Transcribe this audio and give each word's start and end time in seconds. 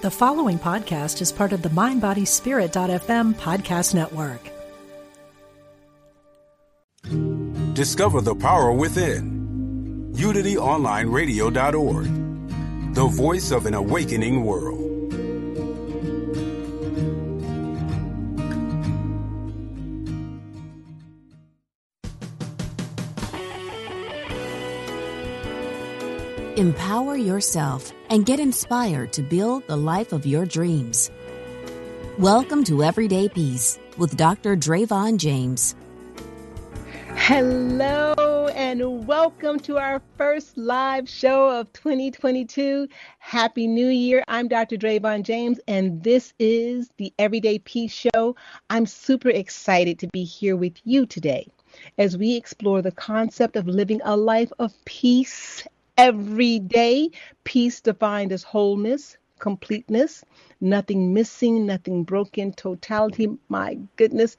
The 0.00 0.10
following 0.12 0.60
podcast 0.60 1.20
is 1.20 1.32
part 1.32 1.52
of 1.52 1.62
the 1.62 1.70
MindBodySpirit.fm 1.70 3.34
podcast 3.34 3.94
network. 3.94 4.38
Discover 7.74 8.20
the 8.20 8.36
power 8.36 8.72
within. 8.72 10.12
UnityOnlineRadio.org, 10.14 12.94
the 12.94 13.06
voice 13.08 13.50
of 13.50 13.66
an 13.66 13.74
awakening 13.74 14.44
world. 14.44 14.87
Empower 26.58 27.16
yourself 27.16 27.92
and 28.10 28.26
get 28.26 28.40
inspired 28.40 29.12
to 29.12 29.22
build 29.22 29.64
the 29.68 29.76
life 29.76 30.12
of 30.12 30.26
your 30.26 30.44
dreams. 30.44 31.08
Welcome 32.18 32.64
to 32.64 32.82
Everyday 32.82 33.28
Peace 33.28 33.78
with 33.96 34.16
Dr. 34.16 34.56
Dravon 34.56 35.18
James. 35.18 35.76
Hello 37.14 38.48
and 38.56 39.06
welcome 39.06 39.60
to 39.60 39.78
our 39.78 40.02
first 40.16 40.58
live 40.58 41.08
show 41.08 41.60
of 41.60 41.72
2022. 41.74 42.88
Happy 43.20 43.68
New 43.68 43.86
Year. 43.86 44.24
I'm 44.26 44.48
Dr. 44.48 44.76
Dravon 44.76 45.22
James 45.22 45.60
and 45.68 46.02
this 46.02 46.34
is 46.40 46.90
the 46.96 47.14
Everyday 47.20 47.60
Peace 47.60 47.92
Show. 47.92 48.34
I'm 48.68 48.86
super 48.86 49.30
excited 49.30 50.00
to 50.00 50.08
be 50.08 50.24
here 50.24 50.56
with 50.56 50.74
you 50.82 51.06
today 51.06 51.46
as 51.98 52.18
we 52.18 52.34
explore 52.34 52.82
the 52.82 52.90
concept 52.90 53.54
of 53.54 53.68
living 53.68 54.00
a 54.04 54.16
life 54.16 54.50
of 54.58 54.72
peace 54.84 55.62
every 55.98 56.60
day. 56.60 57.10
Peace 57.44 57.80
defined 57.80 58.32
as 58.32 58.44
wholeness, 58.44 59.18
completeness, 59.38 60.24
nothing 60.60 61.12
missing, 61.12 61.66
nothing 61.66 62.04
broken, 62.04 62.52
totality. 62.52 63.28
My 63.48 63.78
goodness, 63.96 64.36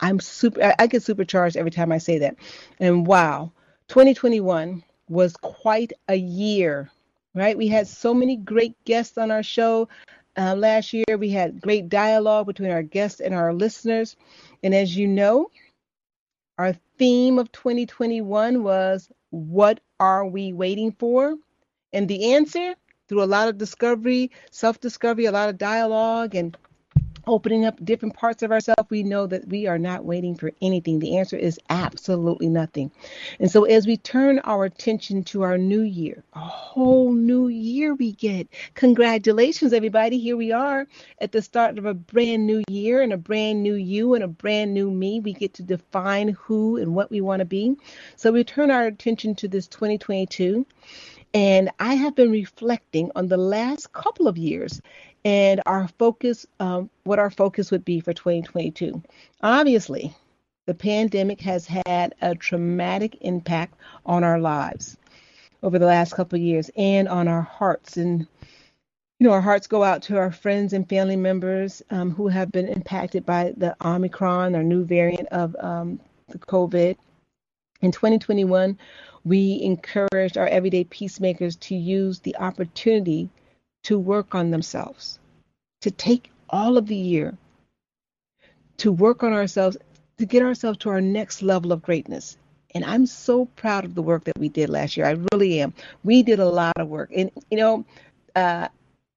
I'm 0.00 0.18
super, 0.18 0.74
I 0.78 0.86
get 0.88 1.02
supercharged 1.02 1.56
every 1.56 1.70
time 1.70 1.92
I 1.92 1.98
say 1.98 2.18
that. 2.18 2.36
And 2.80 3.06
wow, 3.06 3.52
2021 3.88 4.82
was 5.08 5.36
quite 5.36 5.92
a 6.08 6.16
year, 6.16 6.90
right? 7.34 7.56
We 7.56 7.68
had 7.68 7.86
so 7.86 8.14
many 8.14 8.36
great 8.36 8.74
guests 8.84 9.18
on 9.18 9.30
our 9.30 9.42
show. 9.42 9.88
Uh, 10.36 10.54
last 10.56 10.94
year, 10.94 11.18
we 11.18 11.28
had 11.28 11.60
great 11.60 11.90
dialogue 11.90 12.46
between 12.46 12.70
our 12.70 12.82
guests 12.82 13.20
and 13.20 13.34
our 13.34 13.52
listeners. 13.52 14.16
And 14.62 14.74
as 14.74 14.96
you 14.96 15.06
know, 15.06 15.50
our 16.56 16.74
theme 16.98 17.38
of 17.38 17.52
2021 17.52 18.62
was 18.62 19.10
What 19.30 19.80
are 20.02 20.26
we 20.26 20.52
waiting 20.52 20.92
for? 20.92 21.36
And 21.92 22.08
the 22.08 22.32
answer, 22.34 22.74
through 23.08 23.22
a 23.24 23.34
lot 23.36 23.48
of 23.48 23.58
discovery, 23.58 24.30
self 24.50 24.80
discovery, 24.80 25.26
a 25.26 25.32
lot 25.32 25.48
of 25.50 25.58
dialogue, 25.58 26.34
and 26.34 26.56
opening 27.26 27.64
up 27.64 27.84
different 27.84 28.14
parts 28.14 28.42
of 28.42 28.50
ourselves, 28.50 28.90
we 28.90 29.02
know 29.02 29.26
that 29.26 29.48
we 29.48 29.66
are 29.66 29.78
not 29.78 30.04
waiting 30.04 30.34
for 30.34 30.52
anything. 30.60 30.98
The 30.98 31.16
answer 31.18 31.36
is 31.36 31.58
absolutely 31.70 32.48
nothing. 32.48 32.90
And 33.38 33.50
so, 33.50 33.64
as 33.64 33.86
we 33.86 33.96
turn 33.96 34.38
our 34.40 34.64
attention 34.64 35.24
to 35.24 35.42
our 35.42 35.58
new 35.58 35.82
year, 35.82 36.24
a 36.34 36.40
whole 36.40 37.12
new 37.12 37.48
year 37.48 37.94
we 37.94 38.12
get. 38.12 38.48
Congratulations, 38.74 39.72
everybody. 39.72 40.18
Here 40.18 40.36
we 40.36 40.52
are 40.52 40.86
at 41.20 41.32
the 41.32 41.42
start 41.42 41.78
of 41.78 41.86
a 41.86 41.94
brand 41.94 42.46
new 42.46 42.62
year 42.68 43.02
and 43.02 43.12
a 43.12 43.18
brand 43.18 43.62
new 43.62 43.74
you 43.74 44.14
and 44.14 44.24
a 44.24 44.28
brand 44.28 44.74
new 44.74 44.90
me. 44.90 45.20
We 45.20 45.32
get 45.32 45.54
to 45.54 45.62
define 45.62 46.28
who 46.28 46.76
and 46.76 46.94
what 46.94 47.10
we 47.10 47.20
want 47.20 47.40
to 47.40 47.46
be. 47.46 47.76
So, 48.16 48.32
we 48.32 48.44
turn 48.44 48.70
our 48.70 48.86
attention 48.86 49.34
to 49.36 49.48
this 49.48 49.66
2022. 49.68 50.66
And 51.34 51.70
I 51.78 51.94
have 51.94 52.14
been 52.14 52.30
reflecting 52.30 53.10
on 53.16 53.28
the 53.28 53.38
last 53.38 53.90
couple 53.94 54.28
of 54.28 54.36
years 54.36 54.82
and 55.24 55.60
our 55.66 55.88
focus, 55.98 56.46
um, 56.60 56.90
what 57.04 57.18
our 57.18 57.30
focus 57.30 57.70
would 57.70 57.84
be 57.84 58.00
for 58.00 58.12
2022. 58.12 59.02
Obviously, 59.42 60.14
the 60.66 60.74
pandemic 60.74 61.40
has 61.40 61.66
had 61.86 62.14
a 62.20 62.34
traumatic 62.34 63.16
impact 63.20 63.74
on 64.06 64.24
our 64.24 64.38
lives 64.38 64.96
over 65.62 65.78
the 65.78 65.86
last 65.86 66.14
couple 66.14 66.36
of 66.36 66.42
years 66.42 66.70
and 66.76 67.08
on 67.08 67.28
our 67.28 67.42
hearts. 67.42 67.96
And, 67.96 68.26
you 69.18 69.26
know, 69.26 69.32
our 69.32 69.40
hearts 69.40 69.66
go 69.66 69.84
out 69.84 70.02
to 70.02 70.16
our 70.16 70.32
friends 70.32 70.72
and 70.72 70.88
family 70.88 71.16
members 71.16 71.82
um, 71.90 72.10
who 72.10 72.28
have 72.28 72.50
been 72.50 72.68
impacted 72.68 73.24
by 73.24 73.52
the 73.56 73.76
Omicron 73.84 74.56
or 74.56 74.62
new 74.62 74.84
variant 74.84 75.28
of 75.28 75.54
um, 75.60 76.00
the 76.28 76.38
COVID. 76.38 76.96
In 77.80 77.92
2021, 77.92 78.78
we 79.24 79.60
encouraged 79.62 80.36
our 80.36 80.48
everyday 80.48 80.84
peacemakers 80.84 81.56
to 81.56 81.74
use 81.76 82.20
the 82.20 82.36
opportunity 82.36 83.30
to 83.84 83.98
work 83.98 84.34
on 84.34 84.50
themselves, 84.50 85.18
to 85.80 85.90
take 85.90 86.30
all 86.48 86.76
of 86.76 86.86
the 86.86 86.96
year 86.96 87.36
to 88.82 88.90
work 88.90 89.22
on 89.22 89.32
ourselves, 89.32 89.76
to 90.18 90.26
get 90.26 90.42
ourselves 90.42 90.78
to 90.78 90.90
our 90.90 91.00
next 91.00 91.40
level 91.40 91.70
of 91.70 91.82
greatness. 91.82 92.36
And 92.74 92.84
I'm 92.84 93.06
so 93.06 93.44
proud 93.44 93.84
of 93.84 93.94
the 93.94 94.02
work 94.02 94.24
that 94.24 94.38
we 94.38 94.48
did 94.48 94.70
last 94.70 94.96
year. 94.96 95.06
I 95.06 95.16
really 95.32 95.60
am. 95.60 95.72
We 96.02 96.24
did 96.24 96.40
a 96.40 96.48
lot 96.48 96.72
of 96.76 96.88
work. 96.88 97.10
And, 97.14 97.30
you 97.48 97.58
know, 97.58 97.84
uh, 98.34 98.66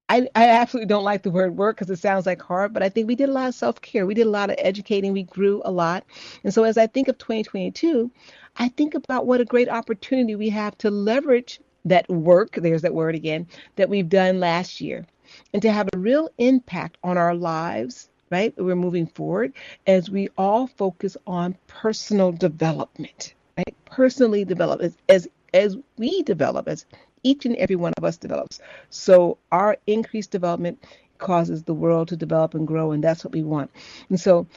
I, 0.08 0.28
I 0.36 0.50
absolutely 0.50 0.88
don't 0.88 1.04
like 1.04 1.24
the 1.24 1.32
word 1.32 1.58
work 1.58 1.78
because 1.78 1.90
it 1.90 1.98
sounds 1.98 2.28
like 2.28 2.44
hard, 2.44 2.74
but 2.74 2.84
I 2.84 2.90
think 2.90 3.08
we 3.08 3.16
did 3.16 3.30
a 3.30 3.32
lot 3.32 3.48
of 3.48 3.56
self 3.56 3.82
care. 3.82 4.06
We 4.06 4.14
did 4.14 4.28
a 4.28 4.30
lot 4.30 4.52
of 4.52 4.58
educating. 4.60 5.14
We 5.14 5.24
grew 5.24 5.64
a 5.66 5.72
lot. 5.72 6.04
And 6.44 6.54
so 6.54 6.64
as 6.64 6.78
I 6.78 6.86
think 6.86 7.08
of 7.08 7.18
2022, 7.18 8.12
I 8.58 8.68
think 8.70 8.94
about 8.94 9.26
what 9.26 9.42
a 9.42 9.46
great 9.46 9.68
opportunity 9.68 10.36
we 10.36 10.50
have 10.50 10.78
to 10.80 10.92
leverage 10.92 11.60
that 11.86 12.10
work, 12.10 12.56
there's 12.56 12.82
that 12.82 12.94
word 12.94 13.16
again, 13.16 13.48
that 13.76 13.90
we've 13.90 14.10
done 14.10 14.40
last 14.40 14.82
year 14.82 15.06
and 15.54 15.62
to 15.62 15.72
have 15.72 15.90
a 15.94 15.98
real 15.98 16.30
impact 16.38 16.98
on 17.04 17.18
our 17.18 17.36
lives, 17.36 18.10
right? 18.30 18.54
We're 18.58 18.76
moving 18.76 19.08
forward 19.08 19.54
as 19.88 20.10
we 20.10 20.30
all 20.38 20.68
focus 20.68 21.18
on 21.26 21.56
personal 21.68 22.32
development, 22.32 23.34
right? 23.58 23.76
Personally 23.86 24.46
develop 24.46 24.82
as, 24.82 24.98
as, 25.10 25.28
as 25.54 25.78
we 25.98 26.24
develop, 26.24 26.68
as 26.68 26.86
each 27.24 27.46
and 27.46 27.56
every 27.56 27.76
one 27.76 27.94
of 27.98 28.04
us 28.04 28.18
develops. 28.18 28.60
So 28.90 29.38
our 29.52 29.78
increased 29.88 30.32
development 30.32 30.84
causes 31.18 31.64
the 31.64 31.74
world 31.74 32.10
to 32.10 32.18
develop 32.18 32.54
and 32.54 32.68
grow, 32.68 32.92
and 32.92 33.04
that's 33.04 33.24
what 33.24 33.34
we 33.34 33.44
want. 33.44 33.72
And 34.10 34.20
so, 34.20 34.48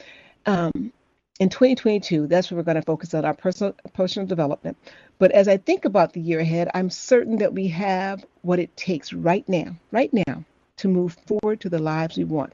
um, 0.45 0.91
in 1.39 1.47
2022, 1.47 2.27
that's 2.27 2.51
where 2.51 2.57
we're 2.57 2.63
going 2.63 2.75
to 2.75 2.81
focus 2.81 3.13
on 3.13 3.23
our 3.23 3.33
personal 3.33 3.73
personal 3.93 4.27
development. 4.27 4.77
But 5.19 5.31
as 5.31 5.47
I 5.47 5.57
think 5.57 5.85
about 5.85 6.13
the 6.13 6.19
year 6.19 6.39
ahead, 6.39 6.69
I'm 6.73 6.89
certain 6.89 7.37
that 7.37 7.53
we 7.53 7.67
have 7.69 8.25
what 8.41 8.59
it 8.59 8.75
takes 8.75 9.13
right 9.13 9.47
now, 9.47 9.75
right 9.91 10.13
now, 10.13 10.43
to 10.77 10.87
move 10.87 11.17
forward 11.27 11.61
to 11.61 11.69
the 11.69 11.79
lives 11.79 12.17
we 12.17 12.25
want. 12.25 12.53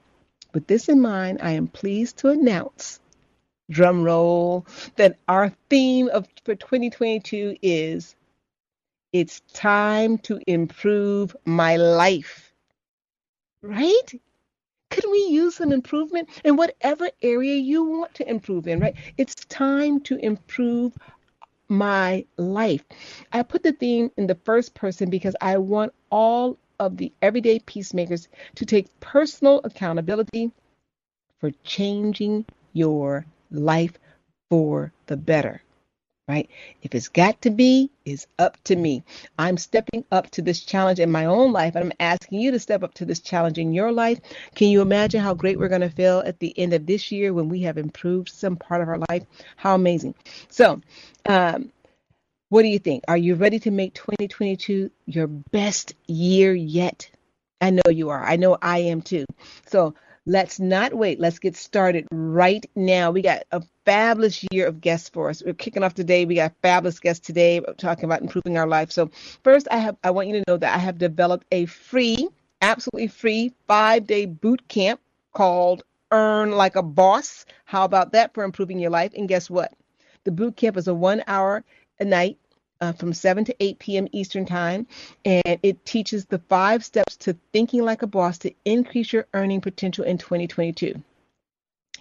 With 0.54 0.68
this 0.68 0.88
in 0.88 1.02
mind, 1.02 1.40
I 1.42 1.52
am 1.52 1.68
pleased 1.68 2.18
to 2.18 2.30
announce, 2.30 3.00
drum 3.70 4.04
roll, 4.04 4.66
that 4.96 5.18
our 5.28 5.52
theme 5.70 6.08
of 6.10 6.28
for 6.44 6.56
2022 6.56 7.58
is 7.62 8.16
it's 9.12 9.42
time 9.54 10.18
to 10.20 10.40
improve 10.46 11.36
my 11.46 11.78
life. 11.78 12.54
Right? 13.62 14.22
Could 14.96 15.12
we 15.12 15.28
use 15.30 15.56
some 15.56 15.74
improvement 15.74 16.30
in 16.46 16.56
whatever 16.56 17.10
area 17.22 17.56
you 17.56 17.84
want 17.84 18.14
to 18.14 18.30
improve 18.30 18.66
in, 18.66 18.80
right? 18.80 18.96
It's 19.18 19.36
time 19.36 20.00
to 20.04 20.16
improve 20.16 20.94
my 21.68 22.26
life. 22.38 22.82
I 23.34 23.44
put 23.44 23.62
the 23.62 23.74
theme 23.74 24.10
in 24.16 24.26
the 24.26 24.40
first 24.46 24.74
person 24.74 25.10
because 25.10 25.36
I 25.42 25.58
want 25.58 25.94
all 26.10 26.58
of 26.80 26.96
the 26.96 27.12
everyday 27.22 27.60
peacemakers 27.60 28.30
to 28.56 28.66
take 28.66 28.98
personal 29.02 29.60
accountability 29.66 30.54
for 31.42 31.52
changing 31.66 32.46
your 32.72 33.26
life 33.52 34.00
for 34.50 34.94
the 35.08 35.18
better 35.18 35.62
right? 36.28 36.50
If 36.82 36.96
it's 36.96 37.08
got 37.08 37.42
to 37.44 37.52
be, 37.52 37.92
it's 38.04 38.28
up 38.40 38.58
to 38.66 38.76
me. 38.76 39.04
I'm 39.38 39.58
stepping 39.58 40.04
up 40.12 40.30
to 40.32 40.42
this 40.42 40.62
challenge 40.62 41.00
in 41.00 41.12
my 41.12 41.26
own 41.26 41.52
life, 41.52 41.76
and 41.76 41.86
I'm 41.86 41.98
asking 42.00 42.40
you 42.40 42.52
to 42.52 42.60
step 42.60 42.84
up 42.84 42.94
to 42.96 43.06
this 43.06 43.20
challenge 43.20 43.58
in 43.58 43.74
your 43.74 43.92
life. 43.92 44.20
Can 44.56 44.70
you 44.70 44.82
imagine 44.82 45.22
how 45.22 45.34
great 45.34 45.60
we're 45.60 45.70
going 45.70 45.82
to 45.82 45.90
feel 45.90 46.20
at 46.26 46.40
the 46.40 46.58
end 46.58 46.74
of 46.74 46.86
this 46.86 47.12
year 47.12 47.34
when 47.34 47.50
we 47.50 47.62
have 47.62 47.78
improved 47.78 48.30
some 48.30 48.56
part 48.56 48.82
of 48.82 48.88
our 48.88 49.00
life? 49.10 49.24
How 49.56 49.76
amazing. 49.76 50.16
So, 50.50 50.82
um, 51.28 51.72
what 52.50 52.64
do 52.64 52.70
you 52.70 52.80
think? 52.80 53.04
Are 53.08 53.18
you 53.18 53.36
ready 53.36 53.60
to 53.60 53.72
make 53.72 53.94
2022 53.94 54.90
your 55.06 55.28
best 55.28 55.94
year 56.08 56.54
yet? 56.54 57.10
I 57.62 57.70
know 57.70 57.90
you 57.90 58.10
are. 58.10 58.24
I 58.24 58.36
know 58.36 58.58
I 58.62 58.80
am 58.80 59.02
too. 59.02 59.26
So, 59.68 59.96
Let's 60.28 60.60
not 60.60 60.92
wait. 60.94 61.20
Let's 61.20 61.38
get 61.38 61.56
started 61.56 62.08
right 62.12 62.66
now. 62.76 63.12
We 63.12 63.22
got 63.22 63.44
a 63.52 63.62
fabulous 63.86 64.44
year 64.52 64.66
of 64.66 64.82
guests 64.82 65.08
for 65.08 65.30
us. 65.30 65.44
We're 65.46 65.54
kicking 65.54 65.84
off 65.84 65.94
today. 65.94 66.26
We 66.26 66.34
got 66.34 66.54
fabulous 66.64 67.00
guests 67.00 67.28
today 67.28 67.62
talking 67.78 68.06
about 68.06 68.22
improving 68.22 68.58
our 68.58 68.66
life. 68.66 68.92
So 68.92 69.12
first, 69.44 69.68
I 69.70 69.78
have 69.78 69.98
I 70.04 70.10
want 70.10 70.30
you 70.30 70.34
to 70.40 70.44
know 70.48 70.58
that 70.58 70.74
I 70.74 70.80
have 70.80 70.98
developed 70.98 71.46
a 71.52 71.68
free, 71.68 72.28
absolutely 72.62 73.08
free 73.08 73.54
five-day 73.68 74.26
boot 74.26 74.68
camp 74.68 75.00
called 75.32 75.84
Earn 76.10 76.54
Like 76.54 76.76
a 76.76 76.82
Boss. 76.82 77.46
How 77.66 77.86
about 77.86 78.14
that 78.14 78.34
for 78.34 78.44
improving 78.44 78.80
your 78.80 78.90
life? 78.90 79.14
And 79.16 79.28
guess 79.30 79.48
what? 79.48 79.74
The 80.24 80.32
boot 80.32 80.56
camp 80.56 80.76
is 80.78 80.88
a 80.88 80.96
one-hour 80.96 81.64
a 82.00 82.06
night 82.06 82.40
uh, 82.82 82.94
from 82.94 83.14
7 83.14 83.46
to 83.46 83.56
8 83.60 83.80
p.m. 83.80 84.08
Eastern 84.12 84.46
Time, 84.46 84.88
and 85.24 85.60
it 85.64 85.86
teaches 85.86 86.26
the 86.26 86.40
five 86.40 86.84
steps 86.84 87.16
to 87.18 87.36
thinking 87.54 87.84
like 87.84 88.02
a 88.02 88.08
boss 88.08 88.38
to 88.40 88.54
increase 88.66 89.14
your 89.14 89.28
earning 89.34 89.62
potential 89.62 90.06
in 90.06 90.18
2022. 90.18 91.02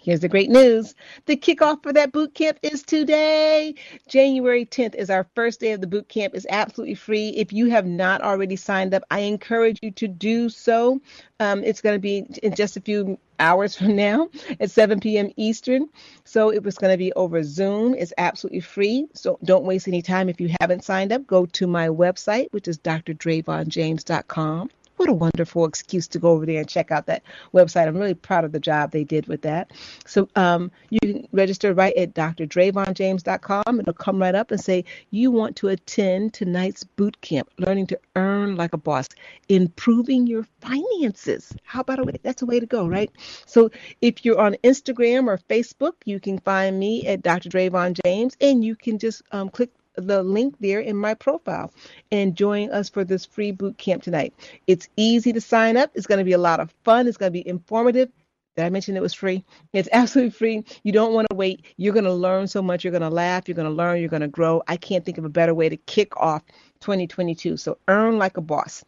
Here's 0.05 0.21
the 0.21 0.29
great 0.29 0.51
news. 0.51 0.95
The 1.25 1.35
kickoff 1.35 1.83
for 1.83 1.91
that 1.95 2.13
boot 2.13 2.35
camp 2.35 2.59
is 2.63 2.83
today. 2.83 3.75
January 4.07 4.67
10th 4.67 4.95
is 4.97 5.09
our 5.09 5.27
first 5.35 5.61
day 5.61 5.73
of 5.73 5.81
the 5.81 5.87
boot 5.87 6.11
camp. 6.11 6.35
It's 6.35 6.45
absolutely 6.51 6.97
free. 6.97 7.31
If 7.31 7.55
you 7.55 7.71
have 7.71 7.87
not 7.87 8.21
already 8.21 8.57
signed 8.57 8.93
up, 8.93 9.03
I 9.11 9.21
encourage 9.21 9.79
you 9.81 9.91
to 9.93 10.07
do 10.07 10.51
so. 10.51 11.01
Um, 11.41 11.65
it's 11.65 11.81
going 11.81 11.95
to 11.95 12.01
be 12.01 12.27
in 12.43 12.55
just 12.55 12.77
a 12.77 12.83
few 12.83 13.19
hours 13.41 13.77
from 13.77 13.97
now 13.97 14.29
at 14.61 14.71
7 14.71 15.01
p.m. 15.01 15.31
Eastern. 15.39 15.89
So 16.25 16.53
it 16.53 16.63
was 16.63 16.77
going 16.77 16.93
to 16.93 16.99
be 16.99 17.15
over 17.15 17.43
Zoom. 17.43 17.95
It's 17.95 18.13
absolutely 18.19 18.61
free. 18.61 19.07
So 19.15 19.39
don't 19.43 19.65
waste 19.65 19.89
any 19.89 20.03
time. 20.03 20.29
If 20.29 20.39
you 20.39 20.55
haven't 20.61 20.85
signed 20.85 21.13
up, 21.13 21.27
go 21.27 21.47
to 21.47 21.67
my 21.67 21.89
website, 21.89 22.49
which 22.53 22.69
is 22.69 22.77
drdravonjames.com 22.77 24.71
what 24.97 25.09
a 25.09 25.13
wonderful 25.13 25.65
excuse 25.65 26.07
to 26.09 26.19
go 26.19 26.31
over 26.31 26.47
there 26.47 26.61
and 26.61 26.69
check 26.69 26.91
out 26.91 27.07
that 27.07 27.23
website. 27.53 27.89
I'm 27.89 27.97
really 27.97 28.15
proud 28.15 28.45
of 28.45 28.53
the 28.53 28.61
job 28.61 28.91
they 28.91 29.05
did 29.05 29.27
with 29.27 29.43
that. 29.43 29.73
So 30.07 30.29
um, 30.37 30.71
you 30.91 31.01
can 31.01 31.29
register 31.33 31.75
right 31.75 31.97
at 31.97 32.15
drdravonjames.com. 32.15 33.81
It'll 33.81 33.93
come 33.93 34.21
right 34.21 34.35
up 34.35 34.51
and 34.51 34.61
say 34.61 34.85
you 35.11 35.31
want 35.31 35.57
to 35.57 35.69
attend 35.69 36.35
tonight's 36.35 36.85
boot 36.85 37.21
camp, 37.21 37.51
learning 37.59 37.89
to 37.89 38.01
earn 38.17 38.57
like 38.57 38.73
a 38.73 38.79
boss, 38.79 39.09
improving 39.49 40.27
your 40.27 40.47
finances. 40.61 41.53
How 41.65 41.81
about 41.81 41.99
a 41.99 42.05
way? 42.05 42.19
That's 42.23 42.43
a 42.43 42.47
way 42.47 42.61
to 42.61 42.67
go, 42.67 42.87
right? 42.87 43.11
So 43.47 43.71
if 44.01 44.25
you're 44.25 44.41
on 44.41 44.57
Instagram 44.65 45.27
or 45.27 45.39
Facebook, 45.39 45.95
you 46.05 46.21
can 46.21 46.39
find 46.39 46.79
me 46.79 47.07
at 47.07 47.23
Dr. 47.23 47.49
James, 47.49 48.37
and 48.41 48.65
you 48.65 48.77
can 48.77 48.99
just 48.99 49.23
um, 49.33 49.49
click 49.49 49.71
the 49.97 50.23
link 50.23 50.57
there 50.61 50.81
in 50.81 50.97
my 50.97 51.15
profile 51.15 51.73
and 52.11 52.37
join 52.37 52.71
us 52.71 52.89
for 52.89 53.05
this 53.05 53.25
free 53.25 53.53
boot 53.53 53.79
camp 53.79 54.03
tonight. 54.03 54.35
It's 54.67 54.89
easy 54.97 55.33
to 55.33 55.41
sign 55.41 55.77
up. 55.77 55.91
It's 55.95 56.07
going 56.07 56.19
to 56.19 56.25
be 56.25 56.33
a 56.33 56.39
lot 56.39 56.61
of 56.61 56.75
fun. 56.85 57.07
It's 57.07 57.17
going 57.17 57.33
to 57.33 57.39
be 57.39 57.47
informative. 57.47 58.11
Did 58.57 58.65
I 58.65 58.71
mention 58.71 58.97
it 58.97 59.03
was 59.03 59.15
free? 59.15 59.45
It's 59.73 59.89
absolutely 59.93 60.31
free. 60.31 60.65
You 60.83 60.93
don't 60.93 61.15
want 61.15 61.29
to 61.31 61.37
wait. 61.37 61.65
You're 61.77 61.93
going 61.93 62.05
to 62.05 62.13
learn 62.13 62.47
so 62.47 62.63
much. 62.63 62.85
You're 62.85 62.93
going 62.93 63.03
to 63.03 63.11
laugh. 63.11 63.49
You're 63.49 63.57
going 63.57 63.69
to 63.69 63.75
learn. 63.75 64.01
You're 64.01 64.09
going 64.09 64.23
to 64.23 64.29
grow. 64.29 64.63
I 64.69 64.77
can't 64.77 65.05
think 65.05 65.19
of 65.19 65.25
a 65.25 65.31
better 65.31 65.55
way 65.55 65.69
to 65.69 65.77
kick 65.77 66.17
off 66.17 66.43
2022. 66.81 67.57
So 67.57 67.79
earn 67.89 68.19
like 68.19 68.37
a 68.37 68.43
boss. 68.43 68.85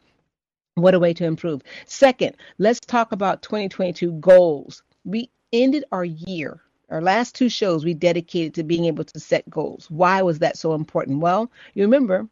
What 0.74 0.94
a 0.94 0.98
way 0.98 1.14
to 1.14 1.24
improve. 1.24 1.62
Second, 1.86 2.36
let's 2.58 2.80
talk 2.80 3.12
about 3.12 3.42
2022 3.42 4.12
goals. 4.12 4.82
We 5.04 5.30
ended 5.52 5.84
our 5.90 6.04
year 6.04 6.60
our 6.88 7.00
last 7.00 7.34
two 7.34 7.48
shows 7.48 7.84
we 7.84 7.94
dedicated 7.94 8.54
to 8.54 8.62
being 8.62 8.84
able 8.84 9.04
to 9.04 9.20
set 9.20 9.48
goals. 9.50 9.90
Why 9.90 10.22
was 10.22 10.38
that 10.40 10.56
so 10.56 10.74
important? 10.74 11.20
Well, 11.20 11.50
you 11.74 11.82
remember 11.82 12.28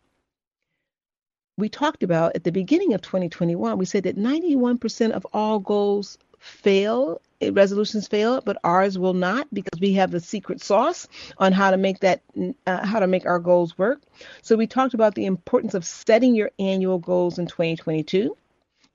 we 1.56 1.68
talked 1.68 2.02
about 2.02 2.34
at 2.34 2.44
the 2.44 2.52
beginning 2.52 2.94
of 2.94 3.02
2021, 3.02 3.78
we 3.78 3.84
said 3.84 4.04
that 4.04 4.16
91% 4.16 5.12
of 5.12 5.26
all 5.32 5.60
goals 5.60 6.18
fail, 6.38 7.20
eh, 7.40 7.50
resolutions 7.52 8.08
fail, 8.08 8.40
but 8.40 8.58
ours 8.64 8.98
will 8.98 9.14
not 9.14 9.46
because 9.52 9.80
we 9.80 9.92
have 9.92 10.10
the 10.10 10.20
secret 10.20 10.60
sauce 10.60 11.06
on 11.38 11.52
how 11.52 11.70
to 11.70 11.76
make 11.76 12.00
that 12.00 12.22
uh, 12.66 12.84
how 12.84 12.98
to 12.98 13.06
make 13.06 13.24
our 13.24 13.38
goals 13.38 13.78
work. 13.78 14.02
So 14.42 14.56
we 14.56 14.66
talked 14.66 14.94
about 14.94 15.14
the 15.14 15.26
importance 15.26 15.74
of 15.74 15.84
setting 15.84 16.34
your 16.34 16.50
annual 16.58 16.98
goals 16.98 17.38
in 17.38 17.46
2022. 17.46 18.36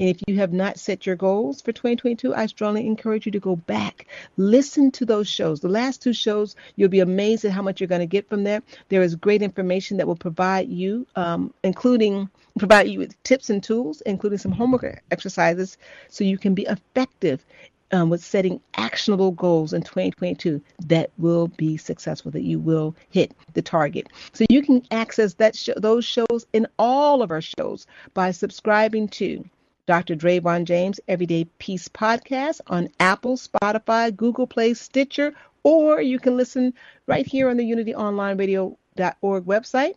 And 0.02 0.08
if 0.08 0.22
you 0.28 0.38
have 0.38 0.54
not 0.54 0.80
set 0.80 1.06
your 1.06 1.18
goals 1.18 1.62
for 1.62 1.74
2022, 1.74 2.34
I 2.34 2.46
strongly 2.46 2.88
encourage 2.88 3.26
you 3.26 3.34
to 3.34 3.40
go 3.40 3.58
back, 3.58 4.08
listen 4.38 4.92
to 4.92 5.06
those 5.06 5.28
shows. 5.28 5.60
The 5.60 5.68
last 5.68 6.02
two 6.02 6.14
shows, 6.14 6.56
you'll 6.78 6.88
be 6.88 7.02
amazed 7.02 7.44
at 7.44 7.52
how 7.52 7.62
much 7.62 7.82
you're 7.82 7.90
going 7.90 8.00
to 8.00 8.06
get 8.06 8.30
from 8.30 8.46
there. 8.46 8.64
There 8.88 9.02
is 9.02 9.16
great 9.16 9.42
information 9.42 9.98
that 9.98 10.08
will 10.08 10.16
provide 10.16 10.70
you, 10.70 11.06
um, 11.18 11.54
including 11.66 12.30
provide 12.58 12.88
you 12.88 12.98
with 12.98 13.22
tips 13.24 13.50
and 13.50 13.62
tools, 13.62 14.00
including 14.06 14.40
some 14.40 14.54
homework 14.54 15.04
exercises, 15.12 15.78
so 16.08 16.24
you 16.24 16.38
can 16.38 16.54
be 16.54 16.64
effective 16.64 17.44
um, 17.92 18.10
with 18.10 18.24
setting 18.24 18.62
actionable 18.76 19.32
goals 19.32 19.74
in 19.74 19.82
2022 19.82 20.62
that 20.88 21.12
will 21.18 21.50
be 21.50 21.76
successful, 21.76 22.32
that 22.32 22.44
you 22.44 22.58
will 22.58 22.96
hit 23.10 23.34
the 23.54 23.62
target. 23.62 24.08
So 24.32 24.46
you 24.50 24.62
can 24.62 24.82
access 24.92 25.34
that 25.34 25.58
those 25.76 26.06
shows 26.06 26.46
in 26.54 26.68
all 26.78 27.22
of 27.22 27.32
our 27.32 27.42
shows 27.42 27.86
by 28.14 28.32
subscribing 28.32 29.10
to 29.10 29.44
Dr. 29.90 30.16
Dravon 30.16 30.66
James 30.66 31.00
Everyday 31.08 31.46
Peace 31.58 31.88
podcast 31.88 32.62
on 32.68 32.90
Apple, 33.00 33.38
Spotify, 33.38 34.16
Google 34.16 34.46
Play, 34.46 34.76
Stitcher, 34.76 35.34
or 35.64 36.00
you 36.00 36.20
can 36.20 36.38
listen 36.38 36.76
right 37.08 37.26
here 37.26 37.50
on 37.50 37.58
the 37.58 37.64
UnityOnlineRadio.org 37.64 39.46
website. 39.46 39.96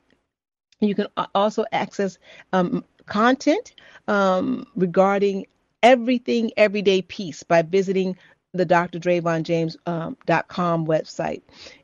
You 0.81 0.95
can 0.95 1.09
also 1.35 1.67
access 1.73 2.17
um, 2.55 2.87
content 3.05 3.75
um, 4.09 4.67
regarding 4.75 5.45
everything 5.83 6.53
everyday 6.57 7.03
peace 7.03 7.43
by 7.43 7.61
visiting 7.61 8.17
the 8.55 8.65
drdravonjames.com 8.65 10.17
um, 10.57 10.87
website. 10.87 11.43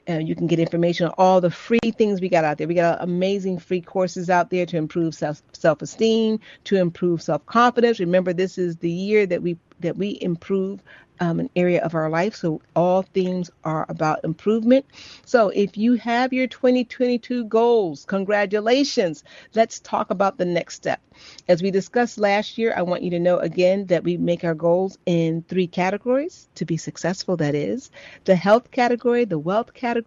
And 0.08 0.26
you 0.26 0.34
can 0.34 0.46
get 0.46 0.58
information 0.58 1.06
on 1.06 1.14
all 1.18 1.40
the 1.40 1.50
free 1.50 1.78
things 1.96 2.20
we 2.20 2.28
got 2.28 2.42
out 2.42 2.58
there. 2.58 2.66
We 2.66 2.74
got 2.74 3.02
amazing 3.02 3.58
free 3.58 3.82
courses 3.82 4.30
out 4.30 4.50
there 4.50 4.66
to 4.66 4.76
improve 4.76 5.14
self 5.14 5.42
self 5.52 5.82
esteem, 5.82 6.40
to 6.64 6.76
improve 6.76 7.22
self 7.22 7.44
confidence. 7.46 8.00
Remember, 8.00 8.32
this 8.32 8.58
is 8.58 8.76
the 8.78 8.90
year 8.90 9.26
that 9.26 9.42
we 9.42 9.58
that 9.80 9.96
we 9.96 10.18
improve 10.20 10.82
um, 11.20 11.40
an 11.40 11.50
area 11.56 11.82
of 11.82 11.94
our 11.94 12.08
life. 12.10 12.34
So 12.34 12.60
all 12.76 13.02
themes 13.02 13.50
are 13.64 13.86
about 13.88 14.24
improvement. 14.24 14.86
So 15.24 15.48
if 15.48 15.76
you 15.76 15.94
have 15.94 16.32
your 16.32 16.46
2022 16.46 17.44
goals, 17.44 18.04
congratulations. 18.04 19.24
Let's 19.54 19.80
talk 19.80 20.10
about 20.10 20.38
the 20.38 20.44
next 20.44 20.76
step. 20.76 21.00
As 21.48 21.62
we 21.62 21.70
discussed 21.70 22.18
last 22.18 22.58
year, 22.58 22.72
I 22.76 22.82
want 22.82 23.02
you 23.02 23.10
to 23.10 23.18
know 23.18 23.38
again 23.38 23.86
that 23.86 24.04
we 24.04 24.16
make 24.16 24.44
our 24.44 24.54
goals 24.54 24.98
in 25.06 25.42
three 25.48 25.66
categories 25.66 26.48
to 26.54 26.64
be 26.64 26.76
successful. 26.76 27.36
That 27.36 27.54
is 27.54 27.90
the 28.24 28.36
health 28.36 28.70
category, 28.70 29.24
the 29.24 29.38
wealth 29.38 29.74
category, 29.74 29.97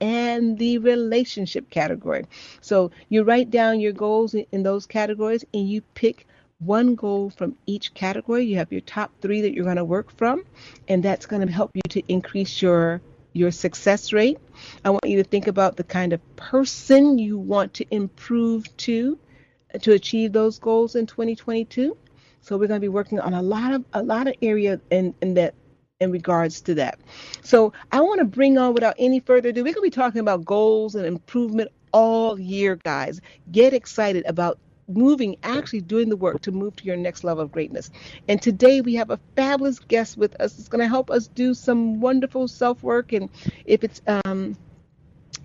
and 0.00 0.58
the 0.58 0.78
relationship 0.78 1.70
category. 1.70 2.24
So 2.60 2.90
you 3.08 3.22
write 3.22 3.50
down 3.50 3.80
your 3.80 3.92
goals 3.92 4.34
in 4.34 4.62
those 4.62 4.86
categories 4.86 5.44
and 5.52 5.68
you 5.68 5.82
pick 5.94 6.26
one 6.58 6.94
goal 6.94 7.30
from 7.30 7.56
each 7.66 7.94
category. 7.94 8.44
You 8.44 8.56
have 8.56 8.72
your 8.72 8.80
top 8.80 9.12
three 9.20 9.42
that 9.42 9.52
you're 9.52 9.64
going 9.64 9.76
to 9.76 9.84
work 9.84 10.10
from, 10.16 10.44
and 10.88 11.02
that's 11.02 11.26
going 11.26 11.46
to 11.46 11.52
help 11.52 11.70
you 11.74 11.82
to 11.90 12.02
increase 12.08 12.60
your 12.60 13.00
your 13.32 13.50
success 13.50 14.12
rate. 14.12 14.38
I 14.84 14.90
want 14.90 15.04
you 15.04 15.22
to 15.22 15.28
think 15.28 15.46
about 15.46 15.76
the 15.76 15.84
kind 15.84 16.12
of 16.12 16.36
person 16.36 17.18
you 17.18 17.38
want 17.38 17.74
to 17.74 17.86
improve 17.90 18.76
to 18.78 19.18
to 19.82 19.92
achieve 19.92 20.32
those 20.32 20.58
goals 20.58 20.96
in 20.96 21.06
2022. 21.06 21.96
So 22.40 22.56
we're 22.56 22.66
going 22.66 22.80
to 22.80 22.84
be 22.84 22.88
working 22.88 23.20
on 23.20 23.34
a 23.34 23.42
lot 23.42 23.74
of 23.74 23.84
a 23.92 24.02
lot 24.02 24.26
of 24.26 24.34
area 24.42 24.80
in, 24.90 25.14
in 25.20 25.34
that 25.34 25.54
in 26.00 26.12
regards 26.12 26.60
to 26.60 26.74
that. 26.76 26.98
So 27.42 27.72
I 27.90 28.00
want 28.00 28.20
to 28.20 28.24
bring 28.24 28.56
on 28.56 28.72
without 28.74 28.94
any 28.98 29.20
further 29.20 29.48
ado, 29.48 29.62
we're 29.62 29.74
going 29.74 29.74
to 29.74 29.80
be 29.82 29.90
talking 29.90 30.20
about 30.20 30.44
goals 30.44 30.94
and 30.94 31.04
improvement 31.04 31.70
all 31.92 32.38
year, 32.38 32.76
guys. 32.76 33.20
Get 33.50 33.74
excited 33.74 34.24
about 34.26 34.58
moving, 34.86 35.36
actually 35.42 35.80
doing 35.80 36.08
the 36.08 36.16
work 36.16 36.40
to 36.42 36.52
move 36.52 36.76
to 36.76 36.84
your 36.84 36.96
next 36.96 37.24
level 37.24 37.42
of 37.42 37.50
greatness. 37.50 37.90
And 38.28 38.40
today 38.40 38.80
we 38.80 38.94
have 38.94 39.10
a 39.10 39.18
fabulous 39.34 39.80
guest 39.80 40.16
with 40.16 40.40
us. 40.40 40.58
It's 40.58 40.68
going 40.68 40.80
to 40.80 40.88
help 40.88 41.10
us 41.10 41.26
do 41.26 41.52
some 41.52 42.00
wonderful 42.00 42.46
self 42.46 42.82
work. 42.82 43.12
And 43.12 43.28
if 43.66 43.82
it's 43.82 44.00
um, 44.24 44.56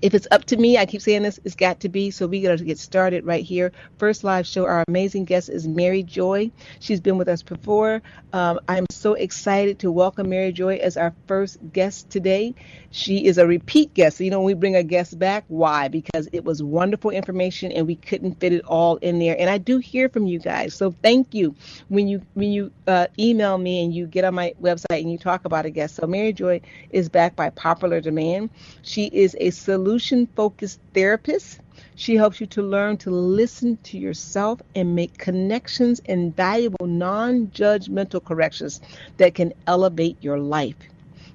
if 0.04 0.14
it's 0.14 0.28
up 0.32 0.44
to 0.44 0.58
me, 0.58 0.78
I 0.78 0.86
keep 0.86 1.02
saying 1.02 1.24
this, 1.24 1.40
it's 1.46 1.56
got 1.56 1.80
to 1.80 1.90
be. 1.90 2.12
So 2.12 2.28
we 2.28 2.42
got 2.42 2.58
to 2.58 2.64
get 2.66 2.78
started 2.78 3.26
right 3.26 3.44
here. 3.44 3.72
First 3.98 4.26
live 4.26 4.46
show. 4.46 4.66
Our 4.66 4.84
amazing 4.90 5.24
guest 5.24 5.48
is 5.48 5.66
Mary 5.66 6.04
Joy. 6.04 6.52
She's 6.82 7.00
been 7.00 7.18
with 7.18 7.30
us 7.30 7.42
before. 7.42 8.02
Um, 8.34 8.60
I'm 8.68 8.86
so 8.92 9.14
excited 9.14 9.80
to 9.80 9.92
welcome 9.92 10.30
Mary 10.30 10.52
Joy 10.52 10.76
as 10.76 10.98
our 10.98 11.14
first 11.26 11.58
guest 11.72 12.10
today. 12.10 12.54
She 12.92 13.26
is 13.26 13.38
a 13.38 13.48
repeat 13.48 13.94
guest. 13.94 14.18
So, 14.18 14.26
you 14.26 14.30
know, 14.30 14.42
we 14.42 14.54
bring 14.56 14.76
a 14.76 14.84
guest 14.84 15.18
back, 15.18 15.46
why? 15.48 15.88
Because 15.88 16.28
it 16.34 16.44
was 16.44 16.62
wonderful 16.62 17.12
information 17.12 17.72
and 17.72 17.88
we 17.88 17.96
couldn't 17.96 18.42
fit 18.42 18.52
it 18.52 18.66
all 18.66 18.98
in 18.98 19.20
there. 19.20 19.38
And 19.40 19.50
I 19.50 19.58
do 19.58 19.78
hear 19.78 20.10
from 20.10 20.26
you 20.28 20.38
guys. 20.38 20.74
So 20.74 20.94
thank 21.02 21.34
you 21.34 21.56
when 21.88 22.10
you 22.10 22.22
when 22.34 22.52
you 22.52 22.74
uh, 22.88 23.08
email 23.18 23.58
me 23.58 23.86
and 23.86 23.96
you 23.96 24.06
get 24.06 24.26
on 24.26 24.34
my 24.36 24.54
website 24.62 25.00
and 25.00 25.10
you 25.10 25.18
talk 25.18 25.46
about 25.46 25.66
a 25.66 25.70
guest. 25.70 25.96
So 25.96 26.08
Mary 26.08 26.34
Joy 26.34 26.60
is 26.90 27.08
back 27.08 27.38
by 27.38 27.52
popular 27.52 28.02
demand. 28.02 28.50
She 28.82 29.06
is 29.06 29.38
a 29.40 29.52
solution 29.52 29.93
focused 30.00 30.80
therapist. 30.94 31.60
She 31.96 32.16
helps 32.16 32.42
you 32.42 32.48
to 32.48 32.62
learn 32.62 32.98
to 32.98 33.12
listen 33.12 33.78
to 33.84 33.98
yourself 33.98 34.62
and 34.76 34.96
make 34.96 35.18
connections 35.18 36.02
and 36.08 36.36
valuable 36.36 36.88
non 36.88 37.48
judgmental 37.48 38.24
corrections 38.24 38.82
that 39.18 39.36
can 39.36 39.54
elevate 39.68 40.18
your 40.22 40.40
life. 40.40 40.76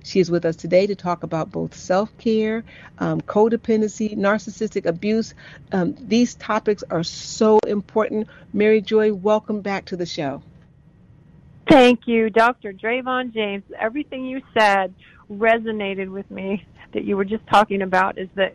She 0.03 0.21
is 0.21 0.31
with 0.31 0.45
us 0.45 0.57
today 0.57 0.87
to 0.87 0.95
talk 0.95 1.23
about 1.23 1.53
both 1.53 1.75
self 1.75 2.17
care, 2.19 2.65
um, 2.99 3.21
codependency, 3.21 4.17
narcissistic 4.17 4.87
abuse. 4.87 5.35
Um, 5.71 5.95
these 6.01 6.35
topics 6.35 6.83
are 6.91 7.05
so 7.05 7.59
important. 7.67 8.29
Mary 8.53 8.81
Joy, 8.81 9.13
welcome 9.13 9.61
back 9.61 9.85
to 9.87 9.97
the 9.97 10.07
show. 10.07 10.43
Thank 11.69 12.07
you, 12.07 12.31
Dr. 12.31 12.73
Dravon 12.73 13.33
James. 13.33 13.65
Everything 13.79 14.25
you 14.25 14.41
said 14.59 14.95
resonated 15.31 16.09
with 16.09 16.31
me 16.31 16.65
that 16.93 17.05
you 17.05 17.17
were 17.17 17.25
just 17.25 17.47
talking 17.47 17.83
about 17.83 18.19
is 18.19 18.29
that 18.35 18.55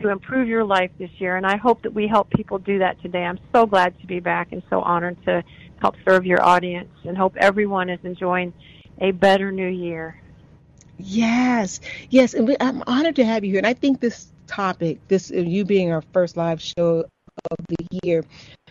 to 0.00 0.08
improve 0.08 0.48
your 0.48 0.64
life 0.64 0.90
this 0.98 1.10
year. 1.18 1.36
And 1.36 1.46
I 1.46 1.56
hope 1.56 1.82
that 1.82 1.92
we 1.92 2.06
help 2.06 2.30
people 2.30 2.58
do 2.58 2.78
that 2.78 3.00
today. 3.02 3.24
I'm 3.24 3.38
so 3.52 3.66
glad 3.66 3.98
to 4.00 4.06
be 4.06 4.20
back 4.20 4.52
and 4.52 4.62
so 4.68 4.80
honored 4.80 5.16
to 5.24 5.42
help 5.80 5.96
serve 6.04 6.26
your 6.26 6.42
audience 6.42 6.90
and 7.04 7.16
hope 7.16 7.36
everyone 7.36 7.88
is 7.88 8.00
enjoying 8.04 8.52
a 9.00 9.10
better 9.10 9.52
new 9.52 9.68
year. 9.68 10.20
Yes, 10.98 11.80
yes, 12.08 12.32
and 12.32 12.48
we, 12.48 12.56
I'm 12.58 12.82
honored 12.86 13.16
to 13.16 13.24
have 13.24 13.44
you 13.44 13.50
here. 13.50 13.58
And 13.58 13.66
I 13.66 13.74
think 13.74 14.00
this 14.00 14.28
topic, 14.46 14.98
this 15.08 15.30
uh, 15.30 15.36
you 15.36 15.64
being 15.64 15.92
our 15.92 16.02
first 16.12 16.36
live 16.36 16.60
show 16.60 17.04
of 17.50 17.66
the 17.68 17.98
year, 18.02 18.24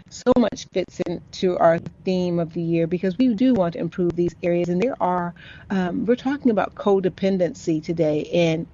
so 0.10 0.32
much 0.38 0.66
fits 0.74 1.00
into 1.02 1.58
our 1.58 1.78
theme 2.04 2.40
of 2.40 2.54
the 2.54 2.62
year 2.62 2.88
because 2.88 3.18
we 3.18 3.34
do 3.36 3.54
want 3.54 3.74
to 3.74 3.80
improve 3.80 4.16
these 4.16 4.36
areas. 4.42 4.70
And 4.70 4.82
there 4.82 5.02
are, 5.02 5.36
um, 5.70 6.06
we're 6.06 6.16
talking 6.16 6.50
about 6.50 6.74
codependency 6.74 7.84
today, 7.84 8.28
and 8.34 8.66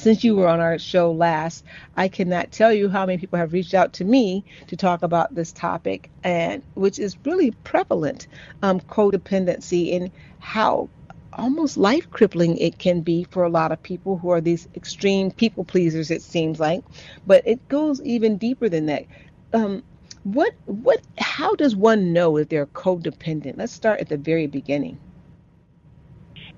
since 0.00 0.24
you 0.24 0.34
were 0.34 0.48
on 0.48 0.60
our 0.60 0.78
show 0.78 1.12
last, 1.12 1.62
I 1.94 2.08
cannot 2.08 2.52
tell 2.52 2.72
you 2.72 2.88
how 2.88 3.04
many 3.04 3.18
people 3.18 3.38
have 3.38 3.52
reached 3.52 3.74
out 3.74 3.92
to 3.94 4.04
me 4.04 4.44
to 4.68 4.76
talk 4.76 5.02
about 5.02 5.34
this 5.34 5.52
topic, 5.52 6.10
and 6.24 6.62
which 6.74 6.98
is 6.98 7.18
really 7.24 7.50
prevalent, 7.50 8.26
um, 8.62 8.80
codependency, 8.80 9.94
and 9.94 10.10
how 10.38 10.88
almost 11.34 11.76
life 11.76 12.10
crippling 12.10 12.56
it 12.56 12.78
can 12.78 13.02
be 13.02 13.24
for 13.24 13.44
a 13.44 13.50
lot 13.50 13.72
of 13.72 13.82
people 13.82 14.16
who 14.16 14.30
are 14.30 14.40
these 14.40 14.68
extreme 14.74 15.30
people 15.30 15.64
pleasers. 15.64 16.10
It 16.10 16.22
seems 16.22 16.58
like, 16.58 16.82
but 17.26 17.46
it 17.46 17.68
goes 17.68 18.00
even 18.02 18.38
deeper 18.38 18.70
than 18.70 18.86
that. 18.86 19.04
Um, 19.52 19.82
what 20.22 20.54
what? 20.64 21.00
How 21.18 21.54
does 21.56 21.76
one 21.76 22.12
know 22.14 22.38
if 22.38 22.48
they're 22.48 22.66
codependent? 22.66 23.58
Let's 23.58 23.72
start 23.72 24.00
at 24.00 24.08
the 24.08 24.16
very 24.16 24.46
beginning. 24.46 24.98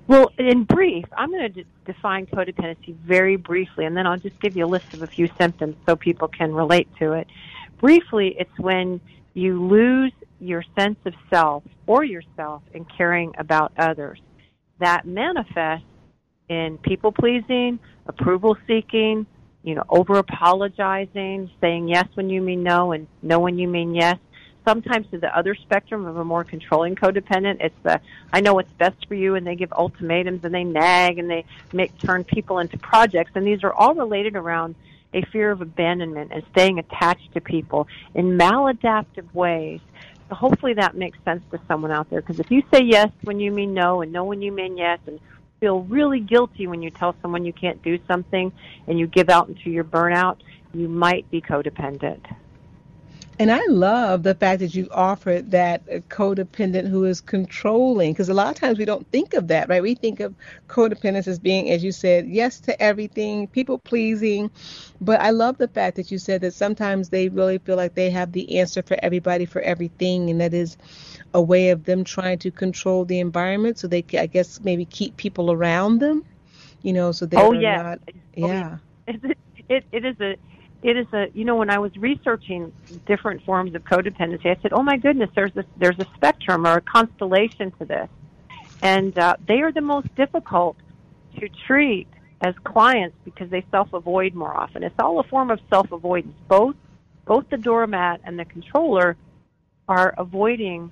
Well, 0.07 0.31
in 0.37 0.65
brief, 0.65 1.05
I'm 1.17 1.31
going 1.31 1.53
to 1.53 1.63
define 1.85 2.25
codependency 2.25 2.95
very 2.95 3.37
briefly, 3.37 3.85
and 3.85 3.95
then 3.95 4.05
I'll 4.05 4.17
just 4.17 4.39
give 4.41 4.57
you 4.57 4.65
a 4.65 4.67
list 4.67 4.93
of 4.93 5.01
a 5.01 5.07
few 5.07 5.29
symptoms 5.39 5.75
so 5.85 5.95
people 5.95 6.27
can 6.27 6.53
relate 6.53 6.89
to 6.99 7.13
it. 7.13 7.27
Briefly, 7.79 8.35
it's 8.37 8.59
when 8.59 8.99
you 9.33 9.65
lose 9.65 10.11
your 10.39 10.63
sense 10.77 10.97
of 11.05 11.13
self 11.29 11.63
or 11.87 12.03
yourself 12.03 12.63
in 12.73 12.85
caring 12.85 13.33
about 13.37 13.71
others. 13.77 14.19
That 14.79 15.05
manifests 15.05 15.85
in 16.49 16.77
people 16.79 17.13
pleasing, 17.13 17.79
approval 18.05 18.57
seeking, 18.67 19.25
you 19.63 19.75
know, 19.75 19.83
over 19.87 20.17
apologizing, 20.17 21.49
saying 21.61 21.87
yes 21.87 22.07
when 22.15 22.29
you 22.29 22.41
mean 22.41 22.63
no 22.63 22.91
and 22.91 23.07
no 23.21 23.39
when 23.39 23.57
you 23.57 23.69
mean 23.69 23.95
yes, 23.95 24.17
sometimes 24.65 25.07
to 25.11 25.17
the 25.17 25.35
other 25.35 25.55
spectrum 25.55 26.05
of 26.05 26.17
a 26.17 26.25
more 26.25 26.43
controlling 26.43 26.95
codependent. 26.95 27.57
It's 27.59 27.75
the 27.83 27.99
I 28.31 28.41
know 28.41 28.53
what's 28.53 28.71
best 28.73 29.07
for 29.07 29.15
you, 29.15 29.35
and 29.35 29.45
they 29.45 29.55
give 29.55 29.71
ultimatums 29.73 30.43
and 30.43 30.53
they 30.53 30.63
nag 30.63 31.19
and 31.19 31.29
they 31.29 31.45
make 31.71 31.97
turn 31.99 32.23
people 32.23 32.59
into 32.59 32.77
projects, 32.77 33.31
and 33.35 33.45
these 33.45 33.63
are 33.63 33.73
all 33.73 33.93
related 33.93 34.35
around 34.35 34.75
a 35.13 35.21
fear 35.23 35.51
of 35.51 35.61
abandonment 35.61 36.31
and 36.33 36.43
staying 36.51 36.79
attached 36.79 37.33
to 37.33 37.41
people 37.41 37.87
in 38.15 38.37
maladaptive 38.37 39.31
ways. 39.33 39.79
So 40.29 40.35
hopefully 40.35 40.73
that 40.73 40.95
makes 40.95 41.17
sense 41.23 41.43
to 41.51 41.59
someone 41.67 41.91
out 41.91 42.09
there 42.09 42.21
because 42.21 42.39
if 42.39 42.49
you 42.49 42.63
say 42.73 42.81
yes 42.83 43.09
when 43.23 43.39
you 43.39 43.51
mean 43.51 43.73
no 43.73 44.01
and 44.01 44.11
no 44.11 44.23
when 44.23 44.41
you 44.41 44.51
mean 44.51 44.77
yes 44.77 44.99
and 45.05 45.19
feel 45.59 45.81
really 45.83 46.19
guilty 46.19 46.67
when 46.67 46.81
you 46.81 46.89
tell 46.89 47.15
someone 47.21 47.45
you 47.45 47.53
can't 47.53 47.81
do 47.83 47.99
something 48.07 48.51
and 48.87 48.99
you 48.99 49.07
give 49.07 49.29
out 49.29 49.47
into 49.47 49.69
your 49.69 49.83
burnout, 49.83 50.37
you 50.73 50.89
might 50.89 51.29
be 51.29 51.39
codependent. 51.39 52.19
And 53.39 53.51
I 53.51 53.65
love 53.67 54.21
the 54.21 54.35
fact 54.35 54.59
that 54.59 54.75
you 54.75 54.87
offered 54.91 55.51
that 55.51 55.85
codependent 56.09 56.87
who 56.87 57.05
is 57.05 57.19
controlling, 57.19 58.13
because 58.13 58.29
a 58.29 58.33
lot 58.33 58.49
of 58.49 58.55
times 58.55 58.77
we 58.77 58.85
don't 58.85 59.09
think 59.11 59.33
of 59.33 59.47
that, 59.47 59.69
right? 59.69 59.81
We 59.81 59.95
think 59.95 60.19
of 60.19 60.35
codependence 60.67 61.27
as 61.27 61.39
being, 61.39 61.71
as 61.71 61.83
you 61.83 61.91
said, 61.91 62.27
yes 62.27 62.59
to 62.61 62.79
everything, 62.81 63.47
people 63.47 63.79
pleasing. 63.79 64.51
But 65.01 65.19
I 65.19 65.31
love 65.31 65.57
the 65.57 65.67
fact 65.67 65.95
that 65.95 66.11
you 66.11 66.19
said 66.19 66.41
that 66.41 66.53
sometimes 66.53 67.09
they 67.09 67.29
really 67.29 67.57
feel 67.57 67.75
like 67.75 67.95
they 67.95 68.11
have 68.11 68.31
the 68.31 68.59
answer 68.59 68.83
for 68.83 68.97
everybody 69.01 69.45
for 69.45 69.61
everything, 69.61 70.29
and 70.29 70.39
that 70.39 70.53
is 70.53 70.77
a 71.33 71.41
way 71.41 71.71
of 71.71 71.85
them 71.85 72.03
trying 72.03 72.37
to 72.39 72.51
control 72.51 73.03
the 73.03 73.19
environment 73.19 73.79
so 73.79 73.87
they, 73.87 74.05
I 74.13 74.27
guess, 74.27 74.61
maybe 74.61 74.85
keep 74.85 75.17
people 75.17 75.51
around 75.51 75.99
them, 75.99 76.23
you 76.83 76.93
know, 76.93 77.11
so 77.11 77.25
they 77.25 77.37
oh, 77.37 77.51
yeah. 77.53 77.81
not, 77.81 77.99
oh, 78.05 78.13
yeah. 78.35 78.77
It, 79.07 79.37
it, 79.69 79.85
it 79.91 80.05
is 80.05 80.19
a 80.21 80.35
it 80.83 80.97
is 80.97 81.07
a 81.13 81.27
you 81.33 81.45
know 81.45 81.55
when 81.55 81.69
I 81.69 81.79
was 81.79 81.95
researching 81.95 82.73
different 83.05 83.43
forms 83.45 83.73
of 83.73 83.83
codependency, 83.83 84.47
I 84.47 84.61
said, 84.61 84.73
oh 84.73 84.83
my 84.83 84.97
goodness, 84.97 85.29
there's 85.33 85.55
a 85.55 85.63
there's 85.77 85.97
a 85.99 86.05
spectrum 86.15 86.67
or 86.67 86.77
a 86.77 86.81
constellation 86.81 87.71
to 87.79 87.85
this, 87.85 88.09
and 88.81 89.17
uh, 89.17 89.37
they 89.47 89.61
are 89.61 89.71
the 89.71 89.81
most 89.81 90.13
difficult 90.15 90.75
to 91.39 91.49
treat 91.65 92.07
as 92.41 92.53
clients 92.65 93.15
because 93.23 93.49
they 93.49 93.65
self 93.71 93.93
avoid 93.93 94.33
more 94.33 94.55
often. 94.55 94.83
It's 94.83 94.95
all 94.99 95.19
a 95.19 95.23
form 95.23 95.49
of 95.49 95.59
self 95.69 95.91
avoidance. 95.91 96.35
Both 96.49 96.75
both 97.25 97.49
the 97.49 97.57
doormat 97.57 98.19
and 98.25 98.37
the 98.37 98.45
controller 98.45 99.15
are 99.87 100.13
avoiding 100.17 100.91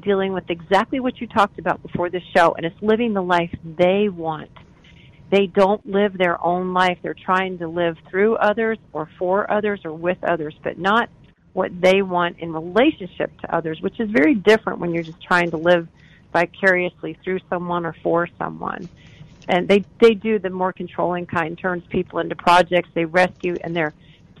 dealing 0.00 0.32
with 0.32 0.48
exactly 0.50 1.00
what 1.00 1.20
you 1.20 1.26
talked 1.26 1.58
about 1.58 1.82
before 1.82 2.10
the 2.10 2.20
show, 2.34 2.54
and 2.54 2.66
it's 2.66 2.80
living 2.82 3.14
the 3.14 3.22
life 3.22 3.54
they 3.64 4.08
want 4.08 4.50
they 5.30 5.46
don't 5.46 5.84
live 5.86 6.16
their 6.16 6.42
own 6.42 6.72
life. 6.72 6.98
They're 7.02 7.14
trying 7.14 7.58
to 7.58 7.68
live 7.68 7.96
through 8.08 8.36
others 8.36 8.78
or 8.92 9.08
for 9.18 9.50
others 9.50 9.80
or 9.84 9.92
with 9.92 10.22
others, 10.24 10.54
but 10.62 10.78
not 10.78 11.10
what 11.52 11.78
they 11.80 12.02
want 12.02 12.38
in 12.38 12.52
relationship 12.52 13.38
to 13.40 13.54
others, 13.54 13.80
which 13.80 14.00
is 14.00 14.10
very 14.10 14.34
different 14.34 14.78
when 14.78 14.92
you're 14.92 15.02
just 15.02 15.20
trying 15.20 15.50
to 15.50 15.56
live 15.56 15.88
vicariously 16.32 17.18
through 17.24 17.40
someone 17.50 17.84
or 17.84 17.94
for 18.02 18.28
someone. 18.38 18.88
And 19.48 19.66
they 19.66 19.84
they 19.98 20.14
do 20.14 20.38
the 20.38 20.50
more 20.50 20.72
controlling 20.72 21.26
kind, 21.26 21.58
turns 21.58 21.84
people 21.88 22.18
into 22.18 22.36
projects. 22.36 22.90
They 22.94 23.06
rescue, 23.06 23.56
and 23.62 23.74
they're 23.74 23.94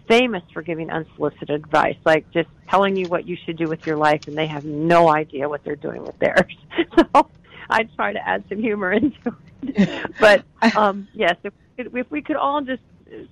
famous 0.06 0.42
for 0.52 0.62
giving 0.62 0.90
unsolicited 0.90 1.50
advice, 1.50 1.96
like 2.04 2.30
just 2.30 2.48
telling 2.68 2.96
you 2.96 3.06
what 3.08 3.26
you 3.26 3.36
should 3.44 3.56
do 3.56 3.66
with 3.66 3.86
your 3.86 3.96
life, 3.96 4.26
and 4.26 4.36
they 4.36 4.46
have 4.46 4.64
no 4.64 5.08
idea 5.08 5.48
what 5.48 5.64
they're 5.64 5.76
doing 5.76 6.02
with 6.02 6.18
theirs. 6.18 6.56
so 7.14 7.28
I 7.70 7.84
try 7.84 8.12
to 8.12 8.28
add 8.28 8.44
some 8.48 8.58
humor 8.58 8.92
into 9.00 9.34
it. 9.62 10.10
but 10.20 10.44
um, 10.76 11.08
yes, 11.14 11.36
if, 11.44 11.52
if 11.76 12.10
we 12.10 12.22
could 12.22 12.36
all 12.36 12.60
just 12.60 12.82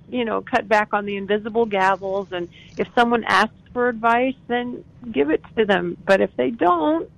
you 0.08 0.24
know 0.24 0.40
cut 0.40 0.68
back 0.68 0.92
on 0.92 1.04
the 1.04 1.16
invisible 1.16 1.66
gavels, 1.66 2.32
and 2.32 2.48
if 2.76 2.88
someone 2.94 3.24
asks 3.24 3.54
for 3.72 3.88
advice, 3.88 4.34
then 4.48 4.84
give 5.12 5.30
it 5.30 5.42
to 5.56 5.64
them. 5.64 5.96
But 6.06 6.20
if 6.20 6.34
they 6.36 6.50
don't, 6.50 7.10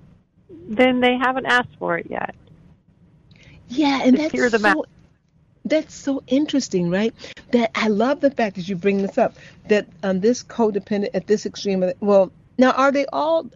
then 0.49 0.99
they 0.99 1.17
haven't 1.17 1.45
asked 1.45 1.75
for 1.77 1.97
it 1.97 2.07
yet. 2.09 2.35
Yeah, 3.69 4.01
and 4.03 4.17
that's 4.17 4.51
so, 4.51 4.67
out. 4.67 4.89
that's 5.63 5.93
so 5.93 6.23
interesting, 6.27 6.89
right? 6.89 7.13
That 7.51 7.71
I 7.75 7.87
love 7.87 8.19
the 8.19 8.31
fact 8.31 8.55
that 8.55 8.67
you 8.67 8.75
bring 8.75 8.97
this 8.97 9.17
up. 9.17 9.35
That 9.67 9.87
um, 10.03 10.19
this 10.19 10.43
codependent 10.43 11.11
at 11.13 11.27
this 11.27 11.45
extreme. 11.45 11.91
Well, 11.99 12.31
now 12.57 12.71
are 12.71 12.91
they 12.91 13.05
all 13.13 13.49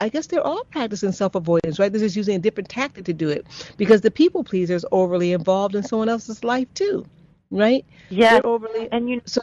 I 0.00 0.08
guess 0.08 0.26
they're 0.26 0.46
all 0.46 0.64
practicing 0.64 1.12
self 1.12 1.34
avoidance, 1.34 1.78
right? 1.78 1.90
They're 1.90 2.00
just 2.00 2.16
using 2.16 2.36
a 2.36 2.38
different 2.38 2.68
tactic 2.68 3.04
to 3.06 3.12
do 3.12 3.28
it 3.28 3.46
because 3.76 4.00
the 4.00 4.10
people 4.10 4.44
pleaser 4.44 4.74
is 4.74 4.86
overly 4.92 5.32
involved 5.32 5.74
in 5.74 5.82
someone 5.82 6.08
else's 6.08 6.44
life 6.44 6.72
too, 6.74 7.04
right? 7.50 7.84
Yeah, 8.08 8.34
they're 8.34 8.46
overly. 8.46 8.88
And 8.92 9.10
you, 9.10 9.16
know, 9.16 9.22
so 9.26 9.40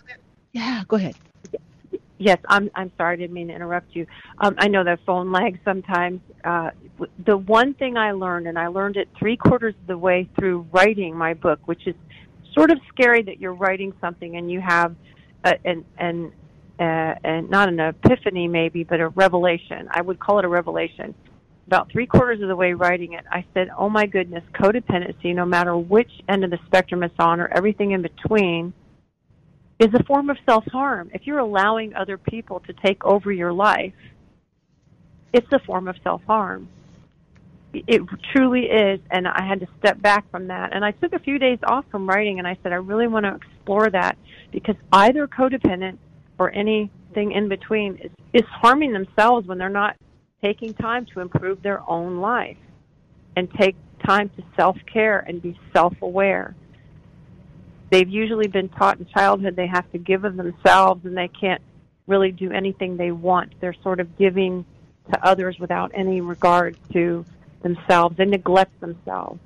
yeah, 0.53 0.83
go 0.87 0.95
ahead. 0.95 1.15
Yes, 2.17 2.37
I'm. 2.47 2.71
I'm 2.75 2.91
sorry, 2.97 3.13
I 3.13 3.17
didn't 3.17 3.33
mean 3.33 3.49
to 3.49 3.53
interrupt 3.53 3.93
you. 3.93 4.07
Um, 4.37 4.55
I 4.57 4.69
know 4.69 4.85
that 4.85 4.99
phone 5.05 5.33
lags 5.33 5.59
sometimes. 5.65 6.21
Uh, 6.45 6.71
the 7.25 7.35
one 7.35 7.73
thing 7.73 7.97
I 7.97 8.13
learned, 8.13 8.47
and 8.47 8.57
I 8.57 8.67
learned 8.67 8.95
it 8.95 9.09
three 9.19 9.35
quarters 9.35 9.75
of 9.81 9.87
the 9.87 9.97
way 9.97 10.29
through 10.39 10.65
writing 10.71 11.17
my 11.17 11.33
book, 11.33 11.59
which 11.65 11.85
is 11.85 11.95
sort 12.53 12.71
of 12.71 12.79
scary 12.87 13.21
that 13.23 13.41
you're 13.41 13.53
writing 13.53 13.91
something 13.99 14.37
and 14.37 14.49
you 14.49 14.61
have 14.61 14.95
a, 15.43 15.55
an, 15.65 15.83
an 15.97 16.31
uh, 16.79 17.15
and 17.23 17.49
not 17.49 17.69
an 17.69 17.79
epiphany 17.79 18.47
maybe, 18.47 18.83
but 18.83 18.99
a 18.99 19.09
revelation. 19.09 19.87
I 19.91 20.01
would 20.01 20.19
call 20.19 20.39
it 20.39 20.45
a 20.45 20.49
revelation. 20.49 21.15
About 21.67 21.89
three 21.91 22.05
quarters 22.05 22.41
of 22.41 22.47
the 22.47 22.55
way 22.55 22.73
writing 22.73 23.13
it, 23.13 23.25
I 23.31 23.45
said, 23.53 23.69
"Oh 23.77 23.89
my 23.89 24.05
goodness, 24.05 24.43
codependency, 24.53 25.33
no 25.33 25.45
matter 25.45 25.75
which 25.77 26.11
end 26.29 26.43
of 26.43 26.51
the 26.51 26.59
spectrum 26.65 27.01
it's 27.03 27.15
on 27.17 27.39
or 27.39 27.47
everything 27.47 27.91
in 27.91 28.01
between, 28.01 28.73
is 29.79 29.93
a 29.93 30.03
form 30.03 30.29
of 30.29 30.37
self 30.45 30.65
harm. 30.65 31.09
If 31.13 31.25
you're 31.25 31.39
allowing 31.39 31.95
other 31.95 32.17
people 32.17 32.59
to 32.61 32.73
take 32.73 33.03
over 33.05 33.31
your 33.31 33.53
life, 33.53 33.93
it's 35.33 35.51
a 35.51 35.59
form 35.59 35.87
of 35.87 35.95
self 36.03 36.21
harm." 36.25 36.67
It 37.87 38.03
truly 38.31 38.67
is, 38.67 39.01
and 39.11 39.27
I 39.27 39.43
had 39.43 39.59
to 39.59 39.67
step 39.79 40.01
back 40.01 40.29
from 40.31 40.47
that. 40.47 40.73
And 40.73 40.85
I 40.85 40.91
took 40.91 41.11
a 41.11 41.19
few 41.19 41.37
days 41.39 41.59
off 41.63 41.83
from 41.91 42.07
writing, 42.07 42.39
and 42.39 42.47
I 42.47 42.57
said, 42.63 42.71
I 42.71 42.75
really 42.75 43.07
want 43.07 43.25
to 43.25 43.35
explore 43.35 43.89
that 43.89 44.17
because 44.53 44.75
either 44.93 45.27
codependent 45.27 45.97
or 46.37 46.51
anything 46.51 47.31
in 47.31 47.47
between 47.47 47.95
is, 47.97 48.11
is 48.33 48.47
harming 48.49 48.93
themselves 48.93 49.47
when 49.47 49.57
they're 49.57 49.69
not 49.69 49.95
taking 50.43 50.73
time 50.73 51.05
to 51.13 51.21
improve 51.21 51.61
their 51.61 51.81
own 51.89 52.19
life 52.19 52.57
and 53.35 53.51
take 53.53 53.75
time 54.05 54.29
to 54.29 54.43
self 54.55 54.77
care 54.91 55.19
and 55.27 55.41
be 55.41 55.57
self 55.73 55.93
aware. 56.01 56.55
They've 57.91 58.09
usually 58.09 58.47
been 58.47 58.69
taught 58.69 58.99
in 58.99 59.05
childhood 59.05 59.55
they 59.55 59.67
have 59.67 59.89
to 59.91 59.97
give 59.97 60.25
of 60.25 60.35
themselves 60.35 61.05
and 61.05 61.15
they 61.17 61.27
can't 61.27 61.61
really 62.07 62.31
do 62.31 62.51
anything 62.51 62.97
they 62.97 63.11
want. 63.11 63.53
They're 63.59 63.75
sort 63.83 63.99
of 63.99 64.17
giving 64.17 64.65
to 65.11 65.25
others 65.25 65.57
without 65.59 65.91
any 65.93 66.21
regard 66.21 66.77
to 66.93 67.25
themselves. 67.61 68.17
They 68.17 68.25
neglect 68.25 68.79
themselves. 68.79 69.39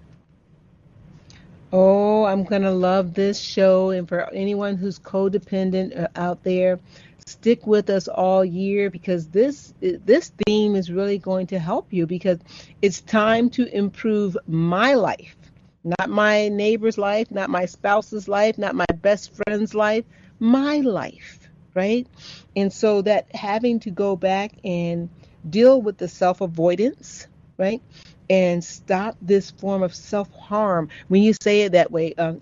Oh, 1.72 2.26
I'm 2.26 2.44
going 2.44 2.64
to 2.64 2.72
love 2.72 3.14
this 3.14 3.40
show. 3.40 3.92
And 3.92 4.08
for 4.08 4.30
anyone 4.34 4.76
who's 4.78 5.00
codependent 5.00 6.00
uh, 6.00 6.08
out 6.16 6.44
there, 6.44 6.80
stick 7.26 7.68
with 7.68 7.90
us 7.90 8.08
all 8.08 8.44
year 8.44 8.90
because 8.90 9.28
this 9.28 9.74
this 9.82 10.32
theme 10.48 10.76
is 10.76 10.92
really 10.92 11.20
going 11.20 11.46
to 11.48 11.60
help 11.60 11.94
you 11.94 12.08
because 12.08 12.40
it's 12.82 13.02
time 13.02 13.50
to 13.52 13.68
improve 13.76 14.36
my 14.48 14.96
life. 14.96 15.36
Not 15.84 16.10
my 16.10 16.50
neighbor's 16.50 16.98
life, 16.98 17.30
not 17.32 17.50
my 17.50 17.66
spouse's 17.66 18.28
life, 18.28 18.58
not 18.58 18.76
my 18.76 18.86
best 19.02 19.32
friend's 19.36 19.74
life, 19.76 20.06
my 20.40 20.78
life, 20.80 21.50
right? 21.76 22.08
And 22.56 22.74
so 22.74 23.02
that 23.04 23.34
having 23.36 23.80
to 23.82 23.92
go 23.92 24.16
back 24.16 24.54
and 24.64 25.10
deal 25.50 25.82
with 25.82 25.98
the 25.98 26.08
self-avoidance, 26.08 27.28
right? 27.58 27.82
And 28.30 28.64
stop 28.64 29.18
this 29.22 29.52
form 29.52 29.84
of 29.84 29.96
self 29.96 30.32
harm. 30.36 30.90
When 31.08 31.24
you 31.24 31.34
say 31.42 31.62
it 31.62 31.72
that 31.74 31.92
way, 31.92 32.14
um, 32.16 32.40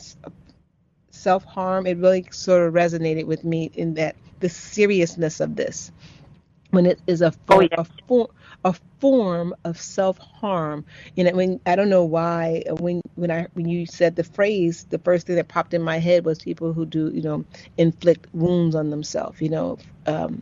self 1.11 1.43
harm, 1.45 1.87
it 1.87 1.97
really 1.97 2.25
sort 2.31 2.67
of 2.67 2.73
resonated 2.73 3.25
with 3.25 3.43
me 3.43 3.71
in 3.73 3.95
that 3.95 4.15
the 4.39 4.49
seriousness 4.49 5.39
of 5.39 5.55
this. 5.55 5.91
When 6.71 6.85
it 6.85 6.99
is 7.07 7.21
a 7.21 7.31
form, 7.31 7.39
oh, 7.49 7.61
yeah. 7.61 7.81
a, 7.81 7.85
form 8.07 8.27
a 8.65 8.75
form 8.99 9.55
of 9.63 9.79
self 9.79 10.17
harm, 10.17 10.85
you 11.15 11.23
know, 11.23 11.31
when 11.31 11.59
I 11.65 11.75
don't 11.75 11.89
know 11.89 12.03
why 12.03 12.63
when 12.79 13.01
when 13.15 13.31
I 13.31 13.47
when 13.53 13.69
you 13.69 13.85
said 13.85 14.15
the 14.15 14.23
phrase, 14.23 14.85
the 14.89 14.99
first 14.99 15.27
thing 15.27 15.37
that 15.37 15.47
popped 15.47 15.73
in 15.73 15.81
my 15.81 15.97
head 15.97 16.25
was 16.25 16.39
people 16.39 16.73
who 16.73 16.85
do 16.85 17.09
you 17.13 17.21
know 17.21 17.45
inflict 17.77 18.27
wounds 18.33 18.75
on 18.75 18.89
themselves, 18.89 19.39
you 19.39 19.49
know, 19.49 19.77
um, 20.07 20.41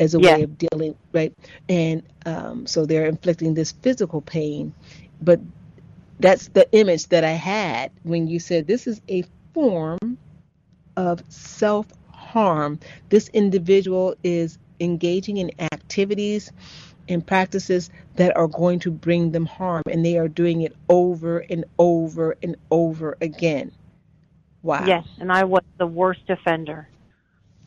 as 0.00 0.14
a 0.14 0.20
yeah. 0.20 0.34
way 0.34 0.42
of 0.42 0.58
dealing, 0.58 0.96
right? 1.12 1.32
And 1.68 2.02
um, 2.26 2.66
so 2.66 2.86
they're 2.86 3.06
inflicting 3.06 3.54
this 3.54 3.70
physical 3.70 4.22
pain, 4.22 4.74
but 5.20 5.38
that's 6.18 6.48
the 6.48 6.70
image 6.72 7.08
that 7.08 7.22
I 7.22 7.32
had 7.32 7.92
when 8.02 8.26
you 8.26 8.40
said 8.40 8.66
this 8.66 8.86
is 8.86 9.00
a 9.08 9.24
form 9.54 10.18
of 10.96 11.22
self 11.28 11.86
harm. 12.10 12.80
This 13.10 13.28
individual 13.28 14.16
is 14.24 14.58
engaging 14.80 15.36
in 15.36 15.50
activities 15.60 16.50
and 17.08 17.26
practices 17.26 17.90
that 18.16 18.36
are 18.36 18.48
going 18.48 18.78
to 18.80 18.90
bring 18.90 19.32
them 19.32 19.46
harm, 19.46 19.82
and 19.90 20.04
they 20.04 20.16
are 20.16 20.28
doing 20.28 20.62
it 20.62 20.74
over 20.88 21.38
and 21.50 21.64
over 21.78 22.36
and 22.42 22.56
over 22.70 23.16
again. 23.20 23.72
Wow. 24.62 24.84
Yes, 24.86 25.06
and 25.18 25.32
I 25.32 25.44
was 25.44 25.62
the 25.78 25.86
worst 25.86 26.28
offender. 26.28 26.89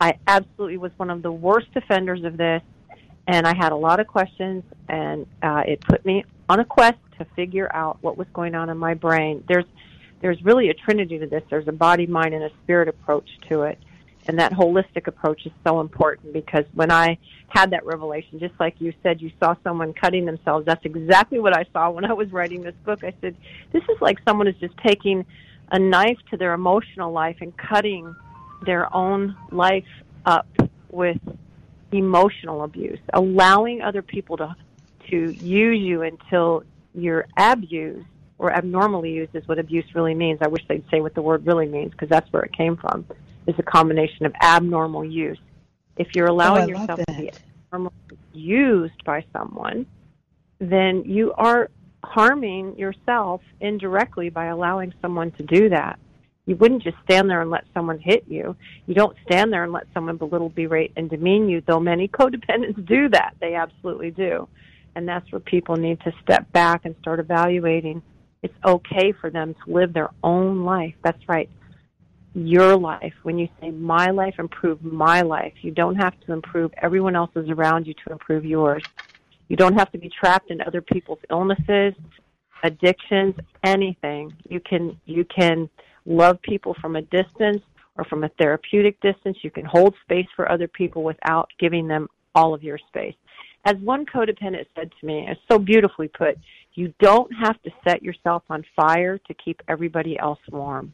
I 0.04 0.18
absolutely 0.26 0.76
was 0.76 0.92
one 0.98 1.08
of 1.08 1.22
the 1.22 1.32
worst 1.32 1.68
offenders 1.74 2.24
of 2.24 2.36
this, 2.36 2.60
and 3.26 3.46
I 3.46 3.56
had 3.56 3.72
a 3.72 3.76
lot 3.76 4.00
of 4.00 4.06
questions, 4.06 4.62
and 4.86 5.26
uh, 5.42 5.62
it 5.66 5.80
put 5.80 6.04
me 6.04 6.26
on 6.46 6.60
a 6.60 6.64
quest 6.66 6.98
to 7.16 7.24
figure 7.34 7.74
out 7.74 7.96
what 8.02 8.18
was 8.18 8.26
going 8.34 8.54
on 8.54 8.68
in 8.68 8.76
my 8.76 8.92
brain. 8.92 9.42
There's 9.48 9.64
there's 10.20 10.42
really 10.44 10.68
a 10.68 10.74
trinity 10.74 11.18
to 11.20 11.26
this. 11.26 11.42
There's 11.48 11.68
a 11.68 11.72
body, 11.72 12.06
mind, 12.06 12.34
and 12.34 12.44
a 12.44 12.50
spirit 12.62 12.86
approach 12.86 13.30
to 13.48 13.62
it, 13.62 13.78
and 14.26 14.38
that 14.38 14.52
holistic 14.52 15.06
approach 15.06 15.46
is 15.46 15.52
so 15.66 15.80
important 15.80 16.34
because 16.34 16.66
when 16.74 16.90
I 16.90 17.16
had 17.48 17.70
that 17.70 17.86
revelation, 17.86 18.38
just 18.38 18.60
like 18.60 18.78
you 18.82 18.92
said, 19.02 19.22
you 19.22 19.32
saw 19.40 19.56
someone 19.64 19.94
cutting 19.94 20.26
themselves. 20.26 20.66
That's 20.66 20.84
exactly 20.84 21.38
what 21.38 21.56
I 21.56 21.64
saw 21.72 21.88
when 21.88 22.04
I 22.04 22.12
was 22.12 22.30
writing 22.30 22.60
this 22.60 22.74
book. 22.84 23.04
I 23.04 23.14
said, 23.22 23.36
this 23.72 23.82
is 23.84 23.98
like 24.02 24.18
someone 24.28 24.48
is 24.48 24.56
just 24.56 24.76
taking 24.86 25.24
a 25.72 25.78
knife 25.78 26.18
to 26.30 26.36
their 26.36 26.52
emotional 26.52 27.10
life 27.10 27.38
and 27.40 27.56
cutting 27.56 28.14
their 28.64 28.94
own 28.94 29.36
life 29.50 29.84
up 30.26 30.46
with 30.90 31.18
emotional 31.92 32.64
abuse, 32.64 32.98
allowing 33.12 33.82
other 33.82 34.02
people 34.02 34.36
to 34.38 34.56
to 35.10 35.30
use 35.32 35.80
you 35.80 36.02
until 36.02 36.64
you're 36.94 37.26
abused 37.36 38.06
or 38.38 38.52
abnormally 38.52 39.12
used 39.12 39.34
is 39.34 39.46
what 39.46 39.58
abuse 39.58 39.84
really 39.94 40.14
means. 40.14 40.38
I 40.42 40.48
wish 40.48 40.62
they'd 40.68 40.84
say 40.90 41.00
what 41.00 41.14
the 41.14 41.22
word 41.22 41.46
really 41.46 41.68
means 41.68 41.92
because 41.92 42.08
that's 42.08 42.30
where 42.32 42.42
it 42.42 42.52
came 42.52 42.76
from. 42.76 43.06
Is 43.46 43.54
a 43.58 43.62
combination 43.62 44.24
of 44.24 44.34
abnormal 44.42 45.04
use. 45.04 45.38
If 45.96 46.08
you're 46.14 46.26
allowing 46.26 46.64
oh, 46.64 46.68
yourself 46.68 47.00
to 47.06 47.14
be 47.14 47.30
abnormally 47.66 47.94
used 48.32 49.04
by 49.04 49.24
someone, 49.32 49.86
then 50.58 51.04
you 51.04 51.32
are 51.34 51.70
harming 52.02 52.78
yourself 52.78 53.42
indirectly 53.60 54.30
by 54.30 54.46
allowing 54.46 54.94
someone 55.02 55.30
to 55.32 55.42
do 55.42 55.68
that. 55.68 55.98
You 56.46 56.56
wouldn't 56.56 56.82
just 56.82 56.96
stand 57.04 57.30
there 57.30 57.40
and 57.40 57.50
let 57.50 57.64
someone 57.72 57.98
hit 57.98 58.24
you. 58.28 58.54
You 58.86 58.94
don't 58.94 59.16
stand 59.24 59.52
there 59.52 59.64
and 59.64 59.72
let 59.72 59.86
someone 59.94 60.16
belittle, 60.16 60.50
berate, 60.50 60.92
and 60.96 61.08
demean 61.08 61.48
you, 61.48 61.62
though 61.66 61.80
many 61.80 62.08
codependents 62.20 62.86
do 62.86 63.08
that. 63.10 63.34
They 63.40 63.54
absolutely 63.54 64.10
do. 64.10 64.48
And 64.94 65.08
that's 65.08 65.30
where 65.32 65.40
people 65.40 65.76
need 65.76 66.00
to 66.00 66.12
step 66.22 66.50
back 66.52 66.84
and 66.84 66.94
start 67.00 67.18
evaluating. 67.18 68.02
It's 68.42 68.54
okay 68.64 69.12
for 69.12 69.30
them 69.30 69.54
to 69.54 69.72
live 69.72 69.92
their 69.92 70.10
own 70.22 70.64
life. 70.64 70.94
That's 71.02 71.28
right. 71.28 71.48
Your 72.34 72.76
life. 72.76 73.14
When 73.22 73.38
you 73.38 73.48
say 73.60 73.70
my 73.70 74.10
life, 74.10 74.34
improve 74.38 74.84
my 74.84 75.22
life. 75.22 75.54
You 75.62 75.70
don't 75.70 75.96
have 75.96 76.18
to 76.26 76.32
improve 76.32 76.72
everyone 76.82 77.16
else's 77.16 77.48
around 77.48 77.86
you 77.86 77.94
to 78.06 78.12
improve 78.12 78.44
yours. 78.44 78.82
You 79.48 79.56
don't 79.56 79.78
have 79.78 79.90
to 79.92 79.98
be 79.98 80.10
trapped 80.10 80.50
in 80.50 80.60
other 80.60 80.82
people's 80.82 81.20
illnesses, 81.30 81.94
addictions, 82.62 83.34
anything. 83.62 84.34
You 84.48 84.60
can 84.60 85.00
you 85.04 85.24
can 85.24 85.68
love 86.06 86.40
people 86.42 86.74
from 86.80 86.96
a 86.96 87.02
distance 87.02 87.62
or 87.96 88.04
from 88.04 88.24
a 88.24 88.28
therapeutic 88.40 89.00
distance. 89.00 89.38
You 89.42 89.50
can 89.50 89.64
hold 89.64 89.94
space 90.02 90.26
for 90.34 90.50
other 90.50 90.68
people 90.68 91.02
without 91.02 91.50
giving 91.58 91.88
them 91.88 92.08
all 92.34 92.54
of 92.54 92.62
your 92.62 92.78
space. 92.88 93.14
As 93.64 93.76
one 93.76 94.04
codependent 94.04 94.66
said 94.74 94.90
to 95.00 95.06
me, 95.06 95.26
it's 95.28 95.40
so 95.50 95.58
beautifully 95.58 96.08
put, 96.08 96.36
you 96.74 96.92
don't 97.00 97.30
have 97.32 97.60
to 97.62 97.70
set 97.86 98.02
yourself 98.02 98.42
on 98.50 98.64
fire 98.76 99.16
to 99.18 99.34
keep 99.34 99.62
everybody 99.68 100.18
else 100.18 100.40
warm. 100.50 100.92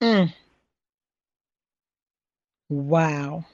Mm. 0.00 0.32
Wow. 2.68 3.44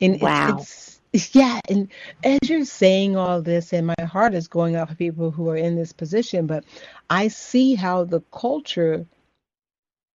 And 0.00 0.20
wow. 0.20 0.58
It's, 0.58 1.00
it's, 1.12 1.34
yeah, 1.34 1.60
and 1.68 1.88
as 2.24 2.38
you're 2.44 2.64
saying 2.64 3.16
all 3.16 3.40
this, 3.40 3.72
and 3.72 3.86
my 3.86 4.04
heart 4.04 4.34
is 4.34 4.48
going 4.48 4.76
out 4.76 4.88
for 4.88 4.94
people 4.96 5.30
who 5.30 5.48
are 5.48 5.56
in 5.56 5.76
this 5.76 5.92
position, 5.92 6.46
but 6.46 6.64
I 7.08 7.28
see 7.28 7.76
how 7.76 8.04
the 8.04 8.20
culture 8.32 9.06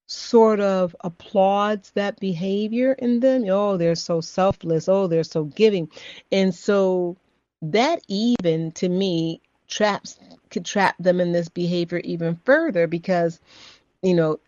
sort 0.09 0.59
of 0.59 0.95
applauds 1.01 1.91
that 1.91 2.19
behavior 2.19 2.93
in 2.93 3.19
them. 3.19 3.45
Oh, 3.47 3.77
they're 3.77 3.95
so 3.95 4.21
selfless. 4.21 4.89
Oh, 4.89 5.07
they're 5.07 5.23
so 5.23 5.43
giving. 5.45 5.89
And 6.31 6.53
so 6.53 7.15
that 7.61 8.01
even 8.07 8.71
to 8.71 8.89
me 8.89 9.41
traps 9.67 10.19
could 10.49 10.65
trap 10.65 10.95
them 10.97 11.21
in 11.21 11.31
this 11.31 11.47
behavior 11.47 11.99
even 12.03 12.39
further 12.43 12.87
because, 12.87 13.39
you 14.01 14.15
know, 14.15 14.39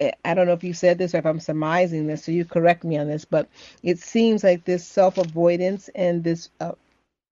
eh, 0.00 0.10
I 0.24 0.34
don't 0.34 0.46
know 0.46 0.52
if 0.52 0.64
you 0.64 0.74
said 0.74 0.98
this 0.98 1.14
or 1.14 1.18
if 1.18 1.26
I'm 1.26 1.38
surmising 1.38 2.08
this, 2.08 2.24
so 2.24 2.32
you 2.32 2.44
correct 2.44 2.82
me 2.82 2.98
on 2.98 3.06
this, 3.06 3.24
but 3.24 3.48
it 3.84 4.00
seems 4.00 4.42
like 4.42 4.64
this 4.64 4.84
self 4.84 5.16
avoidance 5.16 5.90
and 5.94 6.24
this 6.24 6.48
uh, 6.58 6.72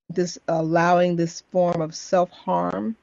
this 0.09 0.39
allowing 0.47 1.17
this 1.17 1.43
form 1.51 1.81
of 1.81 1.97
self 1.97 2.31
harm, 2.31 2.97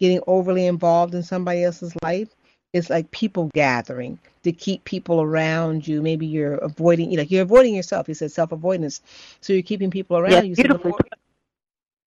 getting 0.00 0.20
overly 0.26 0.66
involved 0.66 1.14
in 1.14 1.22
somebody 1.22 1.62
else's 1.62 1.94
life, 2.02 2.34
it's 2.72 2.90
like 2.90 3.10
people 3.10 3.50
gathering 3.54 4.18
to 4.42 4.52
keep 4.52 4.84
people 4.84 5.20
around 5.22 5.86
you. 5.86 6.02
Maybe 6.02 6.26
you're 6.26 6.54
avoiding, 6.54 7.10
you 7.10 7.16
know, 7.16 7.22
you're 7.22 7.42
avoiding 7.42 7.74
yourself. 7.74 8.08
You 8.08 8.14
said 8.14 8.32
self 8.32 8.52
avoidance, 8.52 9.00
so 9.40 9.52
you're 9.52 9.62
keeping 9.62 9.90
people 9.90 10.18
around 10.18 10.32
yeah, 10.32 10.42
you. 10.42 10.54
So 10.54 10.80
more, 10.84 10.98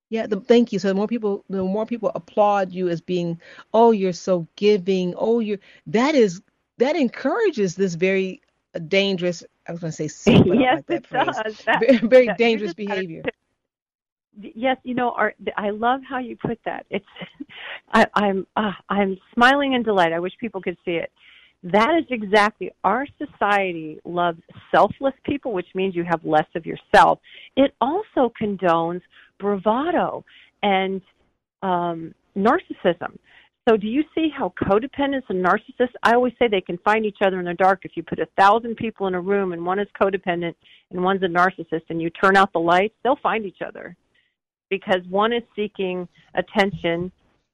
yeah, 0.09 0.27
the, 0.27 0.39
thank 0.39 0.71
you. 0.71 0.79
So 0.79 0.89
the 0.89 0.93
more 0.93 1.07
people, 1.07 1.43
the 1.49 1.63
more 1.63 1.85
people 1.85 2.11
applaud 2.13 2.71
you 2.71 2.89
as 2.89 3.01
being, 3.01 3.39
oh, 3.73 3.91
you're 3.91 4.13
so 4.13 4.47
giving. 4.55 5.13
Oh, 5.17 5.39
you're 5.39 5.59
that 5.87 6.15
is 6.15 6.41
that 6.77 6.95
encourages 6.95 7.75
this 7.75 7.95
very 7.95 8.41
dangerous. 8.87 9.43
I 9.67 9.71
was 9.71 9.81
going 9.81 9.93
to 9.93 10.09
say, 10.09 10.33
yes, 10.45 10.83
like 10.87 10.99
it 10.99 11.09
does. 11.09 11.57
That, 11.65 11.79
very, 11.79 11.97
very 11.97 12.25
that, 12.27 12.37
dangerous 12.37 12.73
behavior 12.73 13.23
yes, 14.39 14.77
you 14.83 14.93
know, 14.93 15.11
Art, 15.11 15.35
I 15.57 15.69
love 15.69 16.01
how 16.07 16.19
you 16.19 16.35
put 16.35 16.59
that. 16.65 16.85
It's, 16.89 17.05
I, 17.93 18.05
I'm, 18.15 18.47
uh, 18.55 18.71
I'm 18.89 19.17
smiling 19.33 19.73
in 19.73 19.83
delight. 19.83 20.13
I 20.13 20.19
wish 20.19 20.33
people 20.39 20.61
could 20.61 20.77
see 20.85 20.91
it. 20.91 21.11
That 21.63 21.91
is 21.99 22.05
exactly 22.09 22.71
our 22.83 23.05
society 23.19 23.99
loves 24.03 24.41
selfless 24.73 25.13
people, 25.25 25.53
which 25.53 25.67
means 25.75 25.95
you 25.95 26.03
have 26.03 26.25
less 26.25 26.47
of 26.55 26.65
yourself. 26.65 27.19
It 27.55 27.75
also 27.79 28.31
condones 28.41 29.01
bravado 29.39 30.25
and 30.63 31.01
um, 31.61 32.15
narcissism. 32.35 33.17
So, 33.69 33.77
do 33.77 33.85
you 33.85 34.03
see 34.15 34.29
how 34.35 34.51
codependents 34.59 35.29
and 35.29 35.45
narcissists? 35.45 35.93
I 36.01 36.13
always 36.13 36.33
say 36.39 36.47
they 36.47 36.61
can 36.61 36.79
find 36.79 37.05
each 37.05 37.19
other 37.23 37.39
in 37.39 37.45
the 37.45 37.53
dark. 37.53 37.81
If 37.83 37.91
you 37.93 38.01
put 38.01 38.17
a 38.17 38.27
thousand 38.35 38.75
people 38.75 39.05
in 39.05 39.13
a 39.13 39.21
room 39.21 39.53
and 39.53 39.63
one 39.63 39.77
is 39.77 39.87
codependent 40.01 40.55
and 40.89 41.03
one's 41.03 41.21
a 41.21 41.27
narcissist, 41.27 41.83
and 41.89 42.01
you 42.01 42.09
turn 42.09 42.35
out 42.35 42.51
the 42.53 42.59
lights, 42.59 42.95
they'll 43.03 43.19
find 43.21 43.45
each 43.45 43.61
other 43.63 43.95
because 44.71 45.01
one 45.09 45.33
is 45.33 45.43
seeking 45.55 46.07
attention 46.33 47.11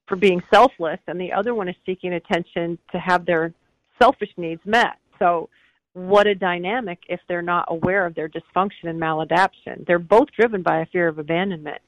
for 0.07 0.15
being 0.15 0.41
selfless 0.53 0.99
and 1.07 1.19
the 1.19 1.33
other 1.33 1.53
one 1.53 1.67
is 1.67 1.75
seeking 1.85 2.13
attention 2.13 2.77
to 2.91 2.99
have 2.99 3.25
their 3.25 3.53
selfish 4.01 4.29
needs 4.37 4.61
met. 4.63 4.99
So 5.19 5.49
what 5.93 6.27
a 6.27 6.35
dynamic 6.35 6.99
if 7.09 7.19
they're 7.27 7.41
not 7.41 7.65
aware 7.69 8.05
of 8.05 8.15
their 8.15 8.29
dysfunction 8.29 8.83
and 8.83 9.01
maladaptation. 9.01 9.85
They're 9.85 9.99
both 9.99 10.29
driven 10.31 10.61
by 10.61 10.81
a 10.81 10.85
fear 10.85 11.07
of 11.09 11.17
abandonment 11.17 11.81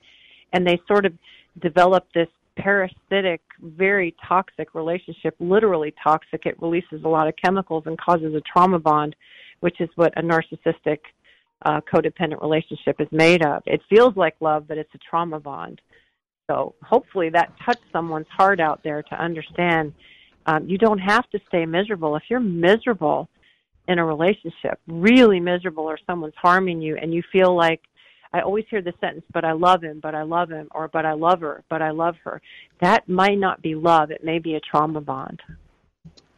and 0.51 0.65
they 0.65 0.81
sort 0.87 1.05
of 1.05 1.13
develop 1.61 2.07
this 2.13 2.27
parasitic, 2.57 3.41
very 3.61 4.15
toxic 4.27 4.73
relationship, 4.73 5.35
literally 5.39 5.93
toxic. 6.03 6.45
It 6.45 6.61
releases 6.61 7.03
a 7.05 7.07
lot 7.07 7.27
of 7.27 7.35
chemicals 7.41 7.83
and 7.85 7.97
causes 7.97 8.33
a 8.33 8.41
trauma 8.41 8.79
bond, 8.79 9.15
which 9.59 9.79
is 9.79 9.89
what 9.95 10.11
a 10.17 10.23
narcissistic 10.23 10.99
uh, 11.63 11.81
codependent 11.81 12.41
relationship 12.41 12.99
is 12.99 13.07
made 13.11 13.45
of. 13.45 13.63
It 13.65 13.81
feels 13.89 14.15
like 14.15 14.35
love, 14.39 14.67
but 14.67 14.77
it's 14.77 14.93
a 14.95 14.99
trauma 14.99 15.39
bond. 15.39 15.81
So 16.49 16.73
hopefully 16.83 17.29
that 17.29 17.53
touched 17.63 17.83
someone's 17.91 18.27
heart 18.29 18.59
out 18.59 18.81
there 18.83 19.03
to 19.03 19.21
understand 19.21 19.93
um, 20.45 20.67
you 20.67 20.77
don't 20.77 20.99
have 20.99 21.29
to 21.29 21.39
stay 21.47 21.65
miserable. 21.65 22.15
If 22.15 22.23
you're 22.29 22.39
miserable 22.39 23.29
in 23.87 23.99
a 23.99 24.05
relationship, 24.05 24.79
really 24.87 25.39
miserable, 25.39 25.83
or 25.83 25.99
someone's 26.07 26.33
harming 26.37 26.81
you, 26.81 26.97
and 26.97 27.13
you 27.13 27.21
feel 27.31 27.55
like 27.55 27.81
I 28.33 28.41
always 28.41 28.65
hear 28.69 28.81
the 28.81 28.93
sentence, 29.01 29.25
but 29.33 29.43
I 29.43 29.51
love 29.51 29.83
him, 29.83 29.99
but 30.01 30.15
I 30.15 30.23
love 30.23 30.49
him, 30.49 30.67
or 30.71 30.87
but 30.87 31.05
I 31.05 31.13
love 31.13 31.41
her, 31.41 31.63
but 31.69 31.81
I 31.81 31.91
love 31.91 32.15
her. 32.23 32.41
That 32.81 33.07
might 33.09 33.37
not 33.39 33.61
be 33.61 33.75
love. 33.75 34.11
It 34.11 34.23
may 34.23 34.39
be 34.39 34.55
a 34.55 34.59
trauma 34.59 35.01
bond. 35.01 35.41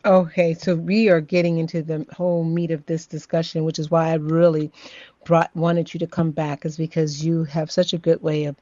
Okay, 0.03 0.55
so 0.55 0.75
we 0.75 1.09
are 1.09 1.21
getting 1.21 1.59
into 1.59 1.83
the 1.83 2.07
whole 2.11 2.43
meat 2.43 2.71
of 2.71 2.83
this 2.87 3.05
discussion, 3.05 3.63
which 3.63 3.77
is 3.77 3.91
why 3.91 4.09
I 4.09 4.15
really 4.15 4.71
brought 5.25 5.55
wanted 5.55 5.93
you 5.93 5.99
to 5.99 6.07
come 6.07 6.31
back, 6.31 6.65
is 6.65 6.75
because 6.75 7.23
you 7.23 7.43
have 7.43 7.69
such 7.69 7.93
a 7.93 7.99
good 7.99 8.19
way 8.23 8.45
of 8.45 8.55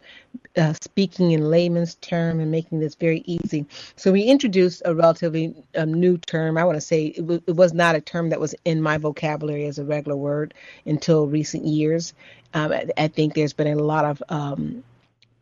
uh, 0.57 0.73
speaking 0.81 1.31
in 1.31 1.49
layman's 1.49 1.95
term 1.95 2.41
and 2.41 2.51
making 2.51 2.81
this 2.81 2.95
very 2.95 3.23
easy. 3.25 3.65
So 3.95 4.11
we 4.11 4.23
introduced 4.23 4.81
a 4.83 4.93
relatively 4.93 5.55
um, 5.77 5.93
new 5.93 6.17
term. 6.17 6.57
I 6.57 6.65
want 6.65 6.75
to 6.75 6.81
say 6.81 7.05
it, 7.05 7.21
w- 7.21 7.41
it 7.47 7.55
was 7.55 7.73
not 7.73 7.95
a 7.95 8.01
term 8.01 8.29
that 8.31 8.39
was 8.41 8.53
in 8.65 8.81
my 8.81 8.97
vocabulary 8.97 9.65
as 9.65 9.79
a 9.79 9.85
regular 9.85 10.17
word 10.17 10.53
until 10.85 11.27
recent 11.27 11.65
years. 11.65 12.13
Um, 12.53 12.73
I, 12.73 12.85
I, 12.97 13.07
think 13.07 13.35
there's 13.35 13.53
been 13.53 13.67
a 13.67 13.81
lot 13.81 14.03
of 14.03 14.21
um, 14.27 14.83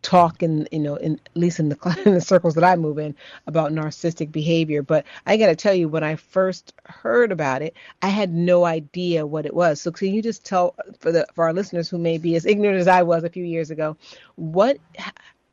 talk 0.07 0.41
in 0.41 0.65
you 0.71 0.79
know 0.79 0.95
in 0.95 1.19
at 1.25 1.35
least 1.35 1.59
in 1.59 1.67
the 1.67 2.01
in 2.05 2.13
the 2.13 2.21
circles 2.21 2.55
that 2.55 2.63
I 2.63 2.77
move 2.77 2.97
in 2.97 3.13
about 3.45 3.73
narcissistic 3.73 4.31
behavior. 4.31 4.81
But 4.81 5.05
I 5.25 5.35
got 5.35 5.47
to 5.47 5.55
tell 5.55 5.73
you 5.73 5.89
when 5.89 6.03
I 6.03 6.15
first 6.15 6.73
heard 6.85 7.33
about 7.33 7.61
it 7.61 7.75
I 8.01 8.07
had 8.07 8.33
no 8.33 8.63
idea 8.63 9.27
what 9.27 9.45
it 9.45 9.53
was. 9.53 9.81
So 9.81 9.91
can 9.91 10.13
you 10.13 10.21
just 10.21 10.45
tell 10.45 10.75
uh, 10.79 10.93
for 10.99 11.11
the 11.11 11.27
for 11.33 11.43
our 11.43 11.53
listeners 11.53 11.89
who 11.89 11.97
may 11.97 12.17
be 12.17 12.35
as 12.37 12.45
ignorant 12.45 12.79
as 12.79 12.87
I 12.87 13.03
was 13.03 13.25
a 13.25 13.29
few 13.29 13.43
years 13.43 13.69
ago 13.69 13.97
what 14.35 14.77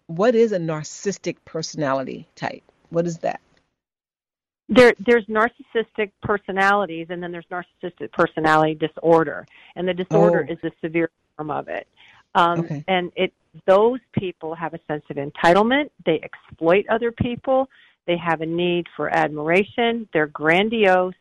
what 0.06 0.36
is 0.36 0.52
a 0.52 0.58
narcissistic 0.58 1.36
personality 1.44 2.28
type? 2.36 2.62
What 2.90 3.06
is 3.06 3.18
that? 3.18 3.40
There, 4.68 4.94
there's 5.04 5.26
narcissistic 5.26 6.12
personalities, 6.22 7.08
and 7.10 7.22
then 7.22 7.32
there's 7.32 7.46
narcissistic 7.50 8.12
personality 8.12 8.74
disorder, 8.74 9.46
and 9.76 9.86
the 9.86 9.94
disorder 9.94 10.46
oh. 10.48 10.52
is 10.52 10.58
the 10.62 10.70
severe 10.80 11.10
form 11.36 11.50
of 11.50 11.68
it. 11.68 11.86
Um, 12.34 12.60
okay. 12.60 12.84
And 12.88 13.12
it 13.16 13.32
those 13.66 14.00
people 14.18 14.54
have 14.54 14.74
a 14.74 14.80
sense 14.88 15.04
of 15.10 15.16
entitlement. 15.16 15.90
They 16.04 16.20
exploit 16.22 16.86
other 16.88 17.12
people. 17.12 17.68
They 18.06 18.16
have 18.16 18.40
a 18.40 18.46
need 18.46 18.86
for 18.96 19.14
admiration. 19.14 20.08
They're 20.12 20.26
grandiose. 20.26 21.14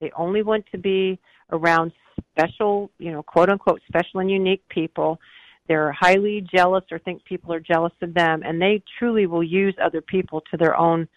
They 0.00 0.10
only 0.16 0.42
want 0.42 0.64
to 0.72 0.78
be 0.78 1.18
around 1.50 1.92
special, 2.30 2.90
you 2.98 3.12
know, 3.12 3.22
quote 3.22 3.50
unquote, 3.50 3.80
special 3.88 4.20
and 4.20 4.30
unique 4.30 4.62
people. 4.68 5.20
They're 5.68 5.92
highly 5.92 6.46
jealous 6.52 6.84
or 6.90 6.98
think 6.98 7.24
people 7.24 7.52
are 7.52 7.60
jealous 7.60 7.92
of 8.02 8.14
them, 8.14 8.42
and 8.44 8.60
they 8.60 8.82
truly 8.98 9.26
will 9.26 9.42
use 9.42 9.74
other 9.82 10.00
people 10.00 10.42
to 10.50 10.56
their 10.56 10.76
own. 10.76 11.08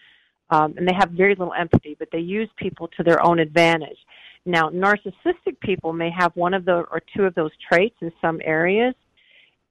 Um, 0.50 0.76
and 0.78 0.88
they 0.88 0.94
have 0.94 1.12
very 1.12 1.34
little 1.36 1.54
empathy, 1.54 1.96
but 1.98 2.10
they 2.12 2.20
use 2.20 2.50
people 2.58 2.88
to 2.98 3.04
their 3.04 3.26
own 3.26 3.40
advantage. 3.40 3.98
Now, 4.46 4.70
narcissistic 4.70 5.60
people 5.62 5.94
may 5.94 6.12
have 6.12 6.36
one 6.36 6.54
of 6.54 6.66
the 6.66 6.84
or 6.92 7.02
two 7.16 7.24
of 7.24 7.34
those 7.34 7.52
traits 7.68 7.96
in 8.02 8.12
some 8.22 8.42
areas, 8.44 8.94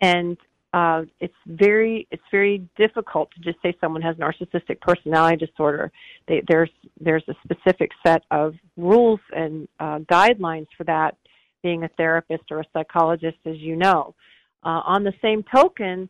and 0.02 0.36
uh, 0.74 1.02
it's 1.20 1.34
very 1.46 2.06
it's 2.10 2.22
very 2.30 2.66
difficult 2.76 3.30
to 3.30 3.40
just 3.40 3.62
say 3.62 3.74
someone 3.80 4.02
has 4.02 4.16
narcissistic 4.16 4.80
personality 4.80 5.46
disorder. 5.46 5.92
They, 6.28 6.42
there's 6.48 6.70
there's 7.00 7.24
a 7.28 7.34
specific 7.44 7.90
set 8.04 8.24
of 8.30 8.54
rules 8.76 9.20
and 9.34 9.68
uh, 9.80 10.00
guidelines 10.00 10.66
for 10.76 10.84
that. 10.84 11.16
Being 11.62 11.84
a 11.84 11.88
therapist 11.96 12.42
or 12.50 12.58
a 12.58 12.64
psychologist, 12.72 13.36
as 13.46 13.56
you 13.58 13.76
know, 13.76 14.16
uh, 14.64 14.82
on 14.84 15.04
the 15.04 15.12
same 15.22 15.44
token, 15.44 16.08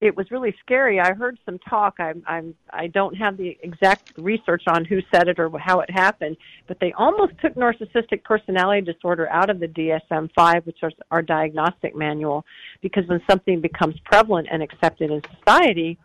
it 0.00 0.16
was 0.16 0.30
really 0.30 0.54
scary. 0.60 0.98
I 0.98 1.12
heard 1.12 1.38
some 1.44 1.58
talk. 1.58 1.96
I'm, 1.98 2.22
I'm, 2.26 2.54
I 2.70 2.86
don't 2.86 3.14
have 3.16 3.36
the 3.36 3.58
exact 3.62 4.12
research 4.16 4.62
on 4.66 4.84
who 4.86 5.00
said 5.12 5.28
it 5.28 5.38
or 5.38 5.50
how 5.58 5.80
it 5.80 5.90
happened, 5.90 6.38
but 6.66 6.78
they 6.80 6.92
almost 6.94 7.32
took 7.42 7.54
narcissistic 7.54 8.24
personality 8.24 8.80
disorder 8.80 9.28
out 9.28 9.50
of 9.50 9.60
the 9.60 9.68
DSM-5, 9.68 10.64
which 10.64 10.78
is 10.82 10.92
our 11.10 11.20
diagnostic 11.20 11.94
manual, 11.94 12.46
because 12.80 13.06
when 13.08 13.20
something 13.28 13.60
becomes 13.60 13.94
prevalent 14.06 14.48
and 14.50 14.62
accepted 14.62 15.10
in 15.10 15.20
society, 15.38 15.98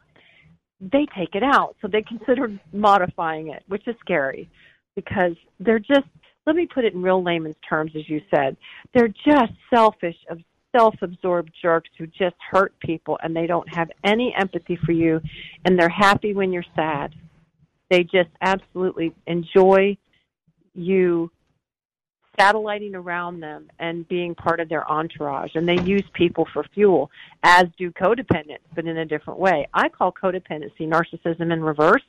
they 0.82 1.06
take 1.18 1.34
it 1.34 1.44
out. 1.44 1.78
So 1.82 1.88
they 1.88 2.02
consider 2.02 2.60
modifying 2.74 3.48
it, 3.50 3.64
which 3.68 3.88
is 3.88 3.96
scary, 4.02 4.50
because 4.96 5.36
they're 5.60 5.80
just. 5.80 6.08
Let 6.48 6.56
me 6.56 6.68
put 6.72 6.86
it 6.86 6.94
in 6.94 7.02
real 7.02 7.24
layman's 7.24 7.56
terms, 7.68 7.94
as 7.96 8.08
you 8.08 8.22
said. 8.30 8.56
They're 8.94 9.08
just 9.08 9.54
selfish, 9.74 10.16
self 10.76 10.96
absorbed 11.02 11.52
jerks 11.62 11.90
who 11.98 12.08
just 12.08 12.36
hurt 12.52 12.78
people 12.80 13.18
and 13.24 13.36
they 13.36 13.48
don't 13.48 13.72
have 13.74 13.90
any 14.04 14.34
empathy 14.38 14.78
for 14.86 14.92
you 14.92 15.22
and 15.64 15.80
they're 15.80 15.90
happy 15.90 16.34
when 16.34 16.52
you're 16.52 16.66
sad. 16.76 17.14
They 17.90 18.04
just 18.04 18.30
absolutely 18.42 19.14
enjoy 19.28 19.98
you 20.74 21.32
satelliting 22.38 22.96
around 22.96 23.40
them 23.40 23.70
and 23.80 24.08
being 24.10 24.36
part 24.36 24.60
of 24.60 24.68
their 24.68 24.90
entourage. 24.92 25.52
And 25.56 25.68
they 25.68 25.80
use 25.82 26.04
people 26.14 26.46
for 26.52 26.66
fuel, 26.74 27.10
as 27.44 27.66
do 27.78 27.92
codependents, 27.92 28.66
but 28.74 28.86
in 28.86 28.98
a 28.98 29.06
different 29.06 29.40
way. 29.40 29.68
I 29.74 29.88
call 29.88 30.12
codependency 30.12 30.82
narcissism 30.82 31.54
in 31.54 31.64
reverse 31.64 32.04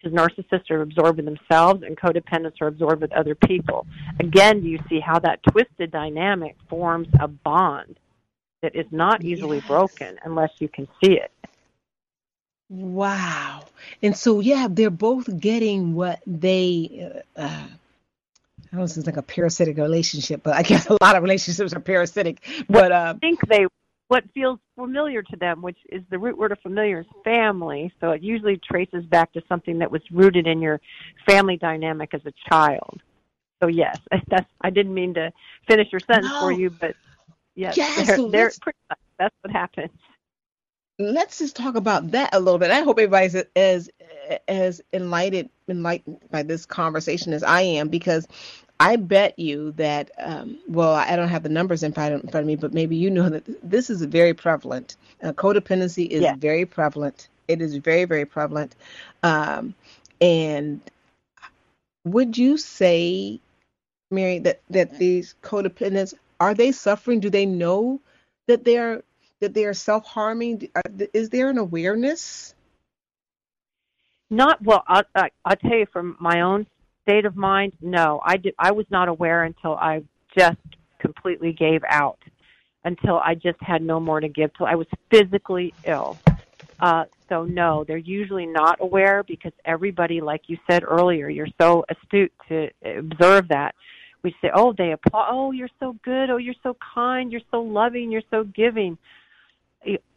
because 0.00 0.16
narcissists 0.16 0.70
are 0.70 0.82
absorbed 0.82 1.18
in 1.18 1.24
themselves 1.24 1.82
and 1.82 1.96
codependents 1.96 2.60
are 2.60 2.68
absorbed 2.68 3.02
with 3.02 3.12
other 3.12 3.34
people. 3.34 3.86
Again, 4.20 4.60
do 4.60 4.68
you 4.68 4.78
see 4.88 5.00
how 5.00 5.18
that 5.20 5.42
twisted 5.42 5.90
dynamic 5.90 6.56
forms 6.68 7.08
a 7.20 7.28
bond 7.28 7.98
that 8.62 8.76
is 8.76 8.86
not 8.90 9.24
easily 9.24 9.58
yes. 9.58 9.66
broken 9.66 10.18
unless 10.24 10.50
you 10.58 10.68
can 10.68 10.86
see 11.02 11.12
it? 11.12 11.32
Wow. 12.68 13.64
And 14.02 14.16
so, 14.16 14.40
yeah, 14.40 14.66
they're 14.70 14.90
both 14.90 15.40
getting 15.40 15.94
what 15.94 16.20
they. 16.26 17.22
Uh, 17.36 17.40
uh 17.40 17.66
I 18.58 18.78
don't 18.78 18.80
know 18.80 18.84
if 18.84 18.96
it's 18.96 19.06
like 19.06 19.16
a 19.16 19.22
parasitic 19.22 19.76
relationship, 19.76 20.42
but 20.42 20.54
I 20.54 20.62
guess 20.62 20.86
a 20.88 20.96
lot 21.00 21.14
of 21.14 21.22
relationships 21.22 21.72
are 21.72 21.80
parasitic. 21.80 22.44
But 22.68 22.90
uh, 22.90 23.14
I 23.16 23.18
think 23.18 23.40
they 23.48 23.66
what 24.08 24.24
feels 24.34 24.58
familiar 24.76 25.22
to 25.22 25.36
them, 25.36 25.62
which 25.62 25.78
is 25.90 26.02
the 26.10 26.18
root 26.18 26.38
word 26.38 26.52
of 26.52 26.60
familiar 26.60 27.00
is 27.00 27.06
family. 27.24 27.92
So 28.00 28.10
it 28.10 28.22
usually 28.22 28.58
traces 28.58 29.04
back 29.04 29.32
to 29.32 29.42
something 29.48 29.78
that 29.78 29.90
was 29.90 30.02
rooted 30.12 30.46
in 30.46 30.60
your 30.60 30.80
family 31.28 31.56
dynamic 31.56 32.14
as 32.14 32.20
a 32.24 32.32
child. 32.48 33.00
So 33.62 33.68
yes, 33.68 33.98
that's 34.28 34.48
I 34.60 34.70
didn't 34.70 34.94
mean 34.94 35.14
to 35.14 35.32
finish 35.68 35.88
your 35.90 36.00
sentence 36.00 36.32
no. 36.32 36.40
for 36.40 36.52
you, 36.52 36.70
but 36.70 36.94
yes, 37.54 37.76
yes 37.76 38.06
they're, 38.06 38.30
they're 38.30 38.52
pretty 38.60 38.78
much, 38.90 38.98
that's 39.18 39.34
what 39.42 39.52
happens. 39.52 39.90
Let's 40.98 41.38
just 41.38 41.56
talk 41.56 41.74
about 41.74 42.12
that 42.12 42.30
a 42.32 42.40
little 42.40 42.58
bit. 42.58 42.70
I 42.70 42.80
hope 42.80 42.98
everybody's 42.98 43.34
as 43.54 43.90
as 44.48 44.80
enlightened 44.92 45.50
enlightened 45.68 46.18
by 46.30 46.42
this 46.42 46.64
conversation 46.64 47.32
as 47.32 47.42
I 47.42 47.60
am 47.60 47.88
because 47.88 48.26
I 48.78 48.96
bet 48.96 49.38
you 49.38 49.72
that, 49.72 50.10
um, 50.18 50.58
well, 50.68 50.92
I 50.92 51.16
don't 51.16 51.28
have 51.28 51.42
the 51.42 51.48
numbers 51.48 51.82
in 51.82 51.92
front, 51.92 52.34
of, 52.34 52.44
me, 52.44 52.56
but 52.56 52.74
maybe 52.74 52.96
you 52.96 53.10
know 53.10 53.28
that 53.28 53.44
this 53.62 53.88
is 53.88 54.02
very 54.02 54.34
prevalent. 54.34 54.96
Uh, 55.22 55.32
codependency 55.32 56.06
is 56.08 56.22
yeah. 56.22 56.36
very 56.36 56.66
prevalent. 56.66 57.28
It 57.48 57.62
is 57.62 57.76
very, 57.76 58.04
very 58.04 58.26
prevalent. 58.26 58.76
Um, 59.22 59.74
and 60.20 60.80
would 62.04 62.36
you 62.36 62.58
say, 62.58 63.40
Mary, 64.10 64.40
that, 64.40 64.60
that 64.70 64.98
these 64.98 65.34
codependents 65.42 66.12
are 66.40 66.54
they 66.54 66.72
suffering? 66.72 67.20
Do 67.20 67.30
they 67.30 67.46
know 67.46 68.00
that 68.46 68.64
they 68.64 68.78
are 68.78 69.02
that 69.40 69.54
they 69.54 69.64
are 69.64 69.74
self 69.74 70.04
harming? 70.06 70.68
Is 71.12 71.30
there 71.30 71.48
an 71.48 71.58
awareness? 71.58 72.54
Not 74.28 74.62
well. 74.62 74.82
I'll, 74.86 75.04
I'll 75.14 75.56
tell 75.56 75.78
you 75.78 75.86
from 75.86 76.16
my 76.18 76.40
own 76.40 76.66
state 77.06 77.24
of 77.24 77.36
mind, 77.36 77.72
no, 77.80 78.20
I 78.24 78.36
did. 78.36 78.54
I 78.58 78.72
was 78.72 78.86
not 78.90 79.08
aware 79.08 79.44
until 79.44 79.74
I 79.74 80.02
just 80.36 80.58
completely 80.98 81.52
gave 81.52 81.82
out, 81.88 82.18
until 82.84 83.18
I 83.18 83.34
just 83.34 83.60
had 83.60 83.82
no 83.82 84.00
more 84.00 84.20
to 84.20 84.28
give, 84.28 84.50
till 84.56 84.66
I 84.66 84.74
was 84.74 84.88
physically 85.10 85.72
ill. 85.84 86.18
Uh, 86.80 87.04
so 87.28 87.44
no, 87.44 87.84
they're 87.84 87.96
usually 87.96 88.46
not 88.46 88.78
aware 88.80 89.22
because 89.22 89.52
everybody, 89.64 90.20
like 90.20 90.42
you 90.48 90.58
said 90.68 90.82
earlier, 90.84 91.28
you're 91.28 91.48
so 91.60 91.84
astute 91.88 92.32
to 92.48 92.68
observe 92.84 93.48
that. 93.48 93.74
We 94.22 94.34
say, 94.42 94.50
oh, 94.52 94.74
they 94.76 94.92
applaud. 94.92 95.28
Oh, 95.30 95.52
you're 95.52 95.70
so 95.78 95.96
good. 96.02 96.30
Oh, 96.30 96.36
you're 96.36 96.54
so 96.62 96.76
kind. 96.94 97.30
You're 97.30 97.40
so 97.50 97.60
loving. 97.62 98.10
You're 98.10 98.22
so 98.30 98.42
giving. 98.44 98.98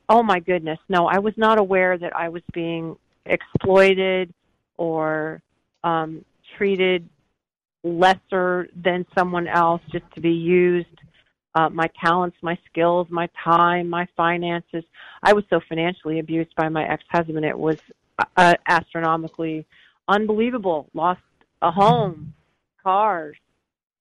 Oh 0.09 0.23
my 0.23 0.39
goodness, 0.39 0.79
no, 0.89 1.05
I 1.05 1.19
was 1.19 1.35
not 1.37 1.59
aware 1.59 1.95
that 1.95 2.15
I 2.15 2.29
was 2.29 2.41
being 2.51 2.95
exploited 3.27 4.33
or 4.75 5.39
um, 5.83 6.25
treated 6.59 7.09
lesser 7.85 8.67
than 8.75 9.05
someone 9.17 9.47
else 9.47 9.81
just 9.91 10.03
to 10.13 10.19
be 10.19 10.33
used 10.33 10.87
uh, 11.55 11.69
my 11.69 11.89
talents, 11.99 12.37
my 12.41 12.57
skills, 12.69 13.07
my 13.09 13.27
time, 13.43 13.89
my 13.89 14.07
finances. 14.15 14.83
I 15.23 15.33
was 15.33 15.43
so 15.49 15.59
financially 15.67 16.19
abused 16.19 16.53
by 16.55 16.69
my 16.69 16.87
ex-husband. 16.87 17.43
It 17.43 17.57
was 17.57 17.79
uh, 18.37 18.53
astronomically 18.67 19.65
unbelievable. 20.07 20.89
Lost 20.93 21.21
a 21.61 21.71
home, 21.71 22.33
cars. 22.83 23.37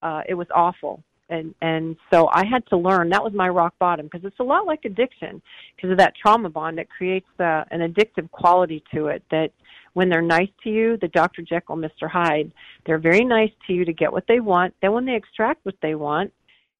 Uh, 0.03 0.23
it 0.29 0.35
was 0.35 0.49
awful. 0.55 1.03
And 1.30 1.54
and 1.60 1.96
so 2.10 2.28
I 2.32 2.44
had 2.46 2.66
to 2.68 2.76
learn. 2.76 3.10
That 3.10 3.22
was 3.22 3.32
my 3.34 3.48
rock 3.48 3.74
bottom 3.78 4.06
because 4.06 4.24
it's 4.24 4.40
a 4.40 4.44
lot 4.44 4.66
like 4.66 4.84
addiction 4.84 5.42
because 5.76 5.90
of 5.90 5.98
that 5.98 6.14
trauma 6.20 6.48
bond 6.48 6.78
that 6.78 6.88
creates 6.88 7.26
the, 7.36 7.64
an 7.70 7.80
addictive 7.80 8.30
quality 8.30 8.82
to 8.94 9.08
it. 9.08 9.22
That 9.30 9.50
when 9.92 10.08
they're 10.08 10.22
nice 10.22 10.48
to 10.64 10.70
you, 10.70 10.96
the 10.96 11.08
Dr. 11.08 11.42
Jekyll, 11.42 11.76
Mr. 11.76 12.08
Hyde, 12.10 12.52
they're 12.86 12.98
very 12.98 13.24
nice 13.24 13.50
to 13.66 13.72
you 13.72 13.84
to 13.84 13.92
get 13.92 14.12
what 14.12 14.24
they 14.28 14.40
want. 14.40 14.74
Then 14.80 14.92
when 14.92 15.04
they 15.04 15.16
extract 15.16 15.64
what 15.66 15.74
they 15.82 15.94
want, 15.94 16.32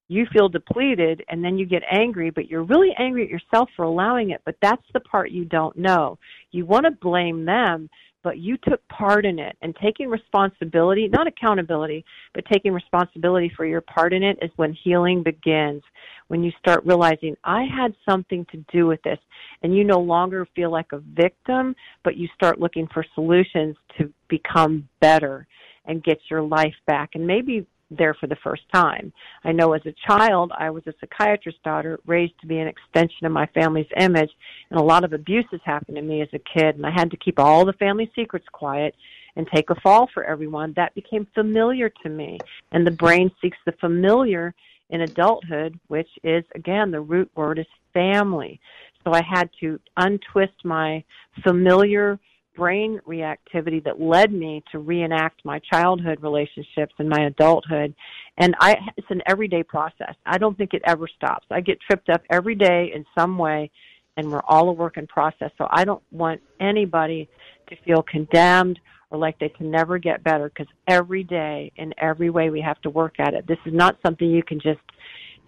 you 0.09 0.27
feel 0.33 0.49
depleted 0.49 1.23
and 1.29 1.45
then 1.45 1.59
you 1.59 1.67
get 1.67 1.83
angry, 1.91 2.31
but 2.31 2.49
you're 2.49 2.63
really 2.63 2.95
angry 2.99 3.25
at 3.25 3.29
yourself 3.29 3.69
for 3.77 3.85
allowing 3.85 4.31
it. 4.31 4.41
But 4.45 4.57
that's 4.63 4.83
the 4.95 5.01
part 5.01 5.31
you 5.31 5.45
don't 5.45 5.77
know. 5.77 6.19
You 6.51 6.65
want 6.65 6.87
to 6.87 6.91
blame 6.91 7.45
them, 7.45 7.91
but 8.29 8.37
you 8.37 8.59
took 8.59 8.87
part 8.89 9.25
in 9.25 9.39
it. 9.39 9.57
And 9.63 9.75
taking 9.83 10.11
responsibility, 10.11 11.09
not 11.09 11.27
accountability, 11.27 12.05
but 12.35 12.45
taking 12.45 12.75
responsibility 12.75 13.51
for 13.57 13.65
your 13.65 13.81
part 13.81 14.13
in 14.13 14.23
it 14.23 14.37
is 14.43 14.51
when 14.57 14.75
healing 14.75 15.23
begins. 15.23 15.83
When 16.27 16.43
you 16.43 16.53
start 16.59 16.85
realizing, 16.85 17.39
I 17.45 17.65
had 17.65 17.95
something 18.07 18.45
to 18.51 18.63
do 18.71 18.87
with 18.87 19.01
this. 19.01 19.19
And 19.63 19.75
you 19.75 19.83
no 19.83 19.99
longer 19.99 20.47
feel 20.55 20.71
like 20.71 20.93
a 20.93 20.99
victim, 20.99 21.75
but 22.05 22.19
you 22.19 22.29
start 22.35 22.61
looking 22.61 22.87
for 22.93 23.03
solutions 23.15 23.77
to 23.97 24.13
become 24.29 24.87
better 25.01 25.47
and 25.87 26.05
get 26.05 26.19
your 26.29 26.43
life 26.43 26.77
back. 26.87 27.13
And 27.15 27.27
maybe 27.27 27.67
there 27.91 28.15
for 28.15 28.27
the 28.27 28.37
first 28.37 28.63
time. 28.73 29.13
I 29.45 29.53
know 29.53 29.73
as 29.73 29.83
a 29.87 29.95
child, 30.07 30.53
I 30.57 30.71
was 30.71 30.83
a 30.87 30.95
psychiatrist's 31.01 31.61
daughter, 31.65 31.99
raised 32.07 32.39
to 32.41 32.47
be 32.47 32.59
an 32.59 32.69
extension 32.69 33.27
of 33.27 33.33
my 33.33 33.47
family's 33.47 33.87
image, 33.97 34.31
and 34.71 34.79
a 34.79 34.83
lot 34.83 35.05
of 35.05 35.13
abuses 35.13 35.61
happened 35.65 35.97
to 35.97 36.03
me 36.03 36.21
as 36.21 36.29
a 36.33 36.39
kid, 36.39 36.77
and 36.77 36.87
I 36.87 36.91
had 36.91 37.11
to 37.11 37.17
keep 37.17 37.39
all 37.39 37.65
the 37.65 37.73
family 37.75 38.11
secrets 38.15 38.47
quiet 38.53 38.95
and 39.37 39.47
take 39.55 39.71
a 39.71 39.81
fall 39.81 40.09
for 40.13 40.25
everyone. 40.25 40.73
That 40.77 40.95
became 40.95 41.27
familiar 41.35 41.89
to 42.03 42.09
me, 42.09 42.39
and 42.73 42.87
the 42.87 42.91
brain 42.91 43.31
seeks 43.41 43.59
the 43.65 43.73
familiar 43.73 44.55
in 44.91 45.03
adulthood, 45.03 45.79
which 45.89 46.09
is, 46.25 46.45
again, 46.55 46.91
the 46.91 47.01
root 47.01 47.31
word 47.37 47.59
is 47.59 47.67
family. 47.93 48.61
So 49.05 49.13
I 49.13 49.23
had 49.23 49.49
to 49.61 49.79
untwist 49.97 50.65
my 50.65 51.05
familiar 51.43 52.19
brain 52.59 53.01
reactivity 53.07 53.83
that 53.85 54.01
led 54.01 54.33
me 54.33 54.63
to 54.73 54.81
reenact 54.81 55.45
my 55.45 55.61
childhood 55.61 56.21
relationships 56.21 56.93
and 56.99 57.09
my 57.09 57.27
adulthood. 57.27 57.95
And 58.37 58.55
i 58.61 58.77
it's 58.97 59.07
an 59.11 59.23
everyday 59.27 59.63
process. 59.63 60.15
I 60.27 60.39
don't 60.39 60.59
think 60.59 60.75
it 60.75 60.83
ever 60.85 61.07
stops. 61.07 61.47
I 61.51 61.61
get 61.61 61.79
tripped 61.81 62.11
up 62.11 62.23
every 62.31 62.57
day 62.57 62.91
in 62.95 63.07
some 63.17 63.39
way 63.39 63.71
and 64.17 64.31
we're 64.33 64.43
all 64.49 64.69
a 64.69 64.73
work 64.73 64.97
in 64.97 65.07
process. 65.07 65.53
So 65.57 65.69
i 65.71 65.85
don't 65.85 66.03
want 66.11 66.41
anybody 66.61 67.29
to 67.69 67.77
feel 67.87 68.03
condemned 68.03 68.81
or 69.11 69.19
like 69.19 69.39
they 69.39 69.49
can 69.49 69.71
never 69.71 69.97
get 69.99 70.25
better 70.25 70.49
because 70.49 70.67
every 70.89 71.23
day 71.23 71.73
in 71.77 71.95
every 71.99 72.29
way 72.29 72.51
we 72.51 72.61
have 72.61 72.81
to 72.83 72.91
work 72.91 73.15
at 73.21 73.35
it. 73.35 73.47
This 73.47 73.59
is 73.65 73.73
not 73.73 73.97
something 74.05 74.29
you 74.29 74.43
can 74.43 74.59
just 74.61 74.81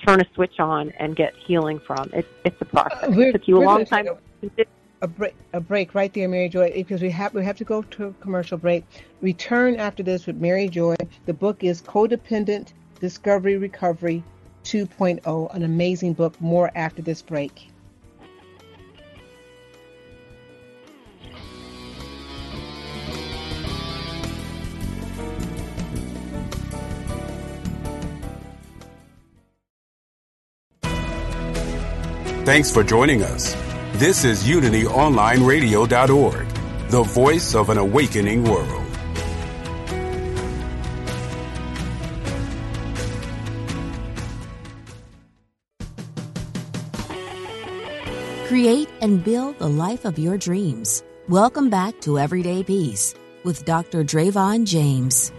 turn 0.07 0.21
a 0.21 0.25
switch 0.35 0.61
on 0.61 0.93
and 0.99 1.17
get 1.17 1.35
healing 1.47 1.81
from. 1.87 2.09
It's 2.13 2.29
it's 2.45 2.61
a 2.61 2.65
process. 2.65 3.11
It 3.11 3.33
took 3.33 3.49
you 3.49 3.59
a 3.59 3.65
long 3.65 3.85
time 3.85 4.07
a 5.03 5.09
break, 5.09 5.35
a 5.53 5.61
break 5.61 5.95
right 5.95 6.13
there, 6.13 6.29
Mary 6.29 6.49
Joy, 6.49 6.73
because 6.75 7.03
we 7.03 7.11
have 7.11 7.35
we 7.35 7.45
have 7.45 7.57
to 7.59 7.65
go 7.65 7.83
to 7.83 8.07
a 8.07 8.13
commercial 8.15 8.59
break. 8.59 8.85
Return 9.21 9.77
after 9.77 10.03
this 10.03 10.27
with 10.27 10.37
Mary 10.37 10.69
Joy. 10.69 10.97
The 11.27 11.35
book 11.35 11.65
is 11.65 11.81
Codependent 11.83 12.73
Discovery 13.01 13.57
Recovery 13.57 14.23
2.0, 14.65 15.55
an 15.55 15.63
amazing 15.63 16.13
book. 16.13 16.39
More 16.41 16.71
after 16.75 17.03
this 17.03 17.23
break. 17.23 17.69
Thanks 32.45 32.73
for 32.73 32.83
joining 32.83 33.23
us. 33.23 33.70
This 34.01 34.25
is 34.25 34.45
UnityOnlineRadio.org, 34.45 36.49
the 36.89 37.03
voice 37.03 37.55
of 37.55 37.69
an 37.69 37.77
awakening 37.77 38.45
world. 38.45 38.87
Create 48.47 48.89
and 49.03 49.23
build 49.23 49.59
the 49.59 49.69
life 49.69 50.07
of 50.07 50.19
your 50.19 50.39
dreams. 50.39 51.03
Welcome 51.29 51.69
back 51.69 52.01
to 52.01 52.19
Everyday 52.19 52.63
Peace 52.63 53.15
with 53.45 53.67
Dr. 53.67 54.03
Dravon 54.03 54.65
James. 54.65 55.31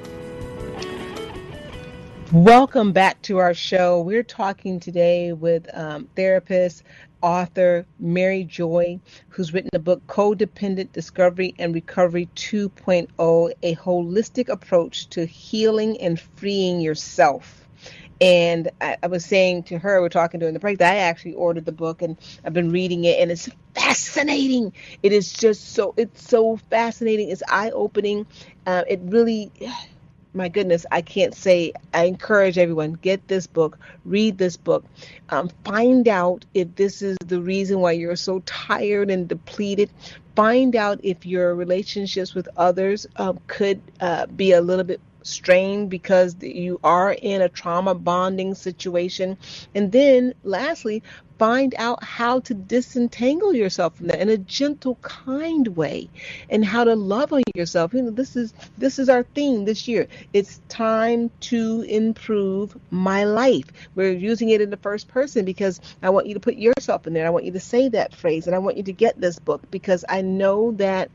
Welcome 2.31 2.93
back 2.93 3.21
to 3.23 3.39
our 3.39 3.53
show. 3.53 3.99
We're 3.99 4.23
talking 4.23 4.79
today 4.79 5.33
with 5.33 5.67
um, 5.75 6.07
therapist 6.15 6.83
author 7.21 7.85
Mary 7.99 8.45
Joy, 8.45 9.01
who's 9.27 9.53
written 9.53 9.69
the 9.73 9.79
book 9.79 10.01
Codependent 10.07 10.93
Discovery 10.93 11.53
and 11.59 11.75
Recovery 11.75 12.29
2.0 12.37 13.51
A 13.63 13.75
Holistic 13.75 14.47
Approach 14.47 15.09
to 15.09 15.25
Healing 15.25 15.99
and 15.99 16.17
Freeing 16.17 16.79
Yourself. 16.79 17.67
And 18.21 18.71
I, 18.79 18.95
I, 19.03 19.07
was 19.07 19.25
saying 19.25 19.63
to 19.63 19.77
her, 19.79 19.99
we're 19.99 20.07
talking 20.07 20.39
during 20.39 20.53
the 20.53 20.61
break, 20.61 20.77
that 20.77 20.93
I 20.93 20.99
actually 20.99 21.33
ordered 21.33 21.65
the 21.65 21.73
book 21.73 22.01
and 22.01 22.15
I've 22.45 22.53
been 22.53 22.71
reading 22.71 23.03
it, 23.03 23.19
and 23.19 23.29
it's 23.29 23.49
fascinating. 23.75 24.71
It 25.03 25.11
is 25.11 25.33
just 25.33 25.73
so, 25.73 25.93
it's 25.97 26.29
so 26.29 26.55
fascinating. 26.69 27.29
It's 27.29 27.43
eye 27.49 27.71
opening. 27.71 28.25
Uh, 28.65 28.83
it 28.87 29.01
really 29.03 29.51
my 30.33 30.47
goodness, 30.47 30.85
I 30.91 31.01
can't 31.01 31.35
say. 31.35 31.73
I 31.93 32.05
encourage 32.05 32.57
everyone 32.57 32.93
get 32.93 33.27
this 33.27 33.47
book, 33.47 33.77
read 34.05 34.37
this 34.37 34.57
book, 34.57 34.85
um, 35.29 35.49
find 35.65 36.07
out 36.07 36.45
if 36.53 36.73
this 36.75 37.01
is 37.01 37.17
the 37.25 37.41
reason 37.41 37.79
why 37.79 37.93
you're 37.93 38.15
so 38.15 38.39
tired 38.45 39.09
and 39.09 39.27
depleted. 39.27 39.89
Find 40.35 40.75
out 40.75 40.99
if 41.03 41.25
your 41.25 41.53
relationships 41.55 42.33
with 42.33 42.47
others 42.55 43.05
um, 43.17 43.39
could 43.47 43.81
uh, 43.99 44.27
be 44.27 44.53
a 44.53 44.61
little 44.61 44.85
bit 44.85 45.01
strained 45.23 45.89
because 45.89 46.35
you 46.41 46.79
are 46.83 47.11
in 47.13 47.41
a 47.41 47.49
trauma 47.49 47.93
bonding 47.93 48.55
situation. 48.55 49.37
And 49.75 49.91
then, 49.91 50.33
lastly, 50.43 51.03
find 51.41 51.73
out 51.79 52.03
how 52.03 52.39
to 52.39 52.53
disentangle 52.53 53.51
yourself 53.51 53.95
from 53.95 54.05
that 54.05 54.19
in 54.19 54.29
a 54.29 54.37
gentle, 54.37 54.93
kind 55.01 55.69
way, 55.69 56.07
and 56.51 56.63
how 56.63 56.83
to 56.83 56.93
love 56.93 57.33
on 57.33 57.41
yourself. 57.55 57.95
You 57.95 58.03
know, 58.03 58.11
this 58.11 58.35
is 58.35 58.53
this 58.77 58.99
is 58.99 59.09
our 59.09 59.23
theme 59.23 59.65
this 59.65 59.87
year. 59.87 60.07
It's 60.33 60.61
time 60.69 61.31
to 61.49 61.81
improve 61.89 62.77
my 62.91 63.23
life. 63.23 63.65
We're 63.95 64.11
using 64.11 64.49
it 64.49 64.61
in 64.61 64.69
the 64.69 64.77
first 64.77 65.07
person 65.07 65.43
because 65.43 65.81
I 66.03 66.11
want 66.11 66.27
you 66.27 66.35
to 66.35 66.39
put 66.39 66.57
yourself 66.57 67.07
in 67.07 67.13
there. 67.13 67.25
I 67.25 67.31
want 67.31 67.45
you 67.45 67.53
to 67.53 67.59
say 67.59 67.89
that 67.89 68.13
phrase, 68.13 68.45
and 68.45 68.55
I 68.55 68.59
want 68.59 68.77
you 68.77 68.83
to 68.83 68.93
get 68.93 69.19
this 69.19 69.39
book 69.39 69.63
because 69.71 70.05
I 70.07 70.21
know 70.21 70.73
that 70.73 71.09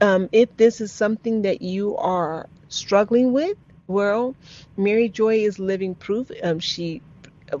um, 0.00 0.28
if 0.32 0.56
this 0.56 0.80
is 0.80 0.90
something 0.90 1.42
that 1.42 1.62
you 1.62 1.96
are 1.98 2.48
struggling 2.68 3.32
with, 3.32 3.56
well, 3.86 4.34
Mary 4.76 5.08
Joy 5.08 5.36
is 5.36 5.60
living 5.60 5.94
proof. 5.94 6.32
Um, 6.42 6.58
she 6.58 7.00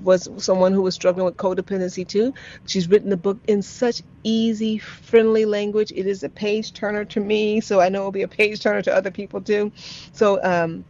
was 0.00 0.28
someone 0.38 0.72
who 0.72 0.82
was 0.82 0.94
struggling 0.94 1.24
with 1.24 1.36
codependency 1.36 2.06
too. 2.06 2.34
She's 2.66 2.88
written 2.88 3.10
the 3.10 3.16
book 3.16 3.38
in 3.46 3.62
such 3.62 4.02
easy, 4.24 4.78
friendly 4.78 5.44
language. 5.44 5.92
It 5.94 6.06
is 6.06 6.22
a 6.22 6.28
page 6.28 6.72
turner 6.72 7.04
to 7.06 7.20
me, 7.20 7.60
so 7.60 7.80
I 7.80 7.88
know 7.88 8.00
it'll 8.00 8.12
be 8.12 8.22
a 8.22 8.28
page 8.28 8.60
turner 8.60 8.82
to 8.82 8.94
other 8.94 9.10
people 9.10 9.40
too. 9.40 9.72
So 10.12 10.42
um, 10.42 10.84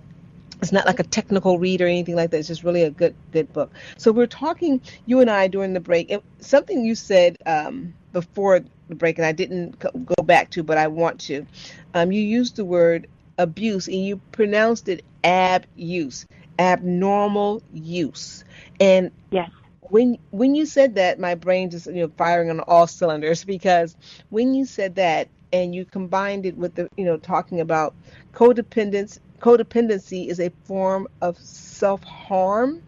it's 0.60 0.72
not 0.72 0.86
like 0.86 1.00
a 1.00 1.04
technical 1.04 1.58
read 1.58 1.80
or 1.80 1.86
anything 1.86 2.14
like 2.14 2.30
that. 2.30 2.38
It's 2.38 2.48
just 2.48 2.62
really 2.62 2.82
a 2.82 2.90
good, 2.90 3.14
good 3.32 3.52
book. 3.52 3.72
So 3.96 4.12
we're 4.12 4.26
talking, 4.26 4.80
you 5.06 5.20
and 5.20 5.28
I, 5.28 5.48
during 5.48 5.72
the 5.72 5.80
break, 5.80 6.10
and 6.10 6.22
something 6.38 6.84
you 6.84 6.94
said 6.94 7.36
um, 7.46 7.94
before 8.12 8.60
the 8.88 8.94
break, 8.94 9.18
and 9.18 9.26
I 9.26 9.32
didn't 9.32 9.78
go 9.80 10.22
back 10.22 10.50
to, 10.50 10.62
but 10.62 10.78
I 10.78 10.86
want 10.86 11.20
to. 11.22 11.46
Um, 11.94 12.12
you 12.12 12.22
used 12.22 12.56
the 12.56 12.64
word 12.64 13.08
abuse, 13.38 13.88
and 13.88 14.04
you 14.04 14.18
pronounced 14.30 14.88
it 14.88 15.04
abuse, 15.24 16.26
abnormal 16.58 17.62
use. 17.72 18.44
And 18.82 19.12
yes. 19.30 19.50
When 19.80 20.18
when 20.30 20.54
you 20.54 20.66
said 20.66 20.94
that, 20.96 21.20
my 21.20 21.34
brain 21.34 21.70
just 21.70 21.86
you 21.86 22.06
know 22.06 22.12
firing 22.16 22.50
on 22.50 22.60
all 22.60 22.86
cylinders 22.86 23.44
because 23.44 23.96
when 24.30 24.54
you 24.54 24.64
said 24.64 24.96
that 24.96 25.28
and 25.52 25.74
you 25.74 25.84
combined 25.84 26.46
it 26.46 26.56
with 26.56 26.74
the 26.74 26.88
you 26.96 27.04
know 27.04 27.16
talking 27.16 27.60
about 27.60 27.94
codependence, 28.32 29.18
codependency 29.38 30.28
is 30.28 30.40
a 30.40 30.50
form 30.64 31.06
of 31.20 31.38
self 31.38 32.02
harm. 32.02 32.82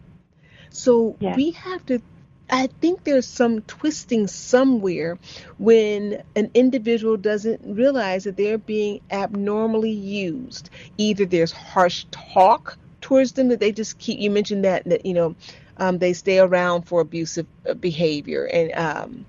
So 0.69 1.15
yes. 1.19 1.37
we 1.37 1.51
have 1.51 1.85
to 1.85 2.01
I 2.49 2.67
think 2.67 3.03
there's 3.03 3.27
some 3.27 3.61
twisting 3.61 4.27
somewhere 4.27 5.17
when 5.57 6.23
an 6.35 6.51
individual 6.53 7.17
doesn't 7.17 7.61
realize 7.63 8.25
that 8.25 8.37
they're 8.37 8.57
being 8.57 9.01
abnormally 9.11 9.91
used. 9.91 10.69
Either 10.97 11.25
there's 11.25 11.51
harsh 11.51 12.05
talk 12.11 12.77
towards 13.01 13.33
them 13.33 13.49
that 13.49 13.59
they 13.59 13.71
just 13.71 13.99
keep. 13.99 14.19
You 14.19 14.31
mentioned 14.31 14.65
that 14.65 14.83
that 14.85 15.05
you 15.05 15.13
know 15.13 15.35
um, 15.77 15.99
they 15.99 16.13
stay 16.13 16.39
around 16.39 16.83
for 16.83 17.01
abusive 17.01 17.47
uh, 17.69 17.73
behavior, 17.75 18.45
and 18.45 18.73
um, 18.75 19.25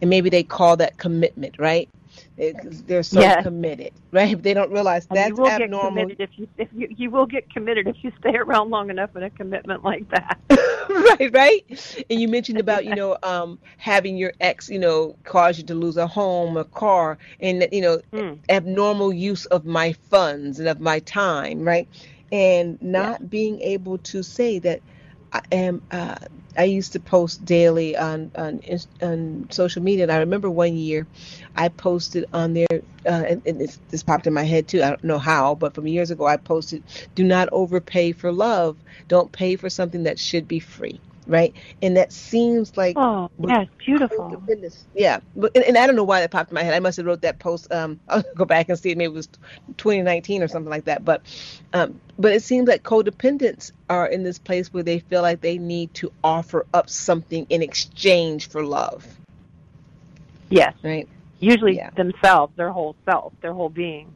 and 0.00 0.10
maybe 0.10 0.30
they 0.30 0.42
call 0.44 0.76
that 0.78 0.98
commitment, 0.98 1.56
right? 1.58 1.88
They're 2.36 3.02
so 3.02 3.30
Yes. 3.30 3.42
committed, 3.42 3.92
right? 4.12 4.40
They 4.42 4.54
don't 4.54 4.72
realize 4.72 5.06
And 5.10 5.24
that's 5.24 5.26
you 5.26 5.36
will 5.36 5.50
abnormal. 5.50 5.52
get 5.52 5.78
committed 5.78 6.20
if 6.20 6.30
you 6.36 6.48
if 6.58 6.68
you 6.72 6.88
you 6.96 7.10
will 7.10 7.26
get 7.26 7.50
committed 7.50 7.88
if 7.88 7.96
you 8.02 8.12
stay 8.18 8.36
around 8.36 8.70
long 8.70 8.90
enough 8.90 9.10
in 9.16 9.22
a 9.22 9.30
commitment 9.30 9.84
like 9.84 10.08
that. 10.10 10.40
right, 10.50 11.30
right. 11.32 12.04
And 12.10 12.20
you 12.20 12.28
mentioned 12.28 12.60
about 12.60 12.86
you 12.86 12.94
know 12.94 13.16
um, 13.22 13.58
having 13.78 14.16
your 14.16 14.32
ex 14.40 14.68
you 14.68 14.78
know 14.78 15.16
cause 15.24 15.58
you 15.58 15.64
to 15.64 15.74
lose 15.74 15.96
a 15.96 16.06
home, 16.06 16.56
a 16.56 16.64
car, 16.64 17.18
and 17.40 17.66
you 17.72 17.80
know 17.82 18.00
Mm. 18.14 18.40
abnormal 18.48 19.12
use 19.12 19.46
of 19.46 19.64
my 19.66 19.92
funds 19.92 20.58
and 20.60 20.68
of 20.68 20.80
my 20.80 21.00
time, 21.00 21.64
right? 21.66 21.88
And 22.32 22.80
not 22.82 23.28
being 23.30 23.60
able 23.60 23.98
to 23.98 24.22
say 24.22 24.58
that 24.60 24.82
I 25.36 25.54
am. 25.54 25.82
Uh, 25.90 26.16
I 26.56 26.64
used 26.64 26.92
to 26.94 27.00
post 27.00 27.44
daily 27.44 27.96
on 27.96 28.30
on 28.36 28.60
on 29.02 29.46
social 29.50 29.82
media, 29.82 30.04
and 30.04 30.12
I 30.12 30.18
remember 30.18 30.50
one 30.50 30.76
year 30.76 31.06
I 31.54 31.68
posted 31.68 32.24
on 32.32 32.54
there, 32.54 32.66
uh, 33.04 33.24
and, 33.28 33.42
and 33.46 33.60
this, 33.60 33.78
this 33.90 34.02
popped 34.02 34.26
in 34.26 34.32
my 34.34 34.44
head 34.44 34.68
too. 34.68 34.82
I 34.82 34.88
don't 34.90 35.04
know 35.04 35.18
how, 35.18 35.54
but 35.54 35.74
from 35.74 35.86
years 35.86 36.10
ago, 36.10 36.26
I 36.26 36.36
posted, 36.38 36.82
"Do 37.14 37.24
not 37.24 37.48
overpay 37.52 38.12
for 38.12 38.32
love. 38.32 38.76
Don't 39.08 39.30
pay 39.32 39.56
for 39.56 39.68
something 39.70 40.04
that 40.04 40.18
should 40.18 40.48
be 40.48 40.60
free." 40.60 41.00
Right, 41.26 41.54
and 41.82 41.96
that 41.96 42.12
seems 42.12 42.76
like 42.76 42.96
Oh, 42.96 43.28
yes, 43.40 43.66
beautiful. 43.84 44.42
Yeah, 44.94 45.18
but 45.34 45.50
and, 45.56 45.64
and 45.64 45.76
I 45.76 45.86
don't 45.86 45.96
know 45.96 46.04
why 46.04 46.20
that 46.20 46.30
popped 46.30 46.50
in 46.50 46.54
my 46.54 46.62
head. 46.62 46.74
I 46.74 46.78
must 46.78 46.96
have 46.98 47.06
wrote 47.06 47.22
that 47.22 47.40
post. 47.40 47.72
Um, 47.72 47.98
I'll 48.08 48.22
go 48.36 48.44
back 48.44 48.68
and 48.68 48.78
see 48.78 48.90
it. 48.90 48.98
Maybe 48.98 49.10
it 49.10 49.14
was 49.14 49.26
2019 49.76 50.42
or 50.42 50.48
something 50.48 50.70
like 50.70 50.84
that. 50.84 51.04
But, 51.04 51.22
um, 51.72 52.00
but 52.18 52.32
it 52.32 52.42
seems 52.44 52.68
like 52.68 52.84
codependents 52.84 53.72
are 53.90 54.06
in 54.06 54.22
this 54.22 54.38
place 54.38 54.72
where 54.72 54.84
they 54.84 55.00
feel 55.00 55.22
like 55.22 55.40
they 55.40 55.58
need 55.58 55.92
to 55.94 56.12
offer 56.22 56.64
up 56.72 56.88
something 56.88 57.46
in 57.50 57.60
exchange 57.60 58.48
for 58.48 58.64
love. 58.64 59.04
Yes, 60.48 60.74
Right. 60.82 61.08
usually 61.40 61.76
Yeah. 61.76 61.90
themselves, 61.90 62.54
their 62.56 62.70
whole 62.70 62.94
self, 63.04 63.32
their 63.40 63.52
whole 63.52 63.68
being. 63.68 64.12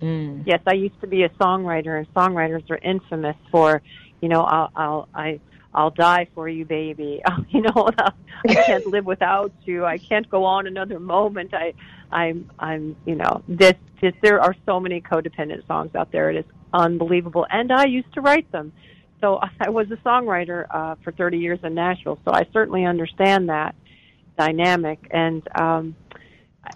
Mm. 0.00 0.42
Yes, 0.46 0.60
I 0.66 0.74
used 0.74 1.00
to 1.00 1.06
be 1.06 1.24
a 1.24 1.28
songwriter, 1.30 1.98
and 1.98 2.12
songwriters 2.14 2.68
are 2.70 2.78
infamous 2.78 3.36
for, 3.50 3.82
you 4.20 4.28
know, 4.28 4.42
I'll, 4.42 4.70
I'll, 4.74 5.08
I, 5.14 5.40
I'll 5.74 5.90
die 5.90 6.28
for 6.34 6.48
you, 6.48 6.64
baby. 6.64 7.22
you 7.48 7.62
know, 7.62 7.88
I 8.48 8.54
can't 8.54 8.86
live 8.86 9.06
without 9.06 9.52
you. 9.64 9.84
I 9.84 9.98
can't 9.98 10.28
go 10.28 10.44
on 10.44 10.66
another 10.66 10.98
moment. 10.98 11.54
I, 11.54 11.74
I'm, 12.10 12.50
I'm, 12.58 12.96
you 13.06 13.14
know, 13.14 13.42
this, 13.48 13.74
this. 14.00 14.12
There 14.22 14.40
are 14.40 14.54
so 14.66 14.80
many 14.80 15.00
codependent 15.00 15.66
songs 15.66 15.94
out 15.94 16.12
there. 16.12 16.30
It 16.30 16.36
is 16.36 16.44
unbelievable, 16.72 17.46
and 17.50 17.72
I 17.72 17.86
used 17.86 18.12
to 18.14 18.20
write 18.20 18.50
them. 18.52 18.72
So 19.20 19.40
I 19.60 19.70
was 19.70 19.90
a 19.90 19.96
songwriter 19.96 20.66
uh, 20.70 20.96
for 21.02 21.12
30 21.12 21.38
years 21.38 21.58
in 21.62 21.74
Nashville, 21.74 22.18
so 22.24 22.32
I 22.32 22.46
certainly 22.52 22.84
understand 22.84 23.48
that 23.48 23.74
dynamic. 24.38 25.06
And 25.10 25.46
um, 25.58 25.96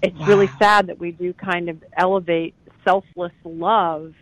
it's 0.02 0.18
really 0.26 0.48
sad 0.58 0.86
that 0.86 0.98
we 0.98 1.12
do 1.12 1.32
kind 1.32 1.68
of 1.68 1.82
elevate 1.96 2.54
selfless 2.84 3.32
love 3.44 4.14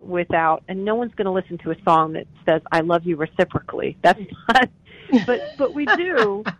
without 0.00 0.62
and 0.68 0.84
no 0.84 0.94
one's 0.94 1.14
going 1.14 1.26
to 1.26 1.30
listen 1.30 1.58
to 1.58 1.70
a 1.70 1.76
song 1.84 2.14
that 2.14 2.26
says 2.46 2.62
i 2.72 2.80
love 2.80 3.04
you 3.04 3.16
reciprocally. 3.16 3.96
That's 4.02 4.20
not 4.48 4.70
but 5.26 5.54
but 5.58 5.74
we 5.74 5.86
do. 5.86 6.44